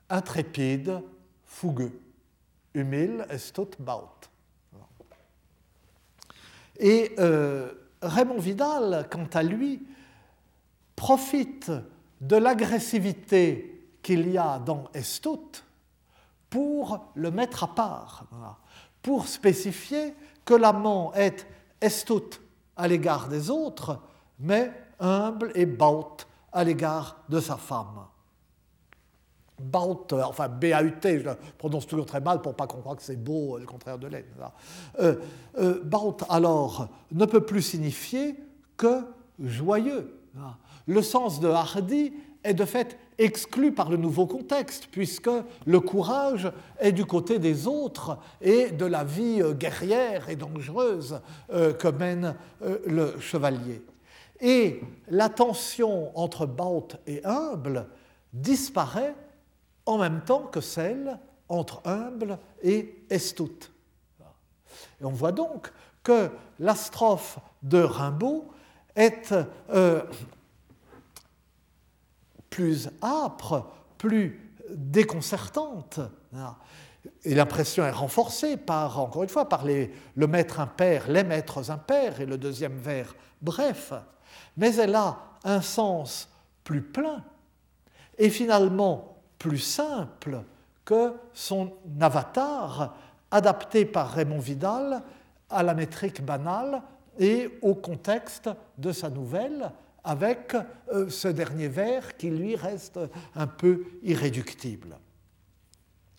intrépide, 0.08 1.02
fougueux. 1.44 2.00
Humil 2.74 3.26
estot 3.28 3.70
baut. 3.80 4.08
Et 6.78 7.12
euh, 7.18 7.72
Raymond 8.00 8.38
Vidal, 8.38 9.08
quant 9.10 9.26
à 9.34 9.42
lui, 9.42 9.84
profite 10.94 11.72
de 12.20 12.36
l'agressivité 12.36 13.90
qu'il 14.00 14.30
y 14.30 14.38
a 14.38 14.60
dans 14.60 14.84
Estot 14.94 15.64
pour 16.50 17.10
le 17.16 17.32
mettre 17.32 17.64
à 17.64 17.74
part, 17.74 18.26
pour 19.02 19.26
spécifier 19.26 20.14
que 20.44 20.54
l'amant 20.54 21.12
est 21.14 21.48
Estot 21.80 22.30
à 22.76 22.86
l'égard 22.86 23.26
des 23.26 23.50
autres, 23.50 23.98
mais 24.38 24.70
humble 25.00 25.50
et 25.56 25.66
baut 25.66 26.16
à 26.54 26.64
l'égard 26.64 27.18
de 27.28 27.40
sa 27.40 27.56
femme. 27.56 28.06
Baut, 29.60 30.06
euh, 30.12 30.22
enfin 30.22 30.48
B-A-U-T, 30.48 31.20
je 31.20 31.24
le 31.24 31.36
prononce 31.58 31.86
toujours 31.86 32.06
très 32.06 32.20
mal 32.20 32.40
pour 32.40 32.54
pas 32.54 32.66
qu'on 32.66 32.80
croit 32.80 32.96
que 32.96 33.02
c'est 33.02 33.22
beau, 33.22 33.58
le 33.58 33.66
contraire 33.66 33.98
de 33.98 34.06
laine. 34.06 34.24
Euh, 35.00 35.16
euh, 35.58 35.80
baut, 35.84 36.16
alors, 36.28 36.88
ne 37.12 37.24
peut 37.24 37.44
plus 37.44 37.62
signifier 37.62 38.36
que 38.76 39.02
joyeux. 39.40 40.20
Le 40.86 41.02
sens 41.02 41.38
de 41.38 41.48
hardi 41.48 42.12
est 42.42 42.54
de 42.54 42.64
fait 42.64 42.98
exclu 43.18 43.72
par 43.72 43.88
le 43.88 43.96
nouveau 43.96 44.26
contexte, 44.26 44.88
puisque 44.90 45.30
le 45.64 45.80
courage 45.80 46.50
est 46.80 46.90
du 46.90 47.04
côté 47.04 47.38
des 47.38 47.68
autres 47.68 48.18
et 48.40 48.72
de 48.72 48.84
la 48.84 49.04
vie 49.04 49.40
guerrière 49.54 50.28
et 50.28 50.34
dangereuse 50.34 51.20
que 51.48 51.88
mène 51.88 52.34
le 52.60 53.18
chevalier. 53.20 53.82
Et 54.40 54.80
la 55.08 55.28
tension 55.28 56.16
entre 56.18 56.46
baut 56.46 56.88
et 57.06 57.24
humble 57.24 57.86
disparaît 58.32 59.14
en 59.86 59.98
même 59.98 60.22
temps 60.22 60.44
que 60.44 60.60
celle 60.60 61.18
entre 61.48 61.80
humble 61.86 62.38
et 62.62 63.04
estout. 63.10 63.70
Et 65.00 65.04
on 65.04 65.10
voit 65.10 65.32
donc 65.32 65.72
que 66.02 66.30
la 66.58 66.74
strophe 66.74 67.38
de 67.62 67.78
Rimbaud 67.78 68.48
est 68.94 69.34
euh, 69.70 70.02
plus 72.50 72.88
âpre, 73.02 73.70
plus 73.98 74.40
déconcertante. 74.70 76.00
Et 77.24 77.34
l'impression 77.34 77.84
est 77.84 77.90
renforcée 77.90 78.56
par, 78.56 79.00
encore 79.00 79.22
une 79.22 79.28
fois, 79.28 79.48
par 79.48 79.64
le 79.64 80.26
maître 80.26 80.60
impair, 80.60 81.08
les 81.08 81.24
maîtres 81.24 81.70
impairs 81.70 82.20
et 82.20 82.26
le 82.26 82.38
deuxième 82.38 82.78
vers 82.78 83.14
bref. 83.42 83.92
Mais 84.56 84.74
elle 84.76 84.94
a 84.94 85.18
un 85.44 85.60
sens 85.60 86.28
plus 86.62 86.82
plein 86.82 87.22
et 88.18 88.30
finalement 88.30 89.18
plus 89.38 89.58
simple 89.58 90.42
que 90.84 91.12
son 91.32 91.72
avatar, 92.00 92.96
adapté 93.30 93.84
par 93.84 94.10
Raymond 94.10 94.38
Vidal 94.38 95.02
à 95.50 95.62
la 95.62 95.74
métrique 95.74 96.24
banale 96.24 96.82
et 97.18 97.58
au 97.62 97.74
contexte 97.74 98.50
de 98.78 98.92
sa 98.92 99.10
nouvelle, 99.10 99.70
avec 100.02 100.54
euh, 100.92 101.08
ce 101.08 101.28
dernier 101.28 101.68
vers 101.68 102.16
qui 102.16 102.28
lui 102.28 102.56
reste 102.56 103.00
un 103.34 103.46
peu 103.46 103.84
irréductible. 104.02 104.98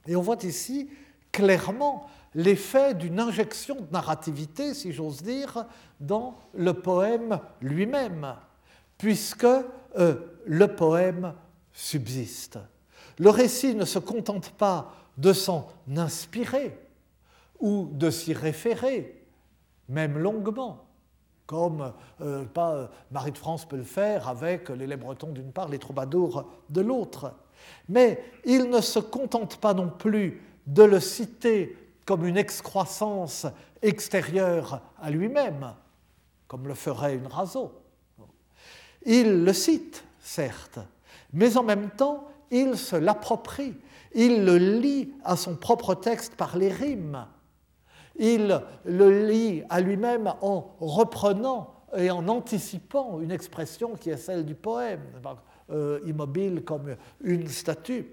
Et 0.07 0.15
on 0.15 0.21
voit 0.21 0.43
ici 0.43 0.89
clairement 1.31 2.07
l'effet 2.35 2.93
d'une 2.93 3.19
injection 3.19 3.75
de 3.75 3.91
narrativité, 3.91 4.73
si 4.73 4.91
j'ose 4.91 5.23
dire, 5.23 5.65
dans 5.99 6.35
le 6.53 6.73
poème 6.73 7.39
lui-même, 7.61 8.35
puisque 8.97 9.45
euh, 9.45 10.15
le 10.45 10.67
poème 10.67 11.33
subsiste. 11.71 12.59
Le 13.17 13.29
récit 13.29 13.73
ne 13.73 13.85
se 13.85 13.99
contente 13.99 14.51
pas 14.51 14.93
de 15.17 15.31
s'en 15.31 15.69
inspirer 15.95 16.77
ou 17.59 17.89
de 17.93 18.09
s'y 18.09 18.33
référer, 18.33 19.23
même 19.87 20.17
longuement, 20.17 20.85
comme 21.45 21.93
euh, 22.19 22.43
euh, 22.57 22.87
Marie 23.11 23.31
de 23.31 23.37
France 23.37 23.65
peut 23.65 23.77
le 23.77 23.83
faire 23.83 24.27
avec 24.27 24.69
les 24.69 24.87
Les 24.87 24.97
Bretons 24.97 25.31
d'une 25.31 25.53
part, 25.53 25.69
les 25.69 25.79
troubadours 25.79 26.51
de 26.69 26.81
l'autre. 26.81 27.33
Mais 27.87 28.21
il 28.43 28.69
ne 28.69 28.81
se 28.81 28.99
contente 28.99 29.57
pas 29.57 29.73
non 29.73 29.89
plus 29.89 30.41
de 30.67 30.83
le 30.83 30.99
citer 30.99 31.77
comme 32.05 32.25
une 32.25 32.37
excroissance 32.37 33.47
extérieure 33.81 34.81
à 35.01 35.09
lui-même, 35.09 35.73
comme 36.47 36.67
le 36.67 36.75
ferait 36.75 37.15
une 37.15 37.27
raso. 37.27 37.71
Il 39.03 39.43
le 39.43 39.53
cite, 39.53 40.03
certes, 40.19 40.79
mais 41.33 41.57
en 41.57 41.63
même 41.63 41.89
temps, 41.89 42.27
il 42.51 42.77
se 42.77 42.95
l'approprie, 42.95 43.75
il 44.13 44.45
le 44.45 44.57
lit 44.57 45.13
à 45.23 45.35
son 45.35 45.55
propre 45.55 45.95
texte 45.95 46.35
par 46.35 46.57
les 46.57 46.71
rimes, 46.71 47.25
il 48.17 48.61
le 48.85 49.27
lit 49.27 49.63
à 49.69 49.81
lui-même 49.81 50.33
en 50.41 50.75
reprenant 50.79 51.75
et 51.97 52.09
en 52.11 52.27
anticipant 52.27 53.19
une 53.19 53.31
expression 53.31 53.95
qui 53.95 54.09
est 54.09 54.17
celle 54.17 54.45
du 54.45 54.55
poème, 54.55 55.01
euh, 55.71 55.99
immobile 56.05 56.63
comme 56.63 56.95
une 57.21 57.47
statue. 57.47 58.07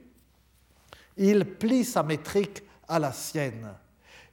Il 1.16 1.44
plie 1.44 1.84
sa 1.84 2.02
métrique 2.02 2.62
à 2.92 2.98
la 2.98 3.12
sienne. 3.12 3.68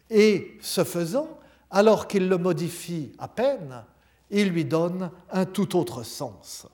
Et 0.10 0.58
ce 0.62 0.84
faisant, 0.84 1.40
alors 1.72 2.08
qu'il 2.08 2.28
le 2.28 2.38
modifie 2.38 3.14
à 3.18 3.28
peine, 3.28 3.84
il 4.30 4.50
lui 4.50 4.66
donne 4.66 5.12
un 5.32 5.46
tout 5.46 5.78
autre 5.78 6.04
sens. 6.04 6.68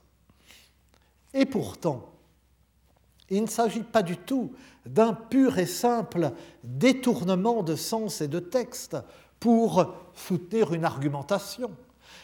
Et 1.32 1.46
pourtant, 1.46 2.10
il 3.30 3.42
ne 3.42 3.48
s'agit 3.48 3.82
pas 3.82 4.02
du 4.02 4.16
tout 4.16 4.52
d'un 4.84 5.12
pur 5.12 5.58
et 5.58 5.66
simple 5.66 6.32
détournement 6.64 7.62
de 7.62 7.76
sens 7.76 8.20
et 8.20 8.28
de 8.28 8.40
texte 8.40 8.96
pour 9.38 9.94
soutenir 10.14 10.72
une 10.74 10.84
argumentation, 10.84 11.70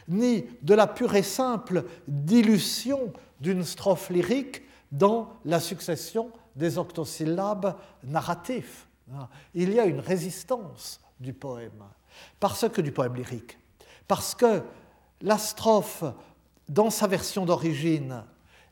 ni 0.09 0.45
de 0.63 0.75
la 0.75 0.87
pure 0.87 1.15
et 1.15 1.23
simple 1.23 1.85
dilution 2.09 3.13
d'une 3.41 3.65
strophe 3.65 4.11
lyrique 4.11 4.63
dans 4.91 5.35
la 5.45 5.61
succession 5.61 6.31
des 6.57 6.79
octosyllabes 6.79 7.77
narratifs. 8.05 8.87
Il 9.55 9.73
y 9.73 9.81
a 9.81 9.85
une 9.85 10.01
résistance 10.01 11.01
du 11.21 11.33
poème, 11.33 11.85
parce 12.41 12.69
que 12.69 12.81
du 12.81 12.93
poème 12.93 13.15
lyrique, 13.15 13.59
parce 14.09 14.35
que 14.35 14.63
la 15.21 15.39
strophe, 15.39 16.05
dans 16.69 16.91
sa 16.91 17.07
version 17.07 17.45
d'origine, 17.45 18.25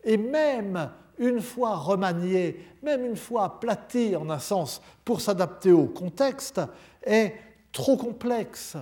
et 0.04 0.16
même 0.16 0.90
une 1.18 1.40
fois 1.40 1.76
remaniée, 1.76 2.64
même 2.82 3.04
une 3.04 3.16
fois 3.16 3.44
aplatie 3.44 4.16
en 4.16 4.30
un 4.30 4.38
sens 4.38 4.80
pour 5.04 5.20
s'adapter 5.20 5.70
au 5.70 5.86
contexte, 5.86 6.60
est 7.04 7.34
trop 7.72 7.96
complexe, 7.96 8.76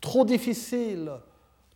trop 0.00 0.24
difficile, 0.24 1.12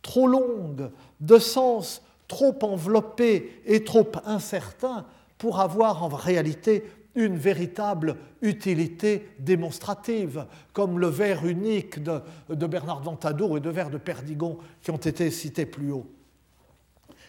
trop 0.01 0.27
longue, 0.27 0.91
de 1.19 1.39
sens 1.39 2.01
trop 2.27 2.55
enveloppé 2.63 3.61
et 3.65 3.83
trop 3.83 4.11
incertain 4.25 5.05
pour 5.37 5.59
avoir 5.59 6.03
en 6.03 6.09
réalité 6.09 6.83
une 7.15 7.37
véritable 7.37 8.17
utilité 8.41 9.29
démonstrative, 9.39 10.45
comme 10.73 10.99
le 10.99 11.07
vers 11.07 11.45
unique 11.45 12.01
de, 12.01 12.21
Bernard 12.65 13.01
Ventadour 13.01 13.57
et 13.57 13.61
de 13.61 13.69
vers 13.69 13.89
de 13.89 13.97
Perdigon 13.97 14.57
qui 14.81 14.91
ont 14.91 14.97
été 14.97 15.29
cités 15.29 15.65
plus 15.65 15.91
haut. 15.91 16.07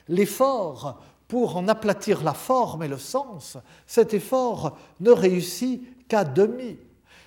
L'effort 0.09 1.03
pour 1.29 1.57
en 1.57 1.69
aplatir 1.69 2.23
la 2.23 2.35
forme 2.35 2.83
et 2.83 2.89
le 2.89 2.99
sens, 2.99 3.57
cet 3.87 4.15
effort 4.15 4.77
ne 5.01 5.11
réussit 5.11 6.07
qu'à 6.07 6.25
demi. 6.25 6.77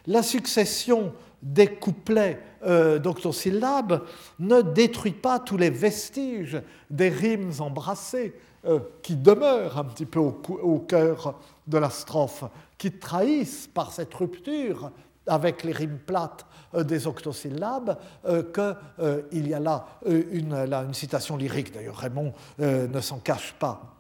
La 0.05 0.23
succession 0.23 1.13
des 1.41 1.67
couplets 1.67 2.39
euh, 2.63 2.99
d'octosyllabes 2.99 4.05
ne 4.39 4.61
détruit 4.61 5.11
pas 5.11 5.39
tous 5.39 5.57
les 5.57 5.69
vestiges 5.69 6.61
des 6.89 7.09
rimes 7.09 7.51
embrassées 7.59 8.33
euh, 8.65 8.79
qui 9.03 9.15
demeurent 9.15 9.77
un 9.77 9.83
petit 9.83 10.05
peu 10.05 10.19
au, 10.19 10.41
au 10.61 10.79
cœur 10.79 11.39
de 11.67 11.77
la 11.77 11.89
strophe, 11.89 12.45
qui 12.77 12.91
trahissent 12.91 13.67
par 13.67 13.91
cette 13.91 14.13
rupture 14.13 14.91
avec 15.27 15.63
les 15.63 15.73
rimes 15.73 15.99
plates 15.99 16.45
euh, 16.73 16.83
des 16.83 17.05
octosyllabes 17.05 17.97
euh, 18.25 18.43
qu'il 18.43 19.05
euh, 19.05 19.21
y 19.31 19.53
a 19.53 19.59
là 19.59 19.99
une, 20.05 20.53
une 20.53 20.93
citation 20.93 21.37
lyrique. 21.37 21.73
D'ailleurs, 21.73 21.97
Raymond 21.97 22.33
ne 22.59 23.01
s'en 23.01 23.19
cache 23.19 23.53
pas. 23.59 23.95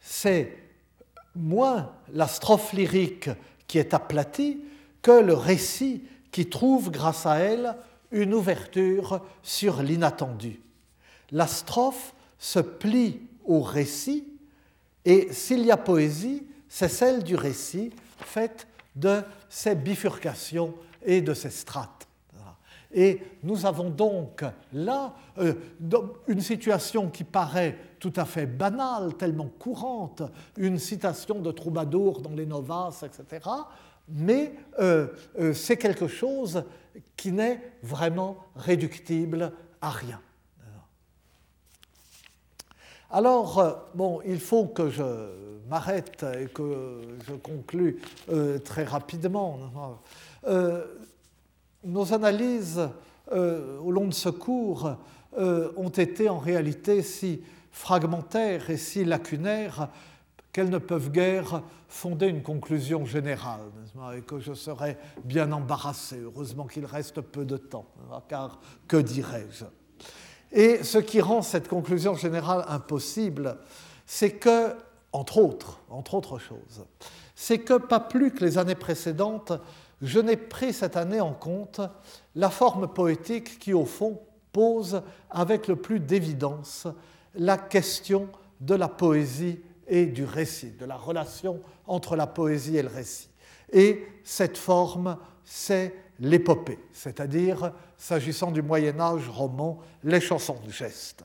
C'est 0.00 0.56
moins 1.34 1.92
la 2.12 2.26
strophe 2.26 2.72
lyrique 2.72 3.30
qui 3.66 3.78
est 3.78 3.94
aplatie 3.94 4.62
que 5.00 5.12
le 5.12 5.34
récit 5.34 6.04
qui 6.30 6.48
trouve 6.48 6.90
grâce 6.90 7.26
à 7.26 7.36
elle 7.36 7.76
une 8.10 8.34
ouverture 8.34 9.20
sur 9.42 9.82
l'inattendu. 9.82 10.60
La 11.30 11.46
strophe 11.46 12.14
se 12.38 12.58
plie 12.58 13.20
au 13.44 13.60
récit 13.60 14.31
et 15.04 15.32
s'il 15.32 15.64
y 15.64 15.70
a 15.70 15.76
poésie, 15.76 16.46
c'est 16.68 16.88
celle 16.88 17.22
du 17.22 17.34
récit 17.34 17.90
faite 18.18 18.66
de 18.94 19.22
ces 19.48 19.74
bifurcations 19.74 20.74
et 21.04 21.20
de 21.20 21.34
ces 21.34 21.50
strates. 21.50 22.08
Et 22.94 23.22
nous 23.42 23.64
avons 23.64 23.88
donc 23.88 24.44
là 24.72 25.14
euh, 25.38 25.54
une 26.28 26.40
situation 26.40 27.08
qui 27.08 27.24
paraît 27.24 27.78
tout 27.98 28.12
à 28.16 28.24
fait 28.24 28.46
banale, 28.46 29.14
tellement 29.14 29.48
courante, 29.58 30.22
une 30.58 30.78
citation 30.78 31.40
de 31.40 31.50
troubadour 31.52 32.20
dans 32.20 32.34
les 32.34 32.44
novas, 32.44 33.02
etc. 33.02 33.48
Mais 34.08 34.54
euh, 34.78 35.08
euh, 35.38 35.54
c'est 35.54 35.78
quelque 35.78 36.06
chose 36.06 36.64
qui 37.16 37.32
n'est 37.32 37.62
vraiment 37.82 38.36
réductible 38.56 39.52
à 39.80 39.90
rien. 39.90 40.20
Alors, 43.12 43.90
bon, 43.94 44.20
il 44.26 44.40
faut 44.40 44.66
que 44.66 44.88
je 44.90 45.02
m'arrête 45.68 46.24
et 46.40 46.46
que 46.46 47.00
je 47.28 47.34
conclue 47.34 48.00
très 48.64 48.84
rapidement. 48.84 49.58
nos 51.84 52.14
analyses 52.14 52.80
euh, 53.30 53.78
au 53.78 53.90
long 53.92 54.06
de 54.06 54.14
ce 54.14 54.28
cours 54.28 54.96
euh, 55.38 55.72
ont 55.76 55.88
été 55.88 56.28
en 56.28 56.38
réalité 56.38 57.02
si 57.02 57.42
fragmentaires 57.70 58.68
et 58.68 58.76
si 58.76 59.04
lacunaires 59.04 59.88
qu'elles 60.52 60.68
ne 60.68 60.78
peuvent 60.78 61.10
guère 61.10 61.62
fonder 61.88 62.26
une 62.26 62.42
conclusion 62.42 63.06
générale, 63.06 63.60
et 64.14 64.20
que 64.20 64.38
je 64.38 64.52
serais 64.52 64.98
bien 65.24 65.50
embarrassé. 65.52 66.20
Heureusement 66.20 66.66
qu'il 66.66 66.84
reste 66.84 67.22
peu 67.22 67.46
de 67.46 67.56
temps, 67.56 67.86
car 68.28 68.60
que 68.86 68.98
dirais-je? 68.98 69.64
Et 70.52 70.84
ce 70.84 70.98
qui 70.98 71.20
rend 71.20 71.42
cette 71.42 71.68
conclusion 71.68 72.14
générale 72.14 72.64
impossible, 72.68 73.56
c'est 74.06 74.32
que, 74.32 74.74
entre 75.12 75.38
autres, 75.38 75.80
entre 75.88 76.14
autres 76.14 76.38
choses, 76.38 76.84
c'est 77.34 77.58
que 77.58 77.78
pas 77.78 78.00
plus 78.00 78.32
que 78.32 78.44
les 78.44 78.58
années 78.58 78.74
précédentes, 78.74 79.52
je 80.02 80.20
n'ai 80.20 80.36
pris 80.36 80.72
cette 80.72 80.96
année 80.96 81.20
en 81.20 81.32
compte 81.32 81.80
la 82.34 82.50
forme 82.50 82.88
poétique 82.88 83.58
qui, 83.58 83.72
au 83.72 83.84
fond, 83.84 84.20
pose 84.52 85.02
avec 85.30 85.68
le 85.68 85.76
plus 85.76 86.00
d'évidence 86.00 86.86
la 87.34 87.56
question 87.56 88.28
de 88.60 88.74
la 88.74 88.88
poésie 88.88 89.60
et 89.88 90.06
du 90.06 90.24
récit, 90.24 90.72
de 90.72 90.84
la 90.84 90.96
relation 90.96 91.60
entre 91.86 92.14
la 92.16 92.26
poésie 92.26 92.76
et 92.76 92.82
le 92.82 92.88
récit. 92.88 93.28
Et 93.72 94.06
cette 94.22 94.58
forme, 94.58 95.16
c'est 95.44 95.94
l'épopée, 96.22 96.78
c'est-à-dire, 96.92 97.72
s'agissant 97.98 98.52
du 98.52 98.62
Moyen 98.62 98.98
Âge 99.00 99.28
roman, 99.28 99.80
les 100.04 100.20
chansons 100.20 100.58
de 100.64 100.70
geste. 100.70 101.24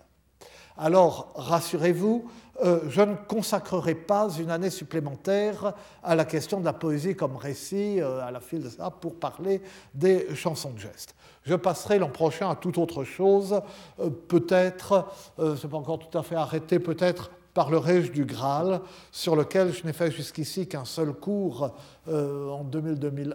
Alors, 0.75 1.31
rassurez-vous, 1.35 2.29
euh, 2.63 2.81
je 2.89 3.01
ne 3.01 3.15
consacrerai 3.15 3.93
pas 3.93 4.29
une 4.39 4.49
année 4.49 4.71
supplémentaire 4.71 5.73
à 6.03 6.15
la 6.15 6.25
question 6.25 6.59
de 6.59 6.65
la 6.65 6.73
poésie 6.73 7.15
comme 7.15 7.35
récit, 7.35 8.01
euh, 8.01 8.25
à 8.25 8.31
la 8.31 8.39
file 8.39 8.63
de 8.63 8.69
ça, 8.69 8.89
pour 8.89 9.15
parler 9.15 9.61
des 9.93 10.35
chansons 10.35 10.71
de 10.71 10.79
geste. 10.79 11.13
Je 11.43 11.53
passerai 11.53 11.99
l'an 11.99 12.09
prochain 12.09 12.49
à 12.49 12.55
toute 12.55 12.79
autre 12.79 13.03
chose, 13.03 13.61
euh, 13.99 14.09
peut-être, 14.09 15.07
ce 15.37 15.43
n'est 15.63 15.69
pas 15.69 15.77
encore 15.77 15.99
tout 15.99 16.17
à 16.17 16.23
fait 16.23 16.35
arrêté, 16.35 16.79
peut-être 16.79 17.29
parlerai-je 17.57 18.11
du 18.11 18.23
Graal, 18.23 18.81
sur 19.11 19.35
lequel 19.35 19.73
je 19.73 19.83
n'ai 19.83 19.91
fait 19.91 20.11
jusqu'ici 20.11 20.67
qu'un 20.67 20.85
seul 20.85 21.11
cours 21.11 21.73
euh, 22.07 22.51
en 22.51 22.63
2000-2001, 22.63 23.33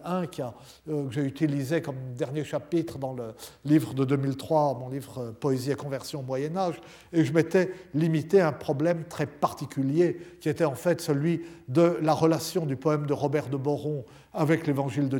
euh, 0.87 1.07
que 1.07 1.13
j'ai 1.13 1.23
utilisé 1.23 1.81
comme 1.81 1.97
dernier 2.15 2.45
chapitre 2.45 2.97
dans 2.97 3.11
le 3.11 3.33
livre 3.65 3.93
de 3.93 4.05
2003, 4.05 4.79
mon 4.79 4.87
livre 4.87 5.19
euh, 5.19 5.31
Poésie 5.33 5.71
et 5.71 5.75
conversion 5.75 6.21
au 6.21 6.23
Moyen 6.23 6.55
Âge, 6.55 6.75
et 7.11 7.25
je 7.25 7.33
m'étais 7.33 7.73
limité 7.93 8.39
à 8.39 8.47
un 8.47 8.53
problème 8.53 9.03
très 9.09 9.25
particulier, 9.25 10.17
qui 10.39 10.47
était 10.47 10.63
en 10.63 10.75
fait 10.75 11.01
celui 11.01 11.41
de 11.67 11.97
la 12.01 12.13
relation 12.13 12.65
du 12.65 12.77
poème 12.77 13.05
de 13.05 13.13
Robert 13.13 13.49
de 13.49 13.57
Boron 13.57 14.05
avec 14.33 14.67
l'évangile 14.67 15.09
de 15.09 15.19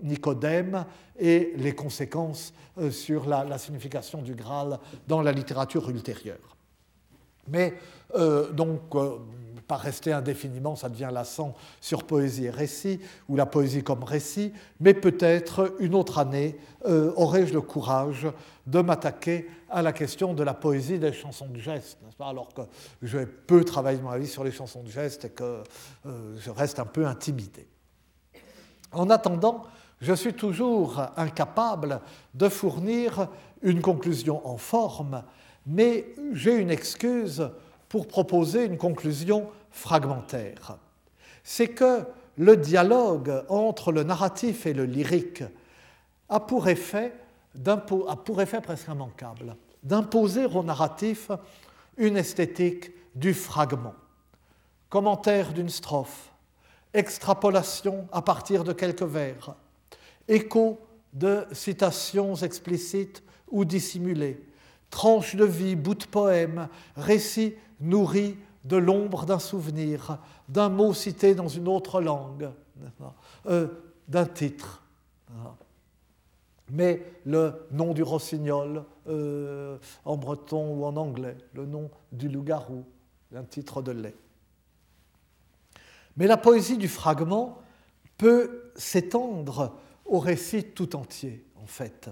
Nicodème 0.00 0.86
et 1.18 1.52
les 1.58 1.74
conséquences 1.74 2.54
sur 2.90 3.28
la, 3.28 3.44
la 3.44 3.58
signification 3.58 4.22
du 4.22 4.34
Graal 4.34 4.78
dans 5.06 5.20
la 5.20 5.32
littérature 5.32 5.90
ultérieure. 5.90 6.56
Mais 7.50 7.74
euh, 8.14 8.50
donc, 8.52 8.80
euh, 8.94 9.16
pas 9.66 9.76
rester 9.76 10.12
indéfiniment, 10.12 10.76
ça 10.76 10.88
devient 10.88 11.10
lassant 11.12 11.54
sur 11.80 12.04
poésie 12.04 12.46
et 12.46 12.50
récit, 12.50 13.00
ou 13.28 13.36
la 13.36 13.44
poésie 13.44 13.82
comme 13.82 14.02
récit, 14.02 14.52
mais 14.80 14.94
peut-être 14.94 15.74
une 15.78 15.94
autre 15.94 16.18
année 16.18 16.56
euh, 16.86 17.12
aurais-je 17.16 17.52
le 17.52 17.60
courage 17.60 18.26
de 18.66 18.80
m'attaquer 18.80 19.46
à 19.68 19.82
la 19.82 19.92
question 19.92 20.32
de 20.32 20.42
la 20.42 20.54
poésie 20.54 20.98
des 20.98 21.12
chansons 21.12 21.48
de 21.48 21.58
geste, 21.58 21.98
pas? 22.16 22.28
Alors 22.28 22.54
que 22.54 22.62
je 23.02 23.18
vais 23.18 23.26
peu 23.26 23.62
travailler 23.62 24.00
ma 24.00 24.16
vie 24.16 24.26
sur 24.26 24.42
les 24.42 24.52
chansons 24.52 24.82
de 24.82 24.90
geste 24.90 25.26
et 25.26 25.30
que 25.30 25.62
je 26.04 26.50
reste 26.50 26.78
un 26.78 26.86
peu 26.86 27.06
intimidé. 27.06 27.68
En 28.92 29.10
attendant, 29.10 29.64
je 30.00 30.14
suis 30.14 30.32
toujours 30.32 31.02
incapable 31.16 32.00
de 32.34 32.48
fournir 32.48 33.28
une 33.62 33.80
conclusion 33.80 34.46
en 34.46 34.56
forme, 34.56 35.22
mais 35.66 36.06
j'ai 36.32 36.56
une 36.56 36.70
excuse 36.70 37.50
pour 37.88 38.06
proposer 38.06 38.64
une 38.64 38.76
conclusion 38.76 39.48
fragmentaire. 39.70 40.78
C'est 41.42 41.68
que 41.68 42.04
le 42.36 42.56
dialogue 42.56 43.44
entre 43.48 43.92
le 43.92 44.02
narratif 44.02 44.66
et 44.66 44.74
le 44.74 44.84
lyrique 44.84 45.42
a 46.28 46.40
pour 46.40 46.68
effet, 46.68 47.12
presque 48.62 48.88
immanquable 48.88 49.56
d'imposer 49.82 50.44
au 50.44 50.62
narratif 50.62 51.30
une 51.96 52.16
esthétique 52.16 52.90
du 53.14 53.34
fragment. 53.34 53.94
Commentaire 54.88 55.52
d'une 55.52 55.68
strophe, 55.68 56.30
extrapolation 56.94 58.08
à 58.12 58.22
partir 58.22 58.64
de 58.64 58.72
quelques 58.72 59.02
vers, 59.02 59.54
écho 60.28 60.80
de 61.12 61.46
citations 61.52 62.34
explicites 62.34 63.22
ou 63.50 63.64
dissimulées, 63.64 64.40
tranche 64.90 65.36
de 65.36 65.44
vie, 65.44 65.76
bout 65.76 65.94
de 65.94 66.06
poème, 66.06 66.68
récit 66.96 67.54
nourri 67.80 68.36
de 68.64 68.76
l'ombre 68.76 69.24
d'un 69.24 69.38
souvenir, 69.38 70.18
d'un 70.48 70.68
mot 70.68 70.92
cité 70.92 71.34
dans 71.34 71.48
une 71.48 71.68
autre 71.68 72.00
langue, 72.00 72.50
euh, 73.46 73.68
d'un 74.08 74.26
titre. 74.26 74.82
Mais 76.70 77.02
le 77.24 77.66
nom 77.70 77.94
du 77.94 78.02
rossignol 78.02 78.84
euh, 79.06 79.78
en 80.04 80.16
breton 80.16 80.74
ou 80.74 80.84
en 80.84 80.96
anglais, 80.96 81.36
le 81.54 81.64
nom 81.64 81.90
du 82.12 82.28
loup-garou, 82.28 82.84
un 83.34 83.44
titre 83.44 83.80
de 83.80 83.92
lait. 83.92 84.16
Mais 86.16 86.26
la 86.26 86.36
poésie 86.36 86.76
du 86.76 86.88
fragment 86.88 87.58
peut 88.18 88.72
s'étendre 88.74 89.76
au 90.04 90.18
récit 90.18 90.64
tout 90.64 90.96
entier, 90.96 91.44
en 91.56 91.66
fait. 91.66 92.10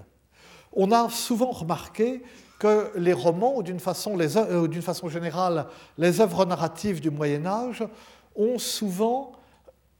On 0.71 0.91
a 0.91 1.09
souvent 1.09 1.51
remarqué 1.51 2.23
que 2.59 2.91
les 2.95 3.13
romans, 3.13 3.55
ou 3.55 3.63
d'une 3.63 3.79
façon, 3.79 4.17
euh, 4.19 5.09
générale, 5.09 5.67
les 5.97 6.21
œuvres 6.21 6.45
narratives 6.45 7.01
du 7.01 7.09
Moyen 7.09 7.45
Âge, 7.45 7.83
ont 8.35 8.57
souvent 8.57 9.33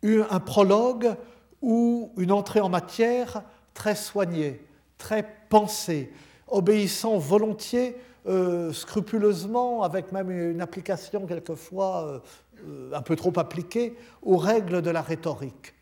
eu 0.01 0.21
un 0.29 0.39
prologue 0.39 1.15
ou 1.61 2.11
une 2.17 2.31
entrée 2.31 2.59
en 2.59 2.69
matière 2.69 3.43
très 3.73 3.95
soignée, 3.95 4.61
très 4.97 5.27
pensée, 5.49 6.11
obéissant 6.47 7.17
volontiers, 7.17 7.95
euh, 8.27 8.73
scrupuleusement, 8.73 9.83
avec 9.83 10.11
même 10.11 10.31
une 10.31 10.61
application 10.61 11.25
quelquefois 11.25 12.21
euh, 12.67 12.91
un 12.93 13.01
peu 13.01 13.15
trop 13.15 13.33
appliquée, 13.37 13.95
aux 14.21 14.37
règles 14.37 14.81
de 14.81 14.89
la 14.89 15.01
rhétorique. 15.01 15.73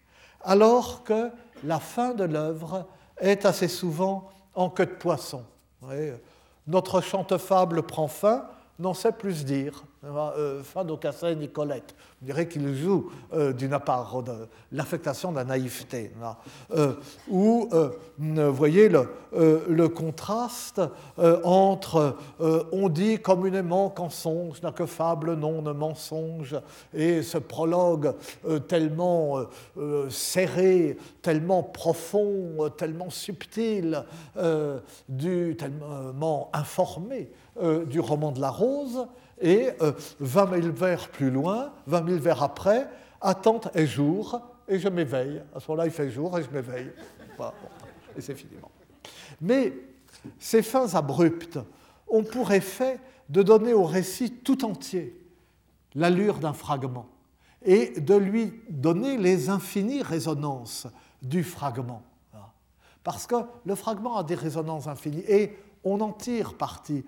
Alors 0.43 1.03
que 1.03 1.31
la 1.63 1.79
fin 1.79 2.13
de 2.13 2.23
l'œuvre 2.23 2.85
est 3.19 3.45
assez 3.45 3.67
souvent 3.67 4.29
en 4.53 4.69
queue 4.69 4.85
de 4.85 4.91
poisson. 4.91 5.43
Notre 6.67 7.01
chante-fable 7.01 7.83
prend 7.83 8.07
fin, 8.07 8.45
n'en 8.79 8.93
sait 8.93 9.11
plus 9.11 9.45
dire. 9.45 9.83
Euh, 10.05 10.61
d'Aucassin 10.85 11.29
et 11.29 11.35
Nicolette. 11.35 11.95
On 12.21 12.25
dirait 12.25 12.47
qu'il 12.47 12.75
joue 12.75 13.09
euh, 13.33 13.53
d'une 13.53 13.77
part 13.79 14.23
l'affectation 14.71 15.31
de 15.31 15.37
la 15.37 15.43
naïveté. 15.43 16.11
Euh, 16.71 16.93
ou, 17.27 17.69
vous 18.17 18.53
voyez 18.53 18.89
le, 18.89 19.09
le 19.33 19.87
contraste 19.87 20.81
entre 21.43 22.17
on 22.71 22.89
dit 22.89 23.19
communément 23.19 23.89
qu'en 23.89 24.09
songe 24.09 24.61
n'a 24.61 24.71
que 24.71 24.85
fable, 24.85 25.35
non 25.35 25.61
ne 25.61 25.71
mensonge, 25.71 26.55
et 26.93 27.21
ce 27.23 27.37
prologue 27.37 28.13
tellement 28.67 29.39
serré, 30.09 30.97
tellement 31.21 31.63
profond, 31.63 32.69
tellement 32.77 33.09
subtil, 33.09 34.03
du, 35.09 35.55
tellement 35.57 36.49
informé 36.53 37.29
du 37.85 37.99
roman 37.99 38.31
de 38.31 38.41
la 38.41 38.49
rose 38.49 39.07
et 39.41 39.69
20 40.19 40.53
euh, 40.53 40.61
000 40.61 40.73
vers 40.73 41.09
plus 41.09 41.29
loin, 41.29 41.71
20 41.87 42.07
000 42.07 42.19
vers 42.19 42.43
après, 42.43 42.87
attente 43.21 43.69
est 43.73 43.85
jour, 43.85 44.41
et 44.67 44.79
je 44.79 44.87
m'éveille. 44.87 45.41
À 45.53 45.59
ce 45.59 45.69
moment-là, 45.69 45.87
il 45.87 45.91
fait 45.91 46.09
jour 46.09 46.37
et 46.37 46.43
je 46.43 46.49
m'éveille. 46.49 46.91
et 48.17 48.21
c'est 48.21 48.35
fini. 48.35 48.53
Mais 49.41 49.73
ces 50.39 50.61
fins 50.61 50.95
abruptes 50.95 51.59
ont 52.07 52.23
pour 52.23 52.51
effet 52.51 52.99
de 53.29 53.43
donner 53.43 53.73
au 53.73 53.83
récit 53.83 54.31
tout 54.31 54.65
entier 54.65 55.19
l'allure 55.95 56.37
d'un 56.37 56.53
fragment 56.53 57.07
et 57.63 57.99
de 57.99 58.15
lui 58.15 58.53
donner 58.69 59.17
les 59.17 59.49
infinies 59.49 60.03
résonances 60.03 60.87
du 61.21 61.43
fragment. 61.43 62.03
parce 63.03 63.27
que 63.27 63.35
le 63.65 63.75
fragment 63.75 64.17
a 64.17 64.23
des 64.23 64.35
résonances 64.35 64.87
infinies 64.87 65.23
et 65.27 65.57
on 65.83 66.01
en 66.01 66.11
tire 66.11 66.55
parti. 66.55 67.05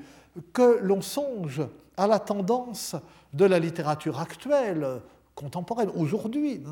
Que 0.53 0.79
l'on 0.81 1.01
songe 1.01 1.61
à 1.95 2.07
la 2.07 2.19
tendance 2.19 2.95
de 3.33 3.45
la 3.45 3.59
littérature 3.59 4.19
actuelle, 4.19 5.01
contemporaine, 5.35 5.91
aujourd'hui, 5.95 6.63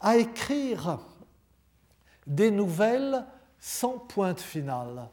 à 0.00 0.16
écrire 0.16 0.98
des 2.26 2.50
nouvelles 2.50 3.24
sans 3.58 3.98
pointe 3.98 4.40
finale, 4.40 5.08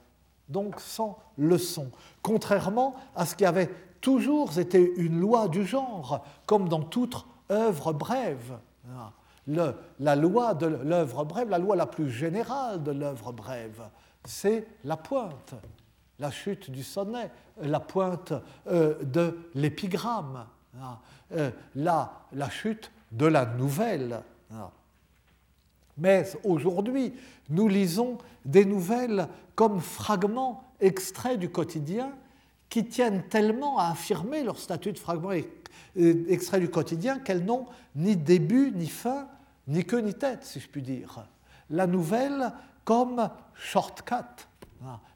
donc 0.49 0.79
sans 0.79 1.17
leçon, 1.37 1.89
contrairement 2.21 2.95
à 3.15 3.25
ce 3.25 3.35
qui 3.35 3.45
avait 3.45 3.69
toujours 4.01 4.57
été 4.57 4.93
une 4.97 5.19
loi 5.19 5.47
du 5.47 5.65
genre, 5.65 6.25
comme 6.45 6.67
dans 6.67 6.81
toute 6.81 7.25
œuvre 7.49 7.93
brève. 7.93 8.59
la 9.47 10.15
loi 10.15 10.53
de 10.53 10.65
l'œuvre 10.65 11.23
brève, 11.23 11.49
la 11.49 11.59
loi 11.59 11.75
la 11.75 11.85
plus 11.85 12.09
générale 12.09 12.83
de 12.83 12.91
l'œuvre 12.91 13.31
brève, 13.31 13.83
c'est 14.25 14.67
la 14.83 14.97
pointe, 14.97 15.55
la 16.21 16.29
chute 16.29 16.69
du 16.69 16.83
sonnet, 16.83 17.31
la 17.61 17.79
pointe 17.79 18.31
euh, 18.67 19.03
de 19.03 19.37
l'épigramme, 19.55 20.45
euh, 21.33 21.51
la, 21.75 22.27
la 22.31 22.49
chute 22.49 22.91
de 23.11 23.25
la 23.25 23.45
nouvelle. 23.45 24.21
Mais 25.97 26.25
aujourd'hui, 26.43 27.13
nous 27.49 27.67
lisons 27.67 28.19
des 28.45 28.65
nouvelles 28.65 29.27
comme 29.55 29.81
fragments 29.81 30.63
extraits 30.79 31.39
du 31.39 31.49
quotidien 31.49 32.13
qui 32.69 32.85
tiennent 32.85 33.23
tellement 33.23 33.79
à 33.79 33.89
affirmer 33.89 34.43
leur 34.43 34.57
statut 34.59 34.93
de 34.93 34.99
fragments 34.99 35.33
extraits 35.95 36.61
du 36.61 36.69
quotidien 36.69 37.19
qu'elles 37.19 37.43
n'ont 37.43 37.65
ni 37.95 38.15
début, 38.15 38.71
ni 38.71 38.87
fin, 38.87 39.27
ni 39.67 39.83
queue, 39.85 39.99
ni 39.99 40.13
tête, 40.13 40.43
si 40.43 40.59
je 40.59 40.69
puis 40.69 40.81
dire. 40.81 41.27
La 41.69 41.87
nouvelle 41.87 42.53
comme 42.85 43.29
shortcut. 43.55 44.47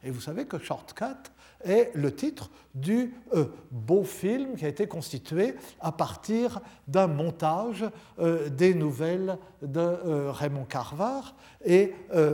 Et 0.03 0.11
vous 0.11 0.21
savez 0.21 0.45
que 0.45 0.57
shortcut 0.57 1.31
est 1.63 1.91
le 1.95 2.13
titre 2.13 2.49
du 2.73 3.13
euh, 3.33 3.45
beau 3.71 4.03
film 4.03 4.55
qui 4.55 4.65
a 4.65 4.67
été 4.67 4.87
constitué 4.87 5.55
à 5.79 5.91
partir 5.91 6.61
d'un 6.87 7.07
montage 7.07 7.85
euh, 8.19 8.49
des 8.49 8.73
nouvelles 8.73 9.37
de 9.61 9.79
euh, 9.79 10.31
Raymond 10.31 10.65
Carver. 10.65 11.21
Et 11.65 11.93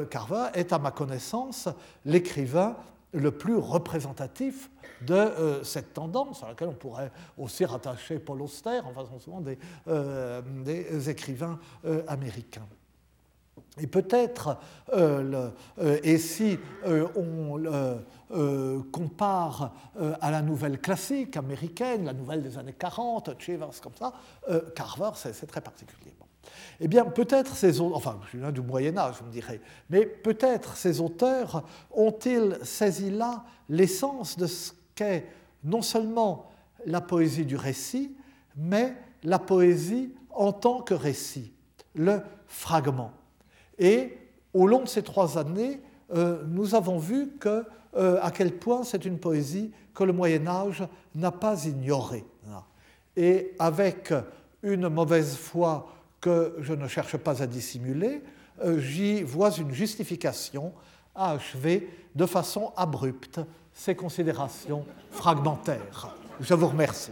Carver 0.09 0.47
est, 0.53 0.73
à 0.73 0.79
ma 0.79 0.91
connaissance, 0.91 1.69
l'écrivain 2.03 2.75
le 3.13 3.32
plus 3.32 3.55
représentatif 3.55 4.69
de 5.01 5.61
cette 5.63 5.93
tendance, 5.93 6.43
à 6.43 6.49
laquelle 6.49 6.67
on 6.67 6.73
pourrait 6.73 7.11
aussi 7.38 7.63
rattacher 7.63 8.19
Paul 8.19 8.41
Auster, 8.41 8.82
en 8.84 8.91
faisant 8.93 9.19
souvent 9.19 9.41
des 9.41 11.09
écrivains 11.09 11.59
américains. 12.07 12.67
Et 13.80 13.88
peut-être, 13.88 14.57
euh, 14.93 15.49
euh, 15.80 15.99
et 16.03 16.17
si 16.17 16.59
euh, 16.86 17.07
on 17.15 18.01
compare 18.93 19.74
à 20.22 20.32
la 20.32 20.41
nouvelle 20.41 20.80
classique 20.80 21.36
américaine, 21.36 22.05
la 22.05 22.13
nouvelle 22.13 22.41
des 22.41 22.57
années 22.57 22.76
40, 22.78 23.38
Chivers 23.38 23.82
comme 23.82 23.91
ça, 23.99 24.13
Carver, 24.74 25.09
c'est 25.15 25.45
très 25.47 25.59
particulier. 25.59 26.13
Eh 26.80 26.88
bien, 26.88 27.03
peut-être 27.03 27.55
ces 27.55 27.82
auteurs, 27.82 27.97
enfin, 27.97 28.19
je 28.32 28.51
du 28.51 28.61
Moyen 28.61 28.97
Âge, 28.97 29.15
vous 29.19 29.28
me 29.28 29.32
direz, 29.32 29.59
mais 29.89 30.05
peut-être 30.05 30.78
ces 30.78 31.01
auteurs 31.01 31.63
ont-ils 31.93 32.57
saisi 32.63 33.11
là 33.11 33.43
l'essence 33.67 34.38
de 34.38 34.47
ce 34.47 34.72
qu'est 34.95 35.28
non 35.63 35.82
seulement 35.82 36.49
la 36.86 37.01
poésie 37.01 37.45
du 37.45 37.57
récit, 37.57 38.15
mais 38.55 38.95
la 39.24 39.39
poésie 39.39 40.15
en 40.30 40.53
tant 40.53 40.82
que 40.82 40.93
récit, 40.93 41.51
le 41.95 42.22
fragment. 42.47 43.11
Et 43.78 44.17
au 44.53 44.67
long 44.67 44.84
de 44.84 44.88
ces 44.88 45.03
trois 45.03 45.38
années, 45.38 45.80
euh, 46.13 46.43
nous 46.47 46.76
avons 46.76 46.97
vu 46.97 47.30
euh, 47.45 48.19
à 48.22 48.32
quel 48.32 48.57
point 48.57 48.84
c'est 48.84 49.05
une 49.05 49.17
poésie 49.17 49.72
que 49.93 50.03
le 50.03 50.13
Moyen 50.13 50.47
Âge 50.47 50.84
n'a 51.15 51.32
pas 51.32 51.65
ignorée. 51.65 52.26
Et 53.17 53.53
avec 53.59 54.13
une 54.63 54.88
mauvaise 54.88 55.36
foi 55.36 55.89
que 56.22 56.55
je 56.59 56.74
ne 56.74 56.88
cherche 56.88 57.17
pas 57.17 57.43
à 57.43 57.47
dissimuler, 57.47 58.22
euh, 58.63 58.80
j'y 58.80 59.24
vois 59.24 59.51
une 59.51 59.74
justification 59.74 60.72
à 61.13 61.32
achever 61.32 61.89
de 62.15 62.26
façon 62.26 62.72
abrupte 62.78 63.41
ces 63.74 63.95
considérations 63.95 64.86
fragmentaires. 65.11 66.15
Je 66.39 66.53
vous 66.53 66.67
remercie. 66.67 67.11